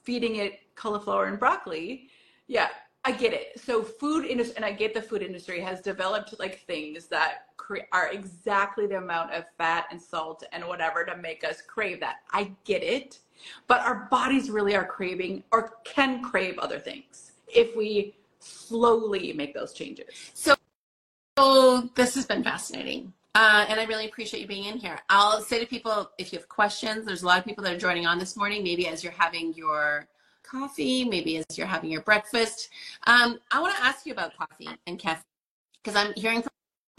feeding 0.04 0.38
it 0.38 0.60
cauliflower 0.76 1.26
and 1.26 1.38
broccoli, 1.38 2.10
yeah, 2.48 2.70
I 3.04 3.12
get 3.12 3.34
it. 3.34 3.60
So 3.60 3.84
food 3.84 4.26
industry, 4.26 4.56
and 4.56 4.66
I 4.66 4.72
get 4.72 4.94
the 4.94 5.02
food 5.02 5.22
industry 5.22 5.60
has 5.62 5.82
developed 5.82 6.34
like 6.40 6.60
things 6.66 7.08
that 7.08 7.48
cre- 7.58 7.88
are 7.92 8.10
exactly 8.12 8.88
the 8.88 8.98
amount 8.98 9.32
of 9.34 9.46
fat 9.58 9.86
and 9.92 10.02
salt 10.02 10.44
and 10.52 10.66
whatever 10.66 11.04
to 11.06 11.18
make 11.18 11.44
us 11.44 11.62
crave 11.62 12.00
that. 12.00 12.18
I 12.32 12.52
get 12.64 12.84
it, 12.84 13.20
but 13.68 13.82
our 13.82 14.08
bodies 14.12 14.50
really 14.50 14.76
are 14.76 14.86
craving 14.86 15.44
or 15.52 15.74
can 15.84 16.22
crave 16.24 16.58
other 16.60 16.80
things 16.80 17.32
if 17.48 17.76
we 17.76 18.16
slowly 18.40 19.34
make 19.34 19.54
those 19.54 19.74
changes. 19.74 20.06
So, 20.34 20.56
so 21.38 21.90
this 21.96 22.16
has 22.16 22.26
been 22.26 22.44
fascinating. 22.44 23.14
Uh, 23.34 23.66
and 23.70 23.80
I 23.80 23.86
really 23.86 24.08
appreciate 24.08 24.42
you 24.42 24.48
being 24.48 24.66
in 24.66 24.78
here. 24.78 25.00
I'll 25.10 25.42
say 25.42 25.60
to 25.60 25.66
people, 25.66 26.12
if 26.18 26.34
you 26.34 26.40
have 26.40 26.50
questions, 26.50 27.06
there's 27.06 27.24
a 27.24 27.26
lot 27.26 27.40
of 27.40 27.46
people 27.46 27.64
that 27.64 27.74
are 27.74 27.80
joining 27.80 28.06
on 28.06 28.20
this 28.20 28.36
morning, 28.36 28.62
maybe 28.62 28.88
as 28.88 29.04
you're 29.04 29.14
having 29.14 29.54
your 29.54 30.08
coffee, 30.44 31.06
maybe 31.06 31.38
as 31.38 31.46
you're 31.58 31.68
having 31.68 31.90
your 31.90 32.02
breakfast. 32.02 32.70
Um, 33.08 33.40
I 33.52 33.62
want 33.62 33.76
to 33.78 33.84
ask 33.84 34.06
you 34.06 34.12
about 34.12 34.36
coffee 34.36 34.68
and 34.86 35.00
caffeine 35.00 35.24
because 35.82 35.96
I'm 35.96 36.14
hearing 36.16 36.42
from, 36.42 36.52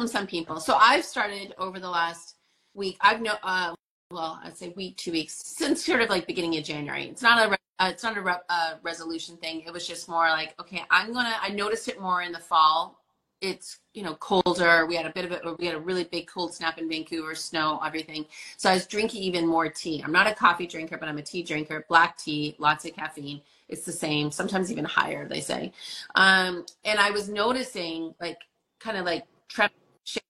some 0.07 0.27
people. 0.27 0.59
So 0.59 0.75
I've 0.81 1.05
started 1.05 1.55
over 1.59 1.79
the 1.79 1.89
last 1.89 2.35
week. 2.75 2.97
I've 3.03 3.23
no, 3.23 3.35
uh, 3.45 3.73
well, 4.13 4.39
I'd 4.45 4.57
say 4.57 4.69
week, 4.71 4.97
two 4.97 5.13
weeks 5.13 5.35
since 5.35 5.85
sort 5.85 6.03
of 6.03 6.11
like 6.11 6.27
beginning 6.27 6.57
of 6.59 6.65
January. 6.65 7.09
It's 7.09 7.23
not 7.23 7.51
a, 7.51 7.59
uh, 7.83 7.89
it's 7.89 8.03
not 8.03 8.17
a 8.17 8.21
re- 8.23 8.35
uh, 8.49 8.75
resolution 8.83 9.37
thing. 9.39 9.63
It 9.67 9.73
was 9.73 9.87
just 9.87 10.09
more 10.09 10.29
like, 10.29 10.55
okay, 10.61 10.83
I'm 10.91 11.13
gonna. 11.13 11.35
I 11.41 11.49
noticed 11.49 11.89
it 11.89 12.01
more 12.01 12.23
in 12.23 12.33
the 12.33 12.39
fall. 12.39 12.99
It's 13.41 13.81
you 13.95 14.03
know 14.03 14.15
colder. 14.15 14.87
We 14.87 14.95
had 14.95 15.07
a 15.07 15.11
bit 15.11 15.25
of 15.25 15.33
a 15.33 15.55
we 15.59 15.67
had 15.67 15.75
a 15.75 15.81
really 15.81 16.05
big 16.05 16.29
cold 16.29 16.55
snap 16.55 16.79
in 16.79 16.89
vancouver 16.89 17.35
snow 17.35 17.81
everything. 17.85 18.27
So 18.57 18.71
i 18.71 18.75
was 18.75 18.87
drinking 18.87 19.23
even 19.23 19.47
more 19.47 19.69
tea. 19.69 20.01
I'm 20.05 20.13
not 20.13 20.29
a 20.29 20.35
coffee 20.35 20.67
drinker 20.67 20.97
but 20.97 21.09
i'm 21.09 21.19
a 21.19 21.23
tea 21.23 21.43
drinker. 21.43 21.85
Black 21.89 22.17
tea 22.17 22.55
lots 22.59 22.85
of 22.85 22.95
caffeine. 22.95 23.41
It's 23.69 23.85
the 23.85 23.93
same 23.93 24.31
sometimes 24.31 24.71
even 24.71 24.85
higher 24.85 25.27
they 25.27 25.41
say. 25.41 25.73
Um, 26.15 26.65
and 26.85 27.01
i 27.01 27.11
was 27.11 27.29
noticing 27.29 28.15
like 28.21 28.39
kind 28.79 28.97
of 28.97 29.05
like 29.05 29.25
trepidation 29.49 30.23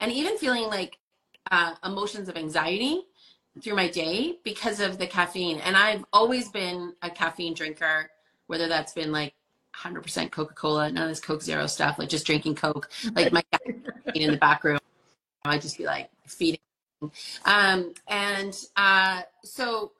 and 0.00 0.12
even 0.12 0.36
feeling 0.36 0.64
like 0.64 0.98
uh, 1.50 1.74
emotions 1.84 2.28
of 2.28 2.36
anxiety 2.36 3.07
through 3.62 3.74
my 3.74 3.88
day 3.88 4.38
because 4.44 4.80
of 4.80 4.98
the 4.98 5.06
caffeine 5.06 5.58
and 5.60 5.76
i've 5.76 6.04
always 6.12 6.48
been 6.48 6.92
a 7.02 7.10
caffeine 7.10 7.54
drinker 7.54 8.10
whether 8.46 8.68
that's 8.68 8.92
been 8.92 9.12
like 9.12 9.34
100% 9.76 10.30
Coca-Cola, 10.30 10.90
none 10.90 11.04
of 11.04 11.08
this 11.08 11.20
Coke 11.20 11.42
Zero 11.42 11.66
stuff, 11.66 11.98
like 11.98 12.08
just 12.08 12.26
drinking 12.26 12.56
Coke, 12.56 12.90
like 13.14 13.32
my 13.32 13.42
in 14.14 14.32
the 14.32 14.36
back 14.36 14.64
room. 14.64 14.78
I'd 15.44 15.62
just 15.62 15.78
be 15.78 15.84
like 15.84 16.10
feeding. 16.26 16.60
Um, 17.44 17.94
and 18.08 18.56
uh, 18.76 19.22
so 19.44 19.92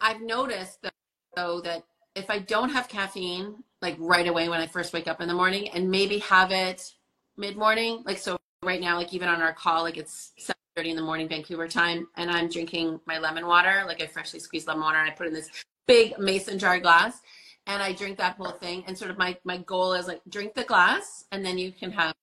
I've 0.00 0.20
noticed 0.20 0.86
though 1.34 1.60
that 1.62 1.84
if 2.14 2.30
I 2.30 2.38
don't 2.38 2.70
have 2.70 2.88
caffeine, 2.88 3.56
like 3.82 3.96
right 3.98 4.28
away 4.28 4.48
when 4.48 4.60
I 4.60 4.66
first 4.66 4.92
wake 4.92 5.08
up 5.08 5.20
in 5.20 5.28
the 5.28 5.34
morning, 5.34 5.68
and 5.70 5.90
maybe 5.90 6.18
have 6.18 6.52
it 6.52 6.92
mid-morning, 7.36 8.02
like 8.04 8.18
so 8.18 8.38
right 8.62 8.80
now, 8.80 8.96
like 8.96 9.12
even 9.12 9.28
on 9.28 9.42
our 9.42 9.52
call, 9.52 9.82
like 9.82 9.96
it's 9.96 10.32
7:30 10.38 10.54
in 10.88 10.96
the 10.96 11.02
morning 11.02 11.28
Vancouver 11.28 11.68
time, 11.68 12.08
and 12.16 12.30
I'm 12.30 12.48
drinking 12.48 13.00
my 13.04 13.18
lemon 13.18 13.46
water, 13.46 13.84
like 13.86 14.00
I 14.00 14.06
freshly 14.06 14.40
squeezed 14.40 14.66
lemon 14.66 14.82
water, 14.82 14.98
and 14.98 15.10
I 15.10 15.12
put 15.12 15.26
in 15.26 15.34
this 15.34 15.50
big 15.86 16.18
mason 16.18 16.58
jar 16.58 16.80
glass 16.80 17.20
and 17.66 17.82
I 17.82 17.92
drink 17.92 18.18
that 18.18 18.36
whole 18.36 18.52
thing. 18.52 18.84
And 18.86 18.96
sort 18.96 19.10
of 19.10 19.18
my 19.18 19.36
my 19.44 19.58
goal 19.58 19.92
is 19.92 20.06
like 20.06 20.20
drink 20.28 20.54
the 20.54 20.64
glass, 20.64 21.24
and 21.32 21.44
then 21.44 21.58
you 21.58 21.72
can 21.72 21.92
have 21.92 22.14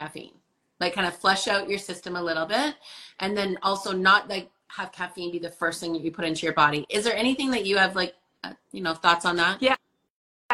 caffeine, 0.00 0.32
like 0.80 0.94
kind 0.94 1.06
of 1.06 1.14
flush 1.16 1.48
out 1.48 1.68
your 1.68 1.78
system 1.78 2.16
a 2.16 2.22
little 2.22 2.46
bit, 2.46 2.74
and 3.20 3.36
then 3.36 3.58
also 3.62 3.92
not 3.92 4.28
like 4.28 4.50
have 4.68 4.92
caffeine 4.92 5.30
be 5.30 5.38
the 5.38 5.50
first 5.50 5.80
thing 5.80 5.92
that 5.92 6.02
you 6.02 6.10
put 6.10 6.24
into 6.24 6.46
your 6.46 6.54
body. 6.54 6.86
Is 6.88 7.04
there 7.04 7.14
anything 7.16 7.50
that 7.50 7.66
you 7.66 7.76
have 7.76 7.94
like 7.94 8.14
uh, 8.42 8.52
you 8.72 8.80
know 8.80 8.94
thoughts 8.94 9.24
on 9.24 9.36
that? 9.36 9.62
Yeah. 9.62 9.76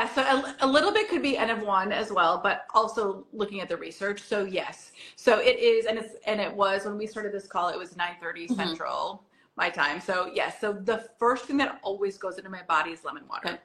Yeah, 0.01 0.15
so 0.15 0.23
a, 0.23 0.57
a 0.61 0.67
little 0.67 0.93
bit 0.93 1.11
could 1.11 1.21
be 1.23 1.37
N 1.37 1.51
of 1.51 1.61
one 1.61 1.93
as 1.93 2.11
well, 2.11 2.41
but 2.43 2.65
also 2.73 3.27
looking 3.35 3.61
at 3.61 3.69
the 3.69 3.77
research. 3.77 4.23
So 4.23 4.45
yes, 4.45 4.93
so 5.17 5.39
it 5.41 5.59
is, 5.59 5.85
and 5.85 5.99
it's 5.99 6.15
and 6.27 6.41
it 6.41 6.53
was 6.55 6.87
when 6.87 6.97
we 6.97 7.07
started 7.07 7.33
this 7.33 7.47
call. 7.47 7.69
It 7.69 7.79
was 7.79 7.97
nine 7.97 8.17
Mhm. 8.23 8.57
central 8.57 9.23
my 9.57 9.69
time. 9.69 10.01
So 10.01 10.31
yes, 10.33 10.59
so 10.59 10.73
the 10.73 11.09
first 11.19 11.45
thing 11.45 11.59
that 11.59 11.79
always 11.83 12.17
goes 12.17 12.39
into 12.39 12.49
my 12.49 12.63
body 12.63 12.93
is 12.93 13.05
lemon 13.05 13.29
water. 13.29 13.49
Okay. 13.49 13.59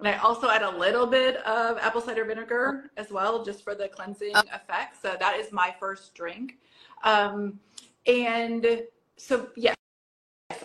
And 0.00 0.08
I 0.08 0.18
also 0.18 0.50
add 0.50 0.62
a 0.62 0.70
little 0.70 1.06
bit 1.06 1.36
of 1.46 1.78
apple 1.78 2.02
cider 2.02 2.24
vinegar 2.24 2.90
as 2.98 3.10
well, 3.10 3.42
just 3.42 3.64
for 3.64 3.74
the 3.74 3.88
cleansing 3.88 4.32
Oh. 4.34 4.42
effect. 4.52 5.00
So 5.00 5.16
that 5.18 5.38
is 5.38 5.50
my 5.50 5.74
first 5.80 6.14
drink. 6.14 6.58
Um, 7.04 7.58
and 8.06 8.86
so, 9.16 9.48
yes, 9.56 9.76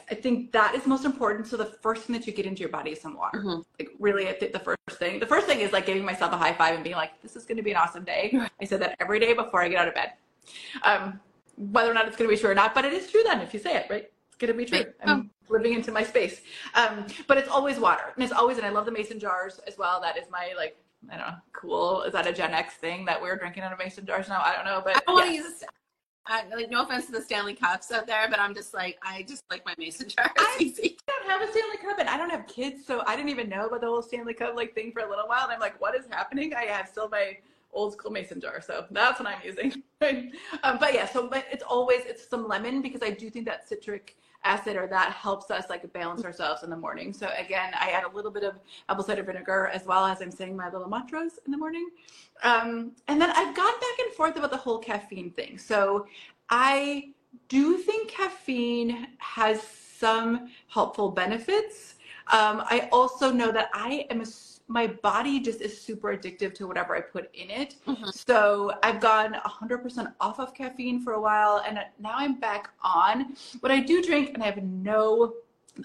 I 0.10 0.16
think 0.16 0.52
that 0.52 0.76
is 0.76 0.86
most 0.86 1.06
important. 1.06 1.48
So 1.48 1.58
the 1.58 1.66
first 1.66 2.04
thing 2.04 2.16
that 2.16 2.28
you 2.28 2.34
get 2.34 2.46
into 2.46 2.60
your 2.60 2.70
body 2.70 2.92
is 2.92 3.02
some 3.02 3.16
water. 3.16 3.40
Mhm. 3.40 3.66
Like 3.80 3.90
really, 4.00 4.28
I 4.30 4.34
think 4.34 4.54
the 4.54 4.60
first 4.60 5.00
thing, 5.00 5.20
the 5.20 5.26
first 5.26 5.48
thing 5.48 5.62
is 5.62 5.72
like 5.74 5.86
giving 5.86 6.06
myself 6.06 6.32
a 6.34 6.38
high 6.38 6.54
five 6.54 6.76
and 6.76 6.84
being 6.84 6.96
like, 6.96 7.20
this 7.22 7.36
is 7.36 7.46
going 7.46 7.58
to 7.58 7.64
be 7.64 7.72
an 7.72 7.78
awesome 7.78 8.04
day. 8.04 8.38
I 8.62 8.66
said 8.66 8.82
that 8.82 8.96
every 9.00 9.20
day 9.20 9.34
before 9.34 9.62
I 9.62 9.68
get 9.70 9.80
out 9.80 9.88
of 9.88 9.96
bed. 9.96 10.14
Um, 10.84 11.20
whether 11.58 11.90
or 11.90 11.94
not 11.94 12.08
it's 12.08 12.18
going 12.18 12.30
to 12.30 12.36
be 12.36 12.40
true 12.40 12.52
or 12.52 12.56
not, 12.56 12.76
but 12.76 12.86
it 12.86 12.94
is 12.94 13.10
true 13.10 13.24
then 13.24 13.42
if 13.42 13.54
you 13.54 13.60
say 13.60 13.76
it, 13.76 13.88
right? 13.90 14.12
It's 14.28 14.36
going 14.38 14.52
to 14.52 14.58
be 14.58 14.66
true. 14.66 14.80
I'm 15.02 15.32
living 15.50 15.74
into 15.74 15.92
my 15.92 16.04
space. 16.04 16.42
Um, 16.76 17.06
but 17.28 17.38
it's 17.38 17.50
always 17.50 17.80
water. 17.80 18.04
And 18.14 18.24
it's 18.24 18.34
always, 18.34 18.58
and 18.58 18.66
I 18.66 18.70
love 18.70 18.86
the 18.86 18.92
mason 18.92 19.20
jars 19.20 19.60
as 19.66 19.78
well. 19.78 20.02
That 20.02 20.18
is 20.18 20.26
my 20.30 20.54
like, 20.58 20.76
I 21.10 21.18
don't 21.18 21.28
know, 21.28 21.36
cool. 21.54 22.02
Is 22.04 22.14
that 22.14 22.28
a 22.28 22.34
Gen 22.34 22.54
X 22.54 22.76
thing 22.76 23.06
that 23.06 23.22
we're 23.22 23.38
drinking 23.38 23.64
out 23.64 23.72
of 23.72 23.80
mason 23.80 24.06
jars 24.06 24.28
now? 24.28 24.42
I 24.44 24.54
don't 24.56 24.66
know, 24.66 24.82
but 24.84 25.02
I 25.08 25.12
want 25.12 25.28
to 25.28 25.34
use. 25.34 25.64
I, 26.28 26.44
like 26.56 26.72
no 26.72 26.82
offense 26.84 27.06
to 27.06 27.12
the 27.12 27.22
Stanley 27.22 27.54
Cups 27.54 27.92
out 27.92 28.08
there, 28.08 28.28
but 28.30 28.40
I'm 28.40 28.56
just 28.56 28.74
like 28.74 28.98
I 29.04 29.24
just 29.28 29.44
like 29.52 29.66
my 29.66 29.76
mason 29.78 30.10
jar. 30.10 30.32
I- 30.38 30.58
It's. 30.60 30.80
I 30.80 30.96
don't 31.28 31.30
have 31.30 31.42
a 31.48 31.52
Stanley 31.52 31.78
Cup 31.78 32.00
and 32.00 32.10
I 32.10 32.18
don't 32.18 32.30
have 32.32 32.48
kids, 32.48 32.86
so 32.86 33.04
I 33.06 33.16
didn't 33.16 33.30
even 33.30 33.50
know 33.50 33.68
about 33.68 33.82
the 33.82 33.88
whole 33.88 34.02
Stanley 34.02 34.34
Cup 34.34 34.56
like 34.56 34.74
thing 34.74 34.92
for 34.92 35.02
a 35.02 35.10
little 35.10 35.28
while. 35.28 35.44
And 35.44 35.54
I'm 35.54 35.60
like, 35.60 35.80
what 35.80 35.96
is 35.96 36.06
happening? 36.10 36.54
I 36.56 36.64
have 36.66 36.88
still 36.88 37.10
my 37.10 37.38
old 37.74 37.94
school 37.94 38.12
mason 38.12 38.40
jar, 38.42 38.62
so 38.62 38.86
that's 38.92 39.20
what 39.20 39.28
I'm 39.30 39.42
using. 39.44 39.84
um, 40.64 40.78
but 40.80 40.94
yeah, 40.94 41.08
so 41.08 41.28
but 41.28 41.46
it's 41.52 41.64
always 41.64 42.02
it's 42.06 42.28
some 42.28 42.48
lemon 42.48 42.82
because 42.82 43.02
I 43.04 43.12
do 43.12 43.30
think 43.30 43.46
that 43.46 43.68
citric 43.68 44.18
acid 44.46 44.78
or 44.78 44.88
that 44.88 45.12
helps 45.12 45.52
us 45.52 45.66
like 45.70 45.92
balance 45.92 46.24
ourselves 46.24 46.64
in 46.64 46.70
the 46.70 46.78
morning. 46.78 47.12
So 47.12 47.30
again, 47.38 47.74
I 47.80 47.92
add 47.92 48.04
a 48.04 48.10
little 48.16 48.32
bit 48.32 48.44
of 48.44 48.56
apple 48.88 49.04
cider 49.04 49.24
vinegar 49.24 49.70
as 49.74 49.86
well 49.86 50.06
as 50.06 50.22
I'm 50.22 50.32
saying 50.32 50.56
my 50.56 50.70
little 50.70 50.88
mantras 50.88 51.40
in 51.46 51.52
the 51.52 51.58
morning. 51.58 51.90
Um, 52.44 52.92
and 53.08 53.20
then 53.20 53.32
I've 53.32 53.56
gone 53.56 53.74
back 53.80 54.00
and 54.00 54.14
forth 54.14 54.38
about 54.38 54.52
the 54.52 54.58
whole 54.58 54.80
caffeine 54.80 55.32
thing. 55.32 55.58
So 55.58 56.08
I 56.50 57.10
do 57.50 57.78
think 57.78 58.10
caffeine 58.10 59.08
has 59.18 59.62
some 59.64 60.50
helpful 60.68 61.10
benefits. 61.10 61.96
Um, 62.28 62.64
I 62.66 62.90
also 62.92 63.32
know 63.32 63.52
that 63.52 63.70
I 63.74 64.06
am 64.10 64.22
a, 64.22 64.26
my 64.68 64.88
body 64.88 65.40
just 65.40 65.62
is 65.62 65.80
super 65.80 66.16
addictive 66.16 66.54
to 66.56 66.68
whatever 66.68 66.96
I 66.96 67.02
put 67.02 67.30
in 67.36 67.50
it. 67.50 67.76
Mhm. 67.88 68.12
So 68.28 68.74
I've 68.84 69.00
gone 69.00 69.34
100% 69.46 70.14
off 70.20 70.40
of 70.40 70.54
caffeine 70.54 71.02
for 71.02 71.14
a 71.14 71.22
while 71.22 71.64
and 71.68 71.80
now 72.00 72.14
I'm 72.16 72.40
back 72.40 72.70
on. 72.82 73.36
But 73.62 73.72
I 73.72 73.80
do 73.80 74.02
drink 74.02 74.32
and 74.34 74.42
I 74.42 74.48
have 74.48 74.64
no, 74.64 75.34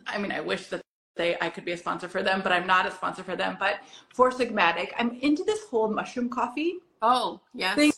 I 0.07 0.19
mean, 0.19 0.33
I 0.33 0.41
wish 0.41 0.69
that 0.69 0.81
they, 1.17 1.37
I 1.41 1.51
could 1.51 1.65
be 1.67 1.73
a 1.73 1.77
sponsor 1.77 2.09
for 2.09 2.23
them, 2.23 2.41
but 2.43 2.53
I'm 2.53 2.67
not 2.67 2.87
a 2.87 2.91
sponsor 2.91 3.23
for 3.23 3.37
them. 3.37 3.57
But 3.61 3.81
Four 4.15 4.31
Sigmatic, 4.31 4.93
I'm 4.99 5.11
into 5.21 5.45
this 5.45 5.65
whole 5.69 5.89
mushroom 5.91 6.31
coffee 6.31 6.77
Oh, 7.03 7.41
yes. 7.55 7.75
thing. 7.77 7.93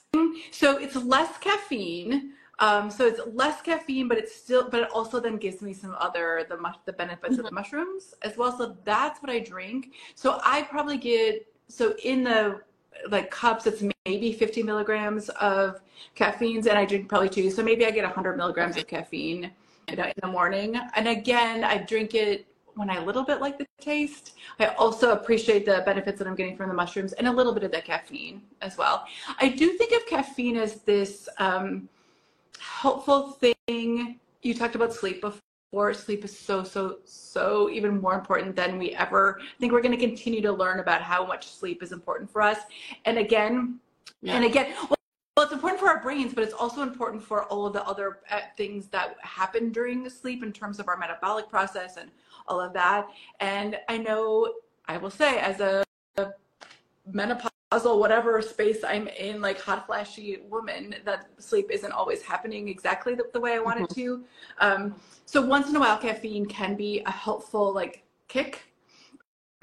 So 0.50 0.78
it's 0.78 0.96
less 0.96 1.38
caffeine. 1.38 2.32
Um, 2.62 2.92
so 2.92 3.04
it's 3.08 3.20
less 3.34 3.60
caffeine, 3.60 4.06
but 4.06 4.18
it's 4.18 4.34
still, 4.34 4.70
but 4.70 4.82
it 4.82 4.90
also 4.92 5.18
then 5.18 5.36
gives 5.36 5.62
me 5.62 5.72
some 5.72 5.96
other 5.98 6.46
the 6.48 6.56
the 6.84 6.92
benefits 6.92 7.36
of 7.36 7.44
the 7.44 7.50
mushrooms 7.50 8.14
as 8.22 8.36
well. 8.36 8.56
So 8.56 8.76
that's 8.84 9.20
what 9.20 9.32
I 9.32 9.40
drink. 9.40 9.94
So 10.14 10.40
I 10.44 10.62
probably 10.62 10.96
get 10.96 11.44
so 11.66 11.96
in 12.04 12.22
the 12.22 12.60
like 13.10 13.32
cups, 13.32 13.66
it's 13.66 13.82
maybe 14.06 14.32
50 14.32 14.62
milligrams 14.62 15.28
of 15.30 15.80
caffeines, 16.14 16.68
and 16.68 16.78
I 16.78 16.84
drink 16.84 17.08
probably 17.08 17.30
two. 17.30 17.50
So 17.50 17.64
maybe 17.64 17.84
I 17.84 17.90
get 17.90 18.04
100 18.04 18.36
milligrams 18.36 18.76
of 18.76 18.86
caffeine 18.86 19.50
in 19.88 20.12
the 20.22 20.28
morning. 20.28 20.80
And 20.94 21.08
again, 21.08 21.64
I 21.64 21.78
drink 21.78 22.14
it 22.14 22.46
when 22.76 22.90
I 22.90 22.96
a 22.96 23.04
little 23.04 23.24
bit 23.24 23.40
like 23.40 23.58
the 23.58 23.66
taste. 23.80 24.34
I 24.60 24.66
also 24.66 25.12
appreciate 25.12 25.66
the 25.66 25.82
benefits 25.84 26.18
that 26.20 26.28
I'm 26.28 26.36
getting 26.36 26.56
from 26.56 26.68
the 26.68 26.74
mushrooms 26.74 27.12
and 27.14 27.26
a 27.26 27.32
little 27.32 27.52
bit 27.52 27.64
of 27.64 27.72
the 27.72 27.82
caffeine 27.82 28.40
as 28.60 28.78
well. 28.78 29.04
I 29.40 29.48
do 29.48 29.72
think 29.72 29.92
of 29.92 30.06
caffeine 30.06 30.56
as 30.56 30.76
this 30.82 31.28
um, 31.38 31.88
helpful 32.58 33.32
thing. 33.32 34.18
You 34.42 34.54
talked 34.54 34.74
about 34.74 34.92
sleep 34.92 35.20
before. 35.20 35.94
Sleep 35.94 36.24
is 36.24 36.38
so, 36.38 36.62
so, 36.64 36.98
so 37.04 37.70
even 37.70 38.00
more 38.00 38.14
important 38.14 38.54
than 38.56 38.78
we 38.78 38.90
ever 38.90 39.40
I 39.40 39.44
think. 39.58 39.72
We're 39.72 39.80
going 39.80 39.98
to 39.98 40.06
continue 40.06 40.42
to 40.42 40.52
learn 40.52 40.80
about 40.80 41.00
how 41.02 41.26
much 41.26 41.48
sleep 41.48 41.82
is 41.82 41.92
important 41.92 42.30
for 42.30 42.42
us. 42.42 42.58
And 43.04 43.18
again, 43.18 43.78
Yeah. 44.20 44.36
and 44.36 44.44
again, 44.44 44.74
well, 44.88 44.96
well, 45.36 45.44
it's 45.46 45.54
important 45.54 45.80
for 45.80 45.88
our 45.88 46.02
brains, 46.02 46.34
but 46.34 46.44
it's 46.44 46.52
also 46.52 46.82
important 46.82 47.22
for 47.22 47.44
all 47.44 47.64
of 47.66 47.72
the 47.72 47.82
other 47.86 48.20
uh, 48.30 48.40
things 48.56 48.88
that 48.88 49.16
happen 49.22 49.70
during 49.72 50.02
the 50.02 50.10
sleep 50.10 50.42
in 50.42 50.52
terms 50.52 50.78
of 50.78 50.88
our 50.88 50.98
metabolic 50.98 51.48
process 51.48 51.96
and 51.96 52.10
all 52.46 52.60
of 52.60 52.74
that. 52.74 53.08
And 53.40 53.78
I 53.88 53.96
know, 53.96 54.52
I 54.88 54.98
will 54.98 55.10
say, 55.10 55.38
as 55.38 55.60
a 55.60 55.84
menopausal 57.72 57.98
whatever 57.98 58.40
space 58.42 58.84
I'm 58.84 59.08
in, 59.08 59.40
like 59.40 59.60
hot 59.60 59.86
flashy 59.86 60.40
woman, 60.48 60.94
that 61.04 61.28
sleep 61.38 61.70
isn't 61.70 61.92
always 61.92 62.22
happening 62.22 62.68
exactly 62.68 63.14
the, 63.14 63.24
the 63.32 63.40
way 63.40 63.54
I 63.54 63.58
want 63.58 63.80
it 63.80 63.90
to. 63.94 64.24
Um, 64.58 64.94
so 65.26 65.40
once 65.40 65.68
in 65.68 65.76
a 65.76 65.80
while, 65.80 65.98
caffeine 65.98 66.46
can 66.46 66.76
be 66.76 67.02
a 67.06 67.10
helpful 67.10 67.72
like 67.72 68.04
kick, 68.28 68.62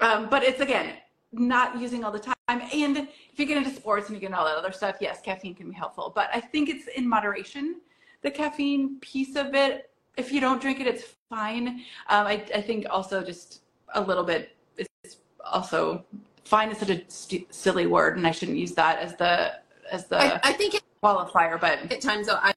um, 0.00 0.28
but 0.28 0.42
it's 0.42 0.60
again 0.60 0.94
not 1.32 1.80
using 1.80 2.04
all 2.04 2.12
the 2.12 2.18
time. 2.18 2.34
And 2.48 2.96
if 2.96 3.38
you 3.38 3.46
get 3.46 3.56
into 3.56 3.70
sports 3.70 4.08
and 4.08 4.16
you 4.16 4.20
get 4.20 4.36
all 4.36 4.44
that 4.44 4.56
other 4.56 4.72
stuff, 4.72 4.96
yes, 5.00 5.20
caffeine 5.20 5.54
can 5.54 5.68
be 5.68 5.74
helpful. 5.74 6.12
But 6.12 6.28
I 6.34 6.40
think 6.40 6.68
it's 6.68 6.88
in 6.88 7.08
moderation, 7.08 7.80
the 8.22 8.30
caffeine 8.30 8.98
piece 9.00 9.36
of 9.36 9.54
it. 9.54 9.90
If 10.16 10.32
you 10.32 10.40
don't 10.40 10.60
drink 10.60 10.80
it, 10.80 10.88
it's 10.88 11.04
fine. 11.28 11.68
Um, 12.08 12.26
I, 12.26 12.44
I 12.52 12.60
think 12.60 12.86
also 12.90 13.22
just 13.22 13.62
a 13.94 14.00
little 14.00 14.24
bit 14.24 14.56
is 15.04 15.18
also 15.44 16.04
fine 16.50 16.70
is 16.72 16.78
such 16.78 16.90
a 16.90 17.00
st- 17.08 17.54
silly 17.54 17.86
word, 17.86 18.16
and 18.16 18.26
I 18.26 18.32
shouldn't 18.32 18.58
use 18.58 18.72
that 18.72 18.98
as 18.98 19.14
the 19.16 19.52
as 19.90 20.06
the 20.06 20.18
I, 20.18 20.40
I 20.42 20.52
think 20.52 20.82
qualifier. 21.02 21.58
But 21.60 21.90
at 21.90 22.00
times 22.00 22.26
though, 22.26 22.38
I, 22.42 22.52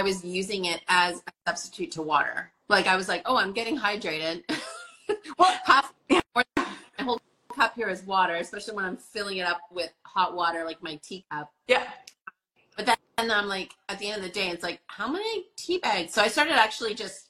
I 0.00 0.02
was 0.02 0.24
using 0.24 0.64
it 0.64 0.80
as 0.88 1.22
a 1.26 1.32
substitute 1.46 1.92
to 1.92 2.02
water. 2.02 2.50
Like 2.68 2.86
I 2.86 2.96
was 2.96 3.06
like, 3.06 3.22
oh, 3.26 3.36
I'm 3.36 3.52
getting 3.52 3.78
hydrated. 3.78 4.42
well, 5.38 5.58
half 5.64 5.92
my 6.34 6.44
whole 7.00 7.20
cup 7.54 7.74
here 7.74 7.88
is 7.88 8.02
water, 8.02 8.34
especially 8.36 8.74
when 8.74 8.84
I'm 8.86 8.96
filling 8.96 9.36
it 9.36 9.46
up 9.46 9.60
with 9.70 9.92
hot 10.04 10.34
water, 10.34 10.64
like 10.64 10.82
my 10.82 10.98
teacup. 11.02 11.50
yeah, 11.68 11.84
But 12.76 12.86
then 12.86 12.96
and 13.18 13.32
I'm 13.32 13.48
like, 13.48 13.72
at 13.88 13.98
the 13.98 14.06
end 14.10 14.18
of 14.18 14.22
the 14.22 14.32
day, 14.32 14.48
it's 14.50 14.62
like, 14.62 14.80
how 14.86 15.10
many 15.10 15.46
tea 15.56 15.78
bags? 15.78 16.14
So 16.14 16.22
I 16.22 16.28
started 16.28 16.52
actually 16.52 16.94
just 16.94 17.27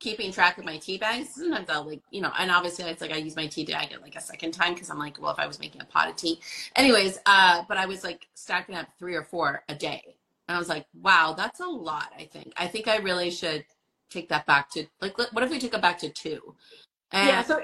keeping 0.00 0.32
track 0.32 0.58
of 0.58 0.64
my 0.64 0.76
tea 0.76 0.98
bags. 0.98 1.30
Sometimes 1.34 1.68
I'll 1.68 1.84
like, 1.84 2.02
you 2.10 2.20
know, 2.20 2.32
and 2.38 2.50
obviously 2.50 2.84
it's 2.84 3.00
like 3.00 3.12
I 3.12 3.16
use 3.16 3.36
my 3.36 3.46
tea 3.46 3.64
bag 3.64 3.92
at 3.92 4.02
like 4.02 4.16
a 4.16 4.20
second 4.20 4.52
time 4.52 4.74
because 4.74 4.90
I'm 4.90 4.98
like, 4.98 5.20
well, 5.20 5.32
if 5.32 5.38
I 5.38 5.46
was 5.46 5.58
making 5.58 5.80
a 5.80 5.84
pot 5.84 6.08
of 6.08 6.16
tea, 6.16 6.40
anyways. 6.76 7.18
Uh, 7.26 7.62
but 7.68 7.76
I 7.76 7.86
was 7.86 8.04
like 8.04 8.28
stacking 8.34 8.74
up 8.74 8.88
three 8.98 9.14
or 9.14 9.24
four 9.24 9.62
a 9.68 9.74
day, 9.74 10.16
and 10.48 10.56
I 10.56 10.58
was 10.58 10.68
like, 10.68 10.86
wow, 11.00 11.34
that's 11.36 11.60
a 11.60 11.66
lot. 11.66 12.12
I 12.16 12.24
think. 12.24 12.52
I 12.56 12.66
think 12.66 12.88
I 12.88 12.98
really 12.98 13.30
should 13.30 13.64
take 14.10 14.28
that 14.28 14.46
back 14.46 14.70
to 14.70 14.86
like, 15.00 15.18
what 15.18 15.42
if 15.42 15.50
we 15.50 15.58
took 15.58 15.74
it 15.74 15.82
back 15.82 15.98
to 15.98 16.08
two? 16.08 16.54
And 17.12 17.28
yeah. 17.28 17.42
So 17.42 17.60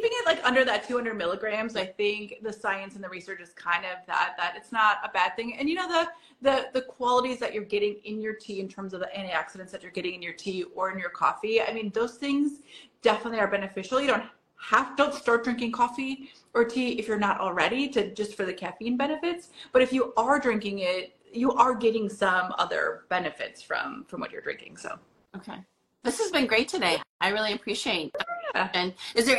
keeping 0.00 0.16
it 0.20 0.26
like 0.26 0.44
under 0.44 0.64
that 0.64 0.86
200 0.86 1.14
milligrams, 1.14 1.74
I 1.74 1.86
think 1.86 2.36
the 2.42 2.52
science 2.52 2.94
and 2.94 3.02
the 3.02 3.08
research 3.08 3.40
is 3.40 3.50
kind 3.50 3.84
of 3.84 4.06
that 4.06 4.34
that 4.36 4.54
it's 4.56 4.70
not 4.70 4.98
a 5.04 5.08
bad 5.08 5.34
thing. 5.34 5.56
And 5.58 5.68
you 5.68 5.74
know 5.74 5.88
the 5.88 6.08
the 6.40 6.68
the 6.72 6.82
qualities 6.82 7.38
that 7.40 7.52
you're 7.52 7.64
getting 7.64 7.96
in 8.04 8.20
your 8.20 8.34
tea 8.34 8.60
in 8.60 8.68
terms 8.68 8.94
of 8.94 9.00
the 9.00 9.08
antioxidants 9.16 9.70
that 9.72 9.82
you're 9.82 9.92
getting 9.92 10.14
in 10.14 10.22
your 10.22 10.34
tea 10.34 10.64
or 10.74 10.92
in 10.92 10.98
your 10.98 11.10
coffee. 11.10 11.60
I 11.60 11.72
mean, 11.72 11.90
those 11.94 12.14
things 12.14 12.60
definitely 13.02 13.40
are 13.40 13.48
beneficial. 13.48 14.00
You 14.00 14.08
don't 14.08 14.24
have 14.60 14.96
don't 14.96 15.14
start 15.14 15.42
drinking 15.42 15.72
coffee 15.72 16.30
or 16.54 16.64
tea 16.64 16.92
if 16.98 17.08
you're 17.08 17.18
not 17.18 17.40
already 17.40 17.88
to 17.88 18.12
just 18.14 18.36
for 18.36 18.44
the 18.44 18.52
caffeine 18.52 18.96
benefits. 18.96 19.48
But 19.72 19.82
if 19.82 19.92
you 19.92 20.12
are 20.16 20.38
drinking 20.38 20.80
it, 20.80 21.16
you 21.32 21.52
are 21.52 21.74
getting 21.74 22.08
some 22.08 22.54
other 22.58 23.04
benefits 23.08 23.62
from 23.62 24.04
from 24.08 24.20
what 24.20 24.30
you're 24.30 24.42
drinking. 24.42 24.76
So 24.76 24.96
Okay. 25.36 25.58
This 26.04 26.18
has 26.20 26.30
been 26.30 26.46
great 26.46 26.68
today. 26.68 27.02
I 27.20 27.30
really 27.30 27.52
appreciate 27.52 28.14
Yeah. 28.54 28.70
And 28.74 28.94
is 29.16 29.26
there 29.26 29.38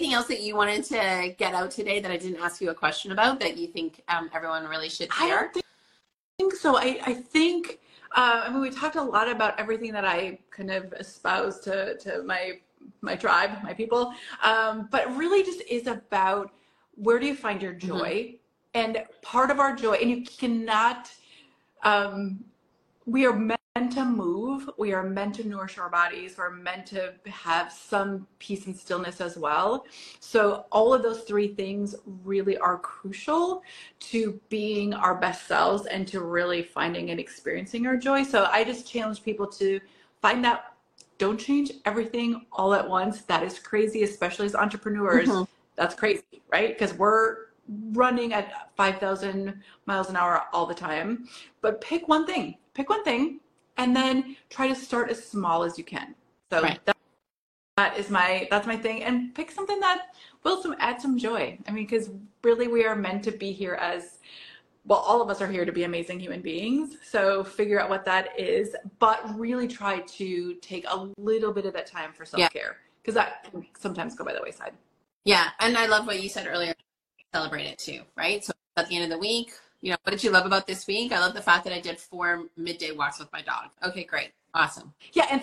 anything 0.00 0.14
else 0.14 0.28
that 0.28 0.40
you 0.40 0.56
wanted 0.56 0.82
to 0.82 1.34
get 1.36 1.54
out 1.54 1.70
today 1.70 2.00
that 2.00 2.10
I 2.10 2.16
didn't 2.16 2.40
ask 2.40 2.60
you 2.62 2.70
a 2.70 2.74
question 2.74 3.12
about 3.12 3.38
that 3.40 3.58
you 3.58 3.66
think 3.66 4.02
um, 4.08 4.30
everyone 4.34 4.66
really 4.66 4.88
should 4.88 5.12
hear? 5.12 5.50
don't 5.52 5.64
think 6.38 6.54
so. 6.54 6.78
I, 6.78 7.00
I 7.04 7.12
think, 7.12 7.80
uh, 8.16 8.44
I 8.46 8.50
mean, 8.50 8.62
we 8.62 8.70
talked 8.70 8.96
a 8.96 9.02
lot 9.02 9.28
about 9.28 9.60
everything 9.60 9.92
that 9.92 10.06
I 10.06 10.38
kind 10.50 10.70
of 10.70 10.94
espouse 10.94 11.58
to, 11.60 11.98
to 11.98 12.22
my, 12.22 12.60
my 13.02 13.14
tribe, 13.14 13.62
my 13.62 13.74
people. 13.74 14.14
Um, 14.42 14.88
but 14.90 15.14
really 15.16 15.42
just 15.42 15.60
is 15.68 15.86
about 15.86 16.50
where 16.94 17.18
do 17.18 17.26
you 17.26 17.34
find 17.34 17.60
your 17.60 17.74
joy? 17.74 18.36
And 18.72 19.04
part 19.20 19.50
of 19.50 19.60
our 19.60 19.76
joy, 19.76 19.94
and 19.94 20.08
you 20.08 20.24
cannot, 20.24 21.10
um, 21.82 22.42
we 23.04 23.26
are 23.26 23.34
meant 23.34 23.59
to 23.76 24.04
move. 24.04 24.68
We 24.78 24.92
are 24.92 25.04
meant 25.04 25.36
to 25.36 25.46
nourish 25.46 25.78
our 25.78 25.88
bodies. 25.88 26.34
We're 26.36 26.50
meant 26.50 26.86
to 26.86 27.14
have 27.26 27.72
some 27.72 28.26
peace 28.40 28.66
and 28.66 28.76
stillness 28.76 29.20
as 29.20 29.36
well. 29.38 29.86
So 30.18 30.64
all 30.72 30.92
of 30.92 31.04
those 31.04 31.20
three 31.22 31.54
things 31.54 31.94
really 32.24 32.58
are 32.58 32.78
crucial 32.78 33.62
to 34.00 34.40
being 34.48 34.92
our 34.92 35.14
best 35.14 35.46
selves 35.46 35.86
and 35.86 36.04
to 36.08 36.20
really 36.20 36.64
finding 36.64 37.10
and 37.10 37.20
experiencing 37.20 37.86
our 37.86 37.96
joy. 37.96 38.24
So 38.24 38.48
I 38.50 38.64
just 38.64 38.90
challenge 38.90 39.22
people 39.22 39.46
to 39.46 39.80
find 40.20 40.44
that 40.44 40.74
don't 41.18 41.38
change 41.38 41.70
everything 41.84 42.46
all 42.50 42.74
at 42.74 42.88
once. 42.88 43.22
That 43.22 43.44
is 43.44 43.60
crazy, 43.60 44.02
especially 44.02 44.46
as 44.46 44.56
entrepreneurs. 44.56 45.28
Mhm. 45.28 45.46
That's 45.76 45.94
crazy, 45.94 46.42
right? 46.50 46.76
Because 46.76 46.94
we're 46.94 47.50
running 47.92 48.32
at 48.32 48.74
5,000 48.76 49.62
miles 49.86 50.10
an 50.10 50.16
hour 50.16 50.42
all 50.52 50.66
the 50.66 50.74
time. 50.74 51.28
But 51.60 51.80
pick 51.80 52.08
one 52.08 52.26
thing, 52.26 52.56
pick 52.74 52.88
one 52.88 53.04
thing, 53.04 53.40
and 53.80 53.96
then 53.96 54.36
try 54.50 54.68
to 54.68 54.74
start 54.74 55.10
as 55.10 55.26
small 55.26 55.62
as 55.62 55.78
you 55.78 55.84
can. 55.84 56.14
So 56.52 56.62
Right. 56.62 56.84
that, 56.84 56.96
that 57.78 57.98
is 57.98 58.10
my 58.10 58.46
that's 58.50 58.66
my 58.66 58.76
thing, 58.76 59.02
and 59.04 59.34
pick 59.34 59.50
something 59.50 59.80
that 59.80 60.14
will 60.44 60.62
some 60.62 60.76
add 60.78 61.00
some 61.00 61.18
joy. 61.18 61.58
I 61.66 61.70
mean, 61.72 61.86
because 61.86 62.10
really 62.44 62.68
we 62.68 62.84
are 62.84 62.94
meant 62.94 63.24
to 63.24 63.32
be 63.32 63.52
here 63.52 63.74
as 63.74 64.18
well. 64.84 64.98
All 64.98 65.22
of 65.22 65.30
us 65.30 65.40
are 65.40 65.46
here 65.50 65.64
to 65.64 65.72
be 65.72 65.84
amazing 65.84 66.20
human 66.20 66.42
beings. 66.42 66.96
So 67.02 67.42
figure 67.42 67.80
out 67.80 67.88
what 67.88 68.04
that 68.04 68.38
is, 68.38 68.76
but 68.98 69.18
really 69.38 69.66
try 69.66 70.00
to 70.00 70.54
take 70.56 70.84
a 70.88 71.08
little 71.16 71.52
bit 71.52 71.64
of 71.64 71.72
that 71.72 71.86
time 71.86 72.12
for 72.12 72.26
self 72.26 72.52
care 72.52 72.76
because 73.00 73.14
that 73.14 73.50
can 73.50 73.66
sometimes 73.78 74.14
go 74.14 74.24
by 74.24 74.34
the 74.34 74.42
wayside. 74.42 74.72
Yeah, 75.24 75.48
and 75.60 75.76
I 75.78 75.86
love 75.86 76.06
what 76.06 76.22
you 76.22 76.28
said 76.28 76.46
earlier. 76.46 76.74
Celebrate 77.32 77.66
it 77.66 77.78
too, 77.78 78.02
right? 78.16 78.44
So 78.44 78.52
at 78.76 78.88
the 78.88 78.96
end 78.96 79.04
of 79.04 79.10
the 79.10 79.18
week, 79.18 79.52
you 79.80 79.90
know, 79.90 79.96
what 80.02 80.12
did 80.12 80.22
you 80.22 80.30
love 80.30 80.46
about 80.46 80.66
this 80.66 80.86
week? 80.86 81.12
I 81.12 81.20
love 81.20 81.34
the 81.34 81.42
fact 81.42 81.64
that 81.64 81.72
I 81.72 81.80
did 81.80 81.98
four 81.98 82.44
midday 82.56 82.92
walks 82.92 83.18
with 83.18 83.32
my 83.32 83.42
dog. 83.42 83.70
Okay, 83.82 84.04
great, 84.04 84.30
awesome. 84.54 84.92
Yeah, 85.12 85.26
and 85.30 85.42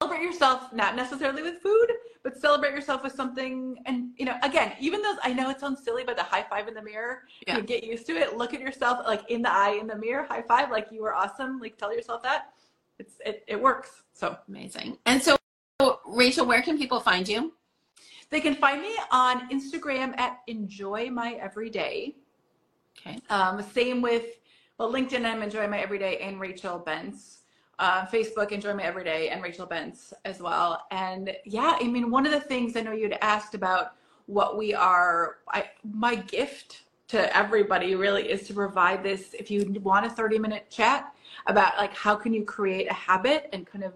celebrate 0.00 0.22
yourself, 0.22 0.72
not 0.72 0.96
necessarily 0.96 1.42
with 1.42 1.60
food, 1.60 1.88
but 2.22 2.36
celebrate 2.36 2.72
yourself 2.72 3.02
with 3.04 3.12
something. 3.14 3.76
And, 3.86 4.10
you 4.16 4.24
know, 4.24 4.36
again, 4.42 4.72
even 4.80 5.02
though 5.02 5.14
I 5.22 5.32
know 5.32 5.50
it 5.50 5.60
sounds 5.60 5.84
silly, 5.84 6.04
but 6.04 6.16
the 6.16 6.22
high 6.22 6.42
five 6.48 6.68
in 6.68 6.74
the 6.74 6.82
mirror, 6.82 7.22
Yeah. 7.46 7.56
you 7.58 7.62
get 7.62 7.84
used 7.84 8.06
to 8.06 8.12
it. 8.14 8.36
Look 8.36 8.54
at 8.54 8.60
yourself 8.60 9.06
like 9.06 9.28
in 9.30 9.42
the 9.42 9.52
eye 9.52 9.78
in 9.80 9.86
the 9.86 9.96
mirror, 9.96 10.24
high 10.28 10.42
five, 10.42 10.70
like 10.70 10.88
you 10.90 11.02
were 11.02 11.14
awesome. 11.14 11.60
Like 11.60 11.76
tell 11.76 11.94
yourself 11.94 12.22
that. 12.22 12.52
It's 12.98 13.14
it, 13.24 13.44
it 13.46 13.60
works. 13.60 14.02
So 14.12 14.36
Amazing. 14.48 14.98
And 15.06 15.22
so, 15.22 15.36
Rachel, 16.06 16.46
where 16.46 16.62
can 16.62 16.78
people 16.78 17.00
find 17.00 17.28
you? 17.28 17.52
they 18.30 18.40
can 18.40 18.54
find 18.56 18.82
me 18.82 18.92
on 19.12 19.48
Instagram 19.50 20.18
at 20.18 20.38
enjoy 20.48 21.08
my 21.10 21.34
everyday. 21.34 22.16
Okay. 22.98 23.18
Um, 23.30 23.62
same 23.62 24.00
with 24.02 24.24
well, 24.78 24.92
LinkedIn, 24.92 25.24
I'm 25.24 25.40
Enjoy 25.42 25.68
My 25.68 25.78
Everyday 25.78 26.18
and 26.18 26.40
Rachel 26.40 26.78
Bents. 26.78 27.38
Uh, 27.78 28.06
Facebook, 28.06 28.50
Enjoy 28.50 28.74
My 28.74 28.82
Everyday 28.82 29.28
and 29.28 29.40
Rachel 29.40 29.66
Bents 29.66 30.12
as 30.24 30.40
well. 30.40 30.82
And 30.90 31.36
yeah, 31.44 31.76
I 31.80 31.86
mean, 31.86 32.10
one 32.10 32.26
of 32.26 32.32
the 32.32 32.40
things 32.40 32.76
I 32.76 32.80
know 32.80 32.90
you'd 32.90 33.16
asked 33.20 33.54
about 33.54 33.94
what 34.26 34.58
we 34.58 34.74
are. 34.74 35.36
I, 35.48 35.70
my 35.84 36.16
gift 36.16 36.82
to 37.08 37.36
everybody 37.36 37.94
really 37.94 38.28
is 38.28 38.48
to 38.48 38.54
provide 38.54 39.04
this. 39.04 39.34
If 39.34 39.48
you 39.48 39.64
want 39.82 40.06
a 40.06 40.10
30 40.10 40.40
minute 40.40 40.70
chat 40.70 41.14
about 41.46 41.76
like 41.76 41.94
how 41.94 42.16
can 42.16 42.34
you 42.34 42.44
create 42.44 42.90
a 42.90 42.94
habit 42.94 43.48
and 43.52 43.66
kind 43.66 43.84
of 43.84 43.92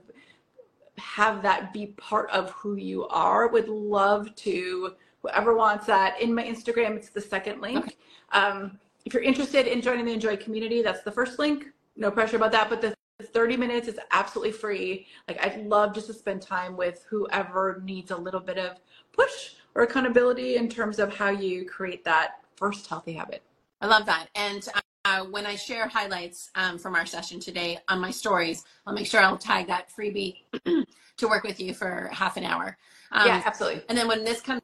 have 0.98 1.42
that 1.42 1.72
be 1.72 1.86
part 1.86 2.30
of 2.30 2.50
who 2.50 2.76
you 2.76 3.06
are, 3.08 3.48
would 3.48 3.68
love 3.68 4.34
to. 4.36 4.94
Whoever 5.22 5.56
wants 5.56 5.86
that 5.86 6.20
in 6.20 6.32
my 6.32 6.44
Instagram, 6.44 6.94
it's 6.96 7.08
the 7.08 7.20
second 7.20 7.60
link. 7.60 7.78
Okay. 7.78 7.94
Um, 8.30 8.78
if 9.08 9.14
you're 9.14 9.22
interested 9.22 9.66
in 9.66 9.80
joining 9.80 10.04
the 10.04 10.12
Enjoy 10.12 10.36
community, 10.36 10.82
that's 10.82 11.02
the 11.02 11.10
first 11.10 11.38
link. 11.38 11.68
No 11.96 12.10
pressure 12.10 12.36
about 12.36 12.52
that, 12.52 12.68
but 12.68 12.82
the 12.82 12.94
30 13.24 13.56
minutes 13.56 13.88
is 13.88 13.98
absolutely 14.10 14.52
free. 14.52 15.06
Like 15.26 15.42
I'd 15.42 15.64
love 15.64 15.94
just 15.94 16.08
to 16.08 16.12
spend 16.12 16.42
time 16.42 16.76
with 16.76 17.06
whoever 17.08 17.80
needs 17.86 18.10
a 18.10 18.16
little 18.18 18.38
bit 18.38 18.58
of 18.58 18.76
push 19.12 19.54
or 19.74 19.84
accountability 19.84 20.56
in 20.56 20.68
terms 20.68 20.98
of 20.98 21.16
how 21.16 21.30
you 21.30 21.64
create 21.64 22.04
that 22.04 22.40
first 22.56 22.86
healthy 22.86 23.14
habit. 23.14 23.42
I 23.80 23.86
love 23.86 24.04
that. 24.04 24.26
And 24.34 24.68
uh, 25.06 25.24
when 25.24 25.46
I 25.46 25.56
share 25.56 25.88
highlights 25.88 26.50
um, 26.54 26.76
from 26.76 26.94
our 26.94 27.06
session 27.06 27.40
today 27.40 27.78
on 27.88 28.00
my 28.00 28.10
stories, 28.10 28.62
I'll 28.86 28.92
make 28.92 29.06
sure 29.06 29.22
I'll 29.22 29.38
tag 29.38 29.68
that 29.68 29.88
freebie 29.90 30.42
to 31.16 31.28
work 31.28 31.44
with 31.44 31.60
you 31.60 31.72
for 31.72 32.10
half 32.12 32.36
an 32.36 32.44
hour. 32.44 32.76
Um, 33.12 33.26
yeah, 33.26 33.42
absolutely. 33.46 33.84
And 33.88 33.96
then 33.96 34.06
when 34.06 34.22
this 34.22 34.42
comes 34.42 34.60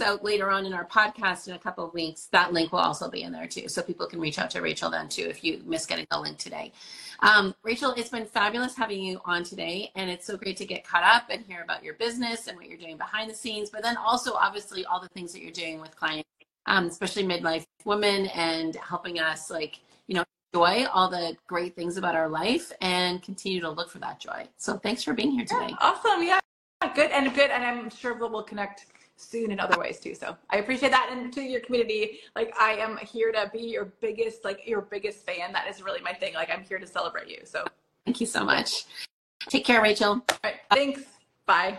out 0.00 0.22
later 0.22 0.50
on 0.50 0.66
in 0.66 0.72
our 0.72 0.86
podcast 0.86 1.48
in 1.48 1.54
a 1.54 1.58
couple 1.58 1.84
of 1.84 1.92
weeks, 1.92 2.26
that 2.26 2.52
link 2.52 2.72
will 2.72 2.78
also 2.78 3.10
be 3.10 3.22
in 3.22 3.32
there 3.32 3.48
too. 3.48 3.68
So 3.68 3.82
people 3.82 4.06
can 4.06 4.20
reach 4.20 4.38
out 4.38 4.50
to 4.50 4.60
Rachel 4.60 4.88
then 4.88 5.08
too 5.08 5.26
if 5.28 5.42
you 5.42 5.62
miss 5.66 5.84
getting 5.84 6.06
the 6.10 6.20
link 6.20 6.38
today. 6.38 6.72
Um, 7.20 7.54
Rachel, 7.64 7.92
it's 7.96 8.08
been 8.08 8.24
fabulous 8.24 8.76
having 8.76 9.02
you 9.02 9.20
on 9.24 9.42
today. 9.42 9.90
And 9.96 10.08
it's 10.08 10.26
so 10.26 10.36
great 10.36 10.56
to 10.58 10.64
get 10.64 10.86
caught 10.86 11.02
up 11.02 11.24
and 11.28 11.44
hear 11.44 11.62
about 11.62 11.82
your 11.82 11.94
business 11.94 12.46
and 12.46 12.56
what 12.56 12.68
you're 12.68 12.78
doing 12.78 12.96
behind 12.96 13.28
the 13.30 13.34
scenes, 13.34 13.68
but 13.68 13.82
then 13.82 13.96
also 13.96 14.34
obviously 14.34 14.84
all 14.84 15.00
the 15.00 15.08
things 15.08 15.32
that 15.32 15.42
you're 15.42 15.50
doing 15.50 15.80
with 15.80 15.96
clients, 15.96 16.28
um, 16.66 16.86
especially 16.86 17.24
midlife 17.24 17.64
women 17.84 18.26
and 18.26 18.76
helping 18.76 19.18
us 19.18 19.50
like, 19.50 19.80
you 20.06 20.14
know, 20.14 20.24
enjoy 20.52 20.86
all 20.86 21.08
the 21.08 21.36
great 21.48 21.74
things 21.74 21.96
about 21.96 22.14
our 22.14 22.28
life 22.28 22.70
and 22.80 23.22
continue 23.22 23.60
to 23.60 23.70
look 23.70 23.90
for 23.90 23.98
that 23.98 24.20
joy. 24.20 24.46
So 24.56 24.78
thanks 24.78 25.02
for 25.02 25.14
being 25.14 25.32
here 25.32 25.44
today. 25.44 25.74
Awesome. 25.80 26.22
Yeah. 26.22 26.38
Good 26.94 27.10
and 27.10 27.34
good. 27.34 27.50
And 27.50 27.64
I'm 27.64 27.90
sure 27.90 28.14
we'll 28.14 28.42
connect 28.42 28.86
soon 29.20 29.50
in 29.50 29.60
other 29.60 29.78
ways 29.78 30.00
too. 30.00 30.14
So 30.14 30.36
I 30.50 30.58
appreciate 30.58 30.90
that. 30.90 31.10
And 31.12 31.32
to 31.32 31.42
your 31.42 31.60
community, 31.60 32.20
like 32.34 32.54
I 32.58 32.72
am 32.72 32.96
here 32.98 33.32
to 33.32 33.50
be 33.52 33.60
your 33.60 33.92
biggest, 34.00 34.44
like 34.44 34.66
your 34.66 34.80
biggest 34.82 35.26
fan. 35.26 35.52
That 35.52 35.68
is 35.68 35.82
really 35.82 36.00
my 36.00 36.12
thing. 36.12 36.34
Like 36.34 36.50
I'm 36.50 36.64
here 36.64 36.78
to 36.78 36.86
celebrate 36.86 37.28
you. 37.28 37.38
So 37.44 37.64
thank 38.04 38.20
you 38.20 38.26
so 38.26 38.44
much. 38.44 38.84
Take 39.48 39.64
care, 39.64 39.82
Rachel. 39.82 40.22
All 40.28 40.38
right. 40.44 40.56
Thanks. 40.70 41.02
Bye. 41.46 41.78